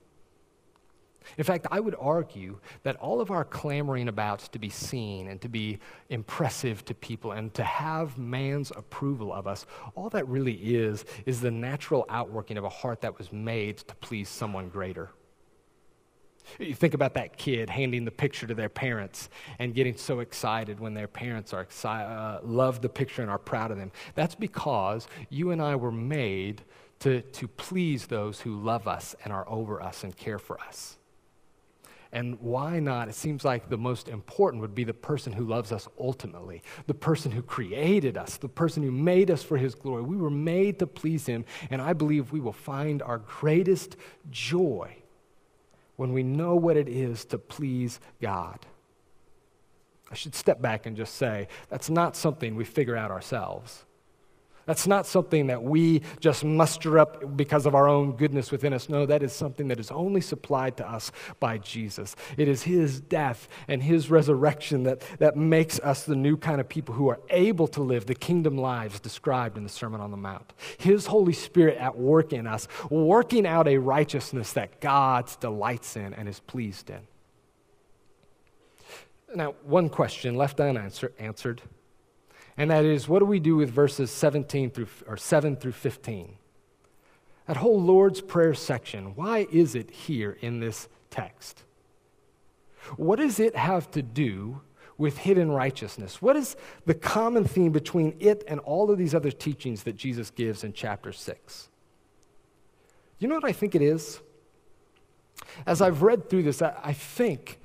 In 1.38 1.44
fact, 1.44 1.68
I 1.72 1.80
would 1.80 1.96
argue 2.00 2.60
that 2.84 2.96
all 2.98 3.22
of 3.22 3.32
our 3.32 3.44
clamoring 3.44 4.08
about 4.08 4.40
to 4.52 4.60
be 4.60 4.70
seen 4.70 5.28
and 5.28 5.42
to 5.42 5.50
be 5.50 5.80
impressive 6.10 6.86
to 6.86 6.94
people 6.94 7.32
and 7.32 7.54
to 7.54 7.64
have 7.64 8.18
man's 8.18 8.72
approval 8.72 9.34
of 9.34 9.48
us, 9.48 9.66
all 9.96 10.10
that 10.10 10.28
really 10.28 10.54
is, 10.54 11.06
is 11.26 11.42
the 11.42 11.52
natural 11.52 12.06
outworking 12.10 12.58
of 12.58 12.64
a 12.64 12.70
heart 12.70 13.02
that 13.02 13.18
was 13.18 13.32
made 13.32 13.78
to 13.78 13.96
please 13.96 14.30
someone 14.30 14.70
greater. 14.70 15.10
You 16.60 16.76
think 16.76 16.94
about 16.94 17.16
that 17.16 17.38
kid 17.38 17.70
handing 17.70 18.06
the 18.06 18.12
picture 18.12 18.48
to 18.48 18.54
their 18.54 18.70
parents 18.70 19.30
and 19.60 19.74
getting 19.74 19.98
so 19.98 20.20
excited 20.20 20.80
when 20.80 20.94
their 20.94 21.08
parents 21.08 21.54
are 21.54 21.62
excited, 21.62 22.08
uh, 22.08 22.40
love 22.44 22.82
the 22.82 22.90
picture 22.90 23.22
and 23.22 23.32
are 23.32 23.40
proud 23.40 23.72
of 23.72 23.78
them. 23.78 23.92
That's 24.14 24.36
because 24.36 25.08
you 25.30 25.52
and 25.52 25.62
I 25.62 25.76
were 25.76 25.92
made 25.92 26.62
to, 27.00 27.22
to 27.22 27.48
please 27.48 28.08
those 28.08 28.42
who 28.42 28.60
love 28.60 28.88
us 28.88 29.16
and 29.24 29.34
are 29.34 29.48
over 29.50 29.82
us 29.82 30.04
and 30.04 30.16
care 30.16 30.40
for 30.40 30.60
us. 30.62 30.98
And 32.16 32.40
why 32.40 32.80
not? 32.80 33.10
It 33.10 33.14
seems 33.14 33.44
like 33.44 33.68
the 33.68 33.78
most 33.78 34.08
important 34.08 34.62
would 34.62 34.74
be 34.74 34.86
the 34.86 34.94
person 34.94 35.34
who 35.34 35.44
loves 35.44 35.74
us 35.74 35.90
ultimately, 36.00 36.64
the 36.88 36.94
person 36.94 37.30
who 37.30 37.42
created 37.42 38.18
us, 38.18 38.38
the 38.38 38.48
person 38.48 38.84
who 38.84 38.92
made 38.92 39.30
us 39.30 39.44
for 39.44 39.58
his 39.58 39.76
glory. 39.76 40.02
We 40.02 40.16
were 40.16 40.30
made 40.30 40.80
to 40.80 40.88
please 40.88 41.26
him, 41.26 41.44
and 41.70 41.82
I 41.82 41.92
believe 41.92 42.32
we 42.32 42.40
will 42.40 42.54
find 42.54 43.02
our 43.02 43.18
greatest 43.18 43.98
joy 44.32 44.96
when 45.98 46.14
we 46.14 46.24
know 46.24 46.56
what 46.56 46.78
it 46.78 46.88
is 46.88 47.26
to 47.26 47.38
please 47.38 48.00
God. 48.22 48.66
I 50.10 50.16
should 50.16 50.36
step 50.36 50.62
back 50.62 50.86
and 50.86 50.96
just 50.96 51.16
say 51.16 51.50
that's 51.68 51.90
not 51.90 52.16
something 52.16 52.56
we 52.56 52.64
figure 52.64 52.96
out 52.96 53.12
ourselves. 53.12 53.84
That's 54.66 54.88
not 54.88 55.06
something 55.06 55.48
that 55.48 55.64
we 55.64 56.02
just 56.20 56.44
muster 56.44 56.98
up 56.98 57.38
because 57.38 57.66
of 57.66 57.76
our 57.76 57.88
own 57.88 58.14
goodness 58.14 58.52
within 58.52 58.74
us. 58.74 58.90
No, 58.90 59.06
that 59.06 59.22
is 59.22 59.32
something 59.32 59.68
that 59.68 59.80
is 59.80 59.92
only 59.92 60.22
supplied 60.22 60.78
to 60.78 60.90
us 60.90 61.12
by 61.40 61.60
Jesus. 61.60 62.16
It 62.36 62.48
is 62.48 62.64
His 62.64 63.00
death 63.00 63.48
and 63.68 63.84
His 63.84 64.10
resurrection 64.10 64.84
that, 64.84 65.02
that 65.20 65.36
makes 65.36 65.80
us 65.80 66.04
the 66.04 66.16
new 66.16 66.36
kind 66.36 66.60
of 66.60 66.68
people 66.68 66.96
who 66.96 67.08
are 67.10 67.20
able 67.30 67.68
to 67.70 67.82
live 67.82 68.08
the 68.08 68.16
kingdom 68.16 68.58
lives 68.58 69.00
described 69.00 69.58
in 69.58 69.64
the 69.64 69.70
Sermon 69.70 70.02
on 70.02 70.12
the 70.12 70.18
Mount. 70.18 70.54
His 70.78 71.06
Holy 71.06 71.34
Spirit 71.34 71.78
at 71.78 71.98
work 71.98 72.34
in 72.34 72.48
us, 72.48 72.68
working 72.90 73.46
out 73.46 73.68
a 73.68 73.78
righteousness 73.78 74.54
that 74.54 74.82
God 74.82 75.30
delights 75.40 75.96
in 75.96 76.14
and 76.14 76.28
is 76.28 76.40
pleased 76.40 76.90
in. 76.90 77.02
Now, 79.36 79.54
one 79.64 79.90
question 79.90 80.36
left 80.36 80.60
unanswered 80.60 81.62
and 82.58 82.72
that 82.72 82.86
is 82.86 83.08
what 83.08 83.20
do 83.20 83.26
we 83.26 83.40
do 83.40 83.56
with 83.56 83.70
verses 83.70 84.12
17 84.12 84.72
through 84.72 84.88
or 85.08 85.18
7 85.18 85.56
through 85.56 85.74
15? 85.74 86.36
That 87.48 87.58
whole 87.58 87.82
Lord's 87.82 88.22
Prayer 88.22 88.54
section, 88.54 89.16
why 89.16 89.48
is 89.52 89.76
it 89.76 89.92
here 89.92 90.38
in 90.42 90.60
this 90.60 90.88
text? 91.10 91.64
What 92.98 93.18
does 93.18 93.40
it 93.40 93.56
have 93.56 93.90
to 93.92 94.02
do 94.02 94.62
with 94.98 95.18
hidden 95.18 95.52
righteousness? 95.52 96.22
What 96.22 96.36
is 96.36 96.56
the 96.86 96.94
common 96.94 97.46
theme 97.46 97.72
between 97.72 98.16
it 98.20 98.44
and 98.48 98.60
all 98.62 98.90
of 98.90 98.98
these 98.98 99.14
other 99.14 99.32
teachings 99.32 99.84
that 99.84 99.96
Jesus 99.96 100.30
gives 100.30 100.64
in 100.64 100.74
chapter 100.74 101.12
6? 101.12 101.70
You 103.20 103.28
know 103.28 103.36
what 103.36 103.46
I 103.46 103.52
think 103.52 103.76
it 103.76 103.82
is? 103.82 104.22
As 105.66 105.82
I've 105.82 106.02
read 106.02 106.30
through 106.30 106.44
this, 106.44 106.62
I, 106.62 106.76
I 106.84 106.94
think 106.94 107.60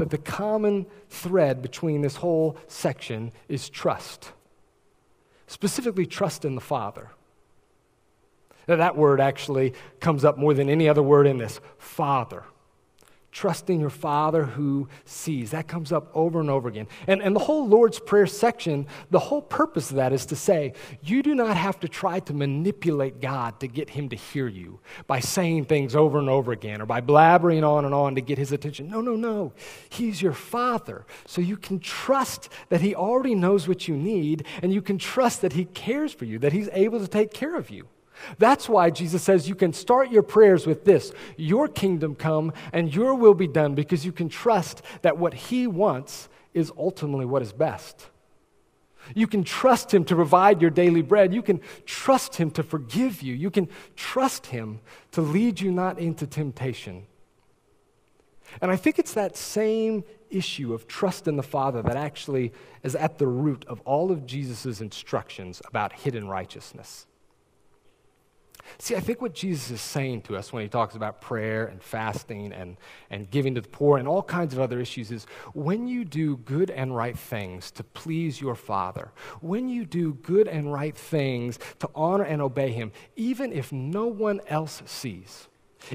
that 0.00 0.08
the 0.08 0.18
common 0.18 0.86
thread 1.10 1.60
between 1.60 2.00
this 2.00 2.16
whole 2.16 2.56
section 2.66 3.30
is 3.50 3.68
trust, 3.68 4.32
specifically 5.46 6.06
trust 6.06 6.46
in 6.46 6.54
the 6.54 6.60
Father. 6.60 7.10
Now, 8.66 8.76
that 8.76 8.96
word 8.96 9.20
actually 9.20 9.74
comes 10.00 10.24
up 10.24 10.38
more 10.38 10.54
than 10.54 10.70
any 10.70 10.88
other 10.88 11.02
word 11.02 11.26
in 11.26 11.36
this 11.36 11.60
Father 11.76 12.44
trusting 13.32 13.80
your 13.80 13.90
Father 13.90 14.44
who 14.44 14.88
sees. 15.04 15.52
That 15.52 15.68
comes 15.68 15.92
up 15.92 16.10
over 16.14 16.40
and 16.40 16.50
over 16.50 16.68
again. 16.68 16.88
And, 17.06 17.22
and 17.22 17.34
the 17.34 17.40
whole 17.40 17.66
Lord's 17.66 18.00
Prayer 18.00 18.26
section, 18.26 18.86
the 19.10 19.18
whole 19.18 19.42
purpose 19.42 19.90
of 19.90 19.96
that 19.96 20.12
is 20.12 20.26
to 20.26 20.36
say, 20.36 20.74
you 21.02 21.22
do 21.22 21.34
not 21.34 21.56
have 21.56 21.78
to 21.80 21.88
try 21.88 22.20
to 22.20 22.34
manipulate 22.34 23.20
God 23.20 23.60
to 23.60 23.68
get 23.68 23.90
Him 23.90 24.08
to 24.08 24.16
hear 24.16 24.48
you 24.48 24.80
by 25.06 25.20
saying 25.20 25.66
things 25.66 25.94
over 25.94 26.18
and 26.18 26.28
over 26.28 26.52
again 26.52 26.80
or 26.80 26.86
by 26.86 27.00
blabbering 27.00 27.66
on 27.66 27.84
and 27.84 27.94
on 27.94 28.16
to 28.16 28.20
get 28.20 28.38
His 28.38 28.52
attention. 28.52 28.88
No, 28.88 29.00
no, 29.00 29.14
no. 29.14 29.52
He's 29.88 30.20
your 30.20 30.32
Father. 30.32 31.06
So 31.26 31.40
you 31.40 31.56
can 31.56 31.78
trust 31.78 32.48
that 32.68 32.80
He 32.80 32.94
already 32.94 33.34
knows 33.34 33.68
what 33.68 33.86
you 33.86 33.96
need 33.96 34.44
and 34.62 34.72
you 34.72 34.82
can 34.82 34.98
trust 34.98 35.42
that 35.42 35.52
He 35.52 35.66
cares 35.66 36.12
for 36.12 36.24
you, 36.24 36.38
that 36.40 36.52
He's 36.52 36.68
able 36.72 36.98
to 36.98 37.08
take 37.08 37.32
care 37.32 37.54
of 37.54 37.70
you. 37.70 37.86
That's 38.38 38.68
why 38.68 38.90
Jesus 38.90 39.22
says 39.22 39.48
you 39.48 39.54
can 39.54 39.72
start 39.72 40.10
your 40.10 40.22
prayers 40.22 40.66
with 40.66 40.84
this 40.84 41.12
Your 41.36 41.68
kingdom 41.68 42.14
come 42.14 42.52
and 42.72 42.94
your 42.94 43.14
will 43.14 43.34
be 43.34 43.48
done, 43.48 43.74
because 43.74 44.04
you 44.04 44.12
can 44.12 44.28
trust 44.28 44.82
that 45.02 45.18
what 45.18 45.34
He 45.34 45.66
wants 45.66 46.28
is 46.54 46.72
ultimately 46.76 47.26
what 47.26 47.42
is 47.42 47.52
best. 47.52 48.08
You 49.14 49.26
can 49.26 49.44
trust 49.44 49.92
Him 49.92 50.04
to 50.04 50.14
provide 50.14 50.60
your 50.60 50.70
daily 50.70 51.02
bread. 51.02 51.32
You 51.32 51.42
can 51.42 51.60
trust 51.86 52.36
Him 52.36 52.50
to 52.52 52.62
forgive 52.62 53.22
you. 53.22 53.34
You 53.34 53.50
can 53.50 53.68
trust 53.96 54.46
Him 54.46 54.80
to 55.12 55.20
lead 55.20 55.60
you 55.60 55.70
not 55.72 55.98
into 55.98 56.26
temptation. 56.26 57.06
And 58.60 58.70
I 58.70 58.76
think 58.76 58.98
it's 58.98 59.14
that 59.14 59.36
same 59.36 60.04
issue 60.28 60.74
of 60.74 60.86
trust 60.86 61.28
in 61.28 61.36
the 61.36 61.42
Father 61.42 61.82
that 61.82 61.96
actually 61.96 62.52
is 62.82 62.94
at 62.94 63.18
the 63.18 63.26
root 63.26 63.64
of 63.68 63.80
all 63.82 64.10
of 64.10 64.26
Jesus' 64.26 64.80
instructions 64.80 65.62
about 65.66 65.92
hidden 65.92 66.28
righteousness. 66.28 67.06
See, 68.78 68.96
I 68.96 69.00
think 69.00 69.20
what 69.20 69.34
Jesus 69.34 69.70
is 69.70 69.80
saying 69.80 70.22
to 70.22 70.36
us 70.36 70.52
when 70.52 70.62
he 70.62 70.68
talks 70.68 70.94
about 70.94 71.20
prayer 71.20 71.66
and 71.66 71.82
fasting 71.82 72.52
and, 72.52 72.76
and 73.10 73.30
giving 73.30 73.54
to 73.54 73.60
the 73.60 73.68
poor 73.68 73.98
and 73.98 74.08
all 74.08 74.22
kinds 74.22 74.54
of 74.54 74.60
other 74.60 74.80
issues 74.80 75.10
is 75.10 75.26
when 75.52 75.86
you 75.86 76.04
do 76.04 76.38
good 76.38 76.70
and 76.70 76.96
right 76.96 77.18
things 77.18 77.70
to 77.72 77.84
please 77.84 78.40
your 78.40 78.54
Father, 78.54 79.12
when 79.40 79.68
you 79.68 79.84
do 79.84 80.14
good 80.14 80.48
and 80.48 80.72
right 80.72 80.96
things 80.96 81.58
to 81.80 81.90
honor 81.94 82.24
and 82.24 82.40
obey 82.40 82.70
Him, 82.72 82.92
even 83.16 83.52
if 83.52 83.70
no 83.72 84.06
one 84.06 84.40
else 84.48 84.82
sees, 84.86 85.48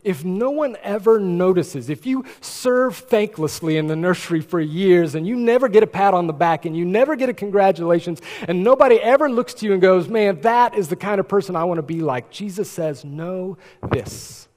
if 0.04 0.26
no 0.26 0.50
one 0.52 0.78
ever 0.82 1.20
notices, 1.20 1.90
if 1.90 2.06
you 2.06 2.26
serve 2.42 3.08
thanklessly 3.08 3.78
in 3.78 3.88
the 3.88 3.96
nursery 3.96 4.42
for 4.42 4.60
years 4.60 5.16
and 5.16 5.26
you 5.28 5.36
never 5.36 5.68
get 5.68 5.84
a 5.84 5.88
pat 5.88 6.14
on 6.14 6.28
the 6.28 6.34
back 6.34 6.66
and 6.66 6.76
you 6.76 6.86
never 6.86 7.16
get 7.16 7.30
a 7.30 7.34
congratulations 7.34 8.22
and 8.48 8.64
nobody 8.64 8.96
ever 8.96 9.30
looks 9.30 9.54
to 9.56 9.66
you 9.66 9.74
and 9.74 9.82
goes, 9.82 10.08
man, 10.08 10.42
that 10.42 10.76
is 10.76 10.88
the 10.88 10.96
kind 10.96 11.20
of 11.20 11.28
person 11.28 11.56
I 11.56 11.64
want 11.64 11.78
to 11.78 11.84
be 11.84 12.02
like, 12.02 12.30
Jesus 12.30 12.70
says, 12.70 13.06
know 13.06 13.58
this, 13.92 14.48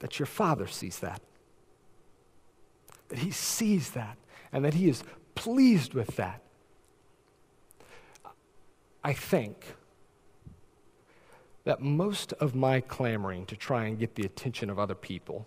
that 0.00 0.18
your 0.18 0.26
Father 0.26 0.66
sees 0.66 0.98
that. 1.00 1.20
That 3.08 3.18
He 3.18 3.30
sees 3.30 3.90
that 3.90 4.16
and 4.52 4.64
that 4.64 4.74
He 4.74 4.88
is 4.88 5.02
pleased 5.34 5.94
with 5.94 6.16
that. 6.16 6.40
I 9.02 9.12
think 9.12 9.74
that 11.64 11.80
most 11.80 12.32
of 12.34 12.54
my 12.54 12.80
clamoring 12.80 13.46
to 13.46 13.56
try 13.56 13.86
and 13.86 13.98
get 13.98 14.14
the 14.14 14.24
attention 14.24 14.70
of 14.70 14.78
other 14.78 14.94
people, 14.94 15.46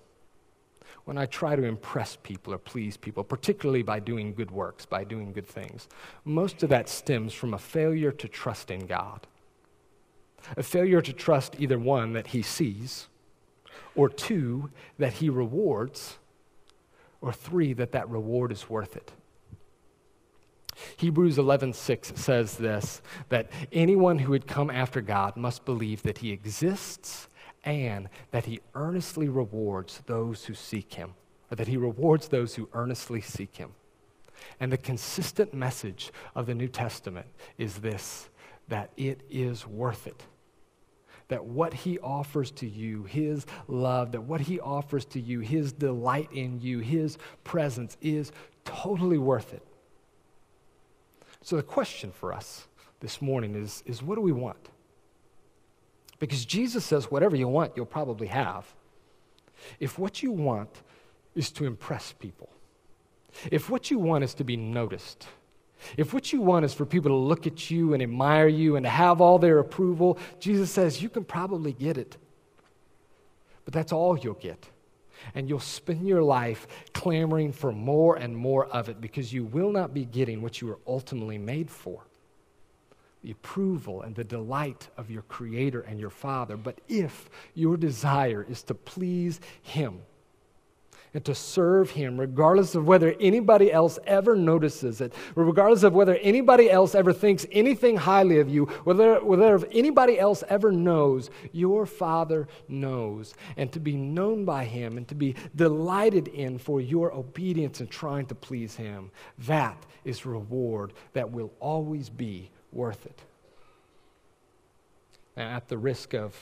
when 1.06 1.18
I 1.18 1.26
try 1.26 1.56
to 1.56 1.64
impress 1.64 2.18
people 2.22 2.54
or 2.54 2.58
please 2.58 2.98
people, 2.98 3.24
particularly 3.24 3.84
by 3.84 4.00
doing 4.00 4.34
good 4.34 4.52
works, 4.52 4.86
by 4.86 5.04
doing 5.04 5.32
good 5.32 5.48
things, 5.48 5.88
most 6.26 6.64
of 6.64 6.70
that 6.70 6.90
stems 6.90 7.34
from 7.34 7.54
a 7.54 7.60
failure 7.60 8.12
to 8.12 8.28
trust 8.28 8.72
in 8.72 8.88
God. 8.88 9.26
A 10.56 10.64
failure 10.64 11.02
to 11.02 11.14
trust 11.14 11.56
either 11.60 11.80
one, 11.80 12.14
that 12.14 12.28
He 12.28 12.42
sees, 12.42 13.08
or 13.96 14.10
two, 14.10 14.70
that 14.98 15.14
He 15.14 15.30
rewards, 15.30 16.18
or 17.22 17.32
three, 17.32 17.74
that 17.74 17.92
that 17.92 18.10
reward 18.10 18.52
is 18.52 18.70
worth 18.70 18.96
it. 18.96 19.12
Hebrews 20.98 21.38
11:6 21.38 22.18
says 22.18 22.58
this 22.58 23.02
that 23.30 23.50
anyone 23.72 24.20
who 24.20 24.32
would 24.32 24.48
come 24.48 24.70
after 24.70 25.02
God 25.02 25.36
must 25.36 25.66
believe 25.66 26.04
that 26.04 26.20
he 26.20 26.32
exists 26.32 27.28
and 27.64 28.10
that 28.32 28.46
he 28.46 28.62
earnestly 28.76 29.28
rewards 29.28 30.02
those 30.06 30.46
who 30.46 30.54
seek 30.54 30.94
him, 30.94 31.14
or 31.52 31.56
that 31.56 31.68
he 31.68 31.78
rewards 31.78 32.28
those 32.28 32.56
who 32.56 32.70
earnestly 32.74 33.22
seek 33.22 33.58
him. 33.58 33.72
And 34.60 34.72
the 34.72 34.78
consistent 34.78 35.54
message 35.54 36.12
of 36.36 36.46
the 36.46 36.56
New 36.56 36.68
Testament 36.68 37.28
is 37.58 37.78
this 37.78 38.30
that 38.70 38.92
it 38.98 39.22
is 39.30 39.66
worth 39.66 40.08
it. 40.08 40.24
That 41.30 41.46
what 41.46 41.74
he 41.74 42.00
offers 42.00 42.52
to 42.52 42.68
you, 42.68 43.04
his 43.04 43.46
love, 43.68 44.12
that 44.12 44.22
what 44.22 44.42
he 44.42 44.60
offers 44.60 45.06
to 45.06 45.20
you, 45.20 45.40
his 45.40 45.74
delight 45.74 46.30
in 46.32 46.60
you, 46.60 46.80
his 46.80 47.18
presence 47.44 47.98
is 48.02 48.32
totally 48.66 49.18
worth 49.18 49.54
it. 49.54 49.66
So, 51.48 51.56
the 51.56 51.64
question 51.64 52.12
for 52.12 52.34
us 52.34 52.68
this 53.00 53.22
morning 53.22 53.56
is, 53.56 53.82
is 53.86 54.04
what 54.04 54.16
do 54.16 54.22
we 54.22 54.34
want? 54.34 54.68
Because 56.20 56.44
Jesus 56.44 56.84
says, 56.84 57.10
whatever 57.10 57.38
you 57.38 57.48
want, 57.48 57.72
you'll 57.78 57.86
probably 57.86 58.28
have. 58.28 58.66
If 59.80 59.98
what 59.98 60.22
you 60.22 60.34
want 60.34 60.82
is 61.36 61.50
to 61.52 61.64
impress 61.64 62.12
people, 62.12 62.50
if 63.50 63.70
what 63.70 63.90
you 63.90 63.98
want 63.98 64.26
is 64.26 64.34
to 64.34 64.44
be 64.44 64.58
noticed, 64.58 65.26
if 65.96 66.14
what 66.14 66.34
you 66.34 66.42
want 66.42 66.66
is 66.66 66.74
for 66.74 66.86
people 66.86 67.12
to 67.12 67.16
look 67.16 67.48
at 67.48 67.72
you 67.72 67.94
and 67.94 68.04
admire 68.04 68.50
you 68.50 68.76
and 68.76 68.84
to 68.84 68.90
have 68.90 69.22
all 69.22 69.40
their 69.40 69.60
approval, 69.60 70.20
Jesus 70.42 70.70
says 70.70 71.02
you 71.02 71.08
can 71.08 71.24
probably 71.24 71.72
get 71.72 71.98
it. 71.98 72.18
But 73.64 73.74
that's 73.74 73.94
all 73.94 74.20
you'll 74.20 74.34
get. 74.34 74.68
And 75.36 75.50
you'll 75.50 75.60
spend 75.60 76.08
your 76.08 76.24
life 76.24 76.68
clamoring 76.94 77.54
for 77.54 77.72
more 77.72 78.16
and 78.16 78.36
more 78.36 78.68
of 78.68 78.90
it 78.90 79.02
because 79.02 79.34
you 79.34 79.46
will 79.46 79.72
not 79.72 79.94
be 79.94 80.06
getting 80.06 80.42
what 80.42 80.62
you 80.62 80.68
were 80.68 80.80
ultimately 80.88 81.38
made 81.38 81.70
for 81.70 82.04
the 83.24 83.32
approval 83.32 84.04
and 84.04 84.16
the 84.16 84.24
delight 84.24 84.88
of 84.96 85.10
your 85.10 85.24
Creator 85.24 85.82
and 85.82 86.00
your 86.00 86.10
Father. 86.10 86.56
But 86.56 86.80
if 86.88 87.30
your 87.56 87.76
desire 87.76 88.46
is 88.48 88.64
to 88.64 88.74
please 88.74 89.42
Him, 89.62 90.02
and 91.14 91.24
to 91.26 91.34
serve 91.34 91.92
Him, 91.92 92.20
regardless 92.20 92.76
of 92.76 92.86
whether 92.86 93.16
anybody 93.20 93.72
else 93.72 93.98
ever 94.06 94.36
notices 94.36 95.02
it, 95.02 95.14
regardless 95.36 95.84
of 95.84 95.94
whether 95.94 96.16
anybody 96.18 96.70
else 96.70 96.96
ever 96.96 97.14
thinks 97.14 97.46
anything 97.52 97.98
highly 97.98 98.40
of 98.40 98.50
you, 98.50 98.66
whether, 98.84 99.24
whether 99.24 99.66
anybody 99.72 100.20
else 100.20 100.44
ever 100.50 100.72
knows, 100.72 101.30
your 101.52 101.86
Father 101.86 102.48
knows. 102.68 103.34
And 103.56 103.72
to 103.72 103.80
be 103.80 103.96
known 103.96 104.46
by 104.46 104.66
Him 104.66 104.98
and 104.98 105.08
to 105.08 105.16
be 105.16 105.36
delighted 105.56 106.28
in 106.28 106.58
for 106.58 106.82
your 106.82 107.14
obedience 107.14 107.80
and 107.80 107.90
trying 107.90 108.26
to 108.28 108.36
please 108.36 108.76
Him, 108.76 109.12
that 109.40 109.86
is 110.04 110.26
reward 110.26 110.94
that 111.14 111.32
will 111.32 111.52
always 111.60 112.10
be 112.10 112.50
worth 112.72 113.06
it. 113.06 113.22
Now, 115.36 115.56
at 115.56 115.68
the 115.68 115.78
risk 115.78 116.14
of 116.14 116.36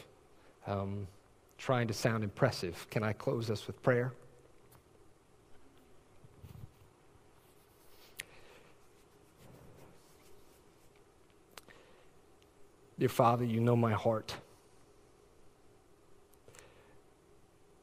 um, 0.67 1.07
trying 1.57 1.87
to 1.87 1.93
sound 1.93 2.23
impressive, 2.23 2.87
can 2.89 3.03
I 3.03 3.13
close 3.13 3.49
us 3.49 3.67
with 3.67 3.81
prayer? 3.83 4.13
Dear 12.97 13.09
Father, 13.09 13.43
you 13.43 13.59
know 13.59 13.75
my 13.75 13.91
heart. 13.91 14.35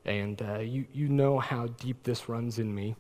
And 0.05 0.41
uh, 0.43 0.59
you, 0.61 0.87
you 0.93 1.09
know 1.09 1.39
how 1.39 1.67
deep 1.67 2.03
this 2.03 2.29
runs 2.29 2.59
in 2.59 2.75
me. 2.75 2.97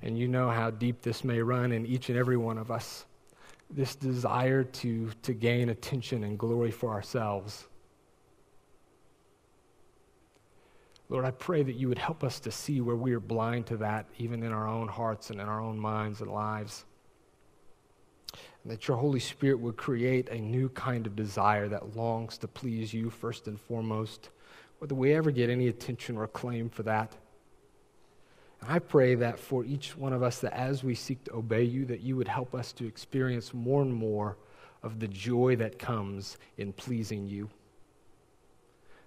And 0.00 0.16
you 0.16 0.28
know 0.28 0.50
how 0.50 0.70
deep 0.70 1.02
this 1.02 1.24
may 1.24 1.40
run 1.42 1.72
in 1.72 1.84
each 1.84 2.08
and 2.08 2.16
every 2.16 2.36
one 2.36 2.58
of 2.58 2.70
us. 2.70 3.06
This 3.70 3.96
desire 3.96 4.62
to, 4.62 5.10
to 5.22 5.34
gain 5.34 5.68
attention 5.70 6.22
and 6.24 6.38
glory 6.38 6.70
for 6.70 6.90
ourselves. 6.90 7.66
Lord, 11.10 11.24
I 11.24 11.32
pray 11.32 11.62
that 11.64 11.74
you 11.74 11.88
would 11.88 11.98
help 11.98 12.22
us 12.22 12.38
to 12.40 12.52
see 12.52 12.80
where 12.80 12.96
we 12.96 13.12
are 13.12 13.20
blind 13.20 13.66
to 13.66 13.76
that, 13.78 14.06
even 14.18 14.42
in 14.42 14.52
our 14.52 14.68
own 14.68 14.88
hearts 14.88 15.30
and 15.30 15.40
in 15.40 15.48
our 15.48 15.60
own 15.60 15.78
minds 15.78 16.20
and 16.20 16.30
lives 16.30 16.84
that 18.68 18.86
your 18.86 18.96
Holy 18.96 19.20
Spirit 19.20 19.58
would 19.60 19.76
create 19.76 20.28
a 20.28 20.38
new 20.38 20.68
kind 20.70 21.06
of 21.06 21.16
desire 21.16 21.68
that 21.68 21.96
longs 21.96 22.36
to 22.38 22.48
please 22.48 22.92
you 22.92 23.08
first 23.08 23.48
and 23.48 23.58
foremost, 23.58 24.30
whether 24.78 24.94
we 24.94 25.14
ever 25.14 25.30
get 25.30 25.48
any 25.48 25.68
attention 25.68 26.16
or 26.16 26.24
acclaim 26.24 26.68
for 26.68 26.82
that. 26.82 27.16
And 28.60 28.70
I 28.70 28.78
pray 28.78 29.14
that 29.14 29.38
for 29.38 29.64
each 29.64 29.96
one 29.96 30.12
of 30.12 30.22
us, 30.22 30.40
that 30.40 30.52
as 30.52 30.84
we 30.84 30.94
seek 30.94 31.24
to 31.24 31.34
obey 31.34 31.62
you, 31.62 31.84
that 31.86 32.00
you 32.00 32.16
would 32.16 32.28
help 32.28 32.54
us 32.54 32.72
to 32.74 32.86
experience 32.86 33.54
more 33.54 33.82
and 33.82 33.94
more 33.94 34.36
of 34.82 35.00
the 35.00 35.08
joy 35.08 35.56
that 35.56 35.78
comes 35.78 36.38
in 36.56 36.72
pleasing 36.72 37.26
you. 37.26 37.48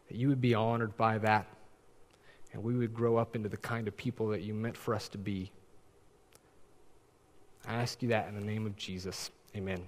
That 0.07 0.17
you 0.17 0.27
would 0.29 0.41
be 0.41 0.55
honored 0.55 0.95
by 0.97 1.17
that, 1.19 1.47
and 2.53 2.63
we 2.63 2.75
would 2.75 2.93
grow 2.93 3.17
up 3.17 3.35
into 3.35 3.49
the 3.49 3.57
kind 3.57 3.87
of 3.87 3.95
people 3.95 4.27
that 4.29 4.41
you 4.41 4.53
meant 4.53 4.75
for 4.75 4.93
us 4.93 5.07
to 5.09 5.17
be. 5.17 5.51
I 7.67 7.75
ask 7.75 8.01
you 8.01 8.09
that 8.09 8.27
in 8.27 8.35
the 8.35 8.45
name 8.45 8.65
of 8.65 8.75
Jesus. 8.75 9.29
Amen. 9.55 9.85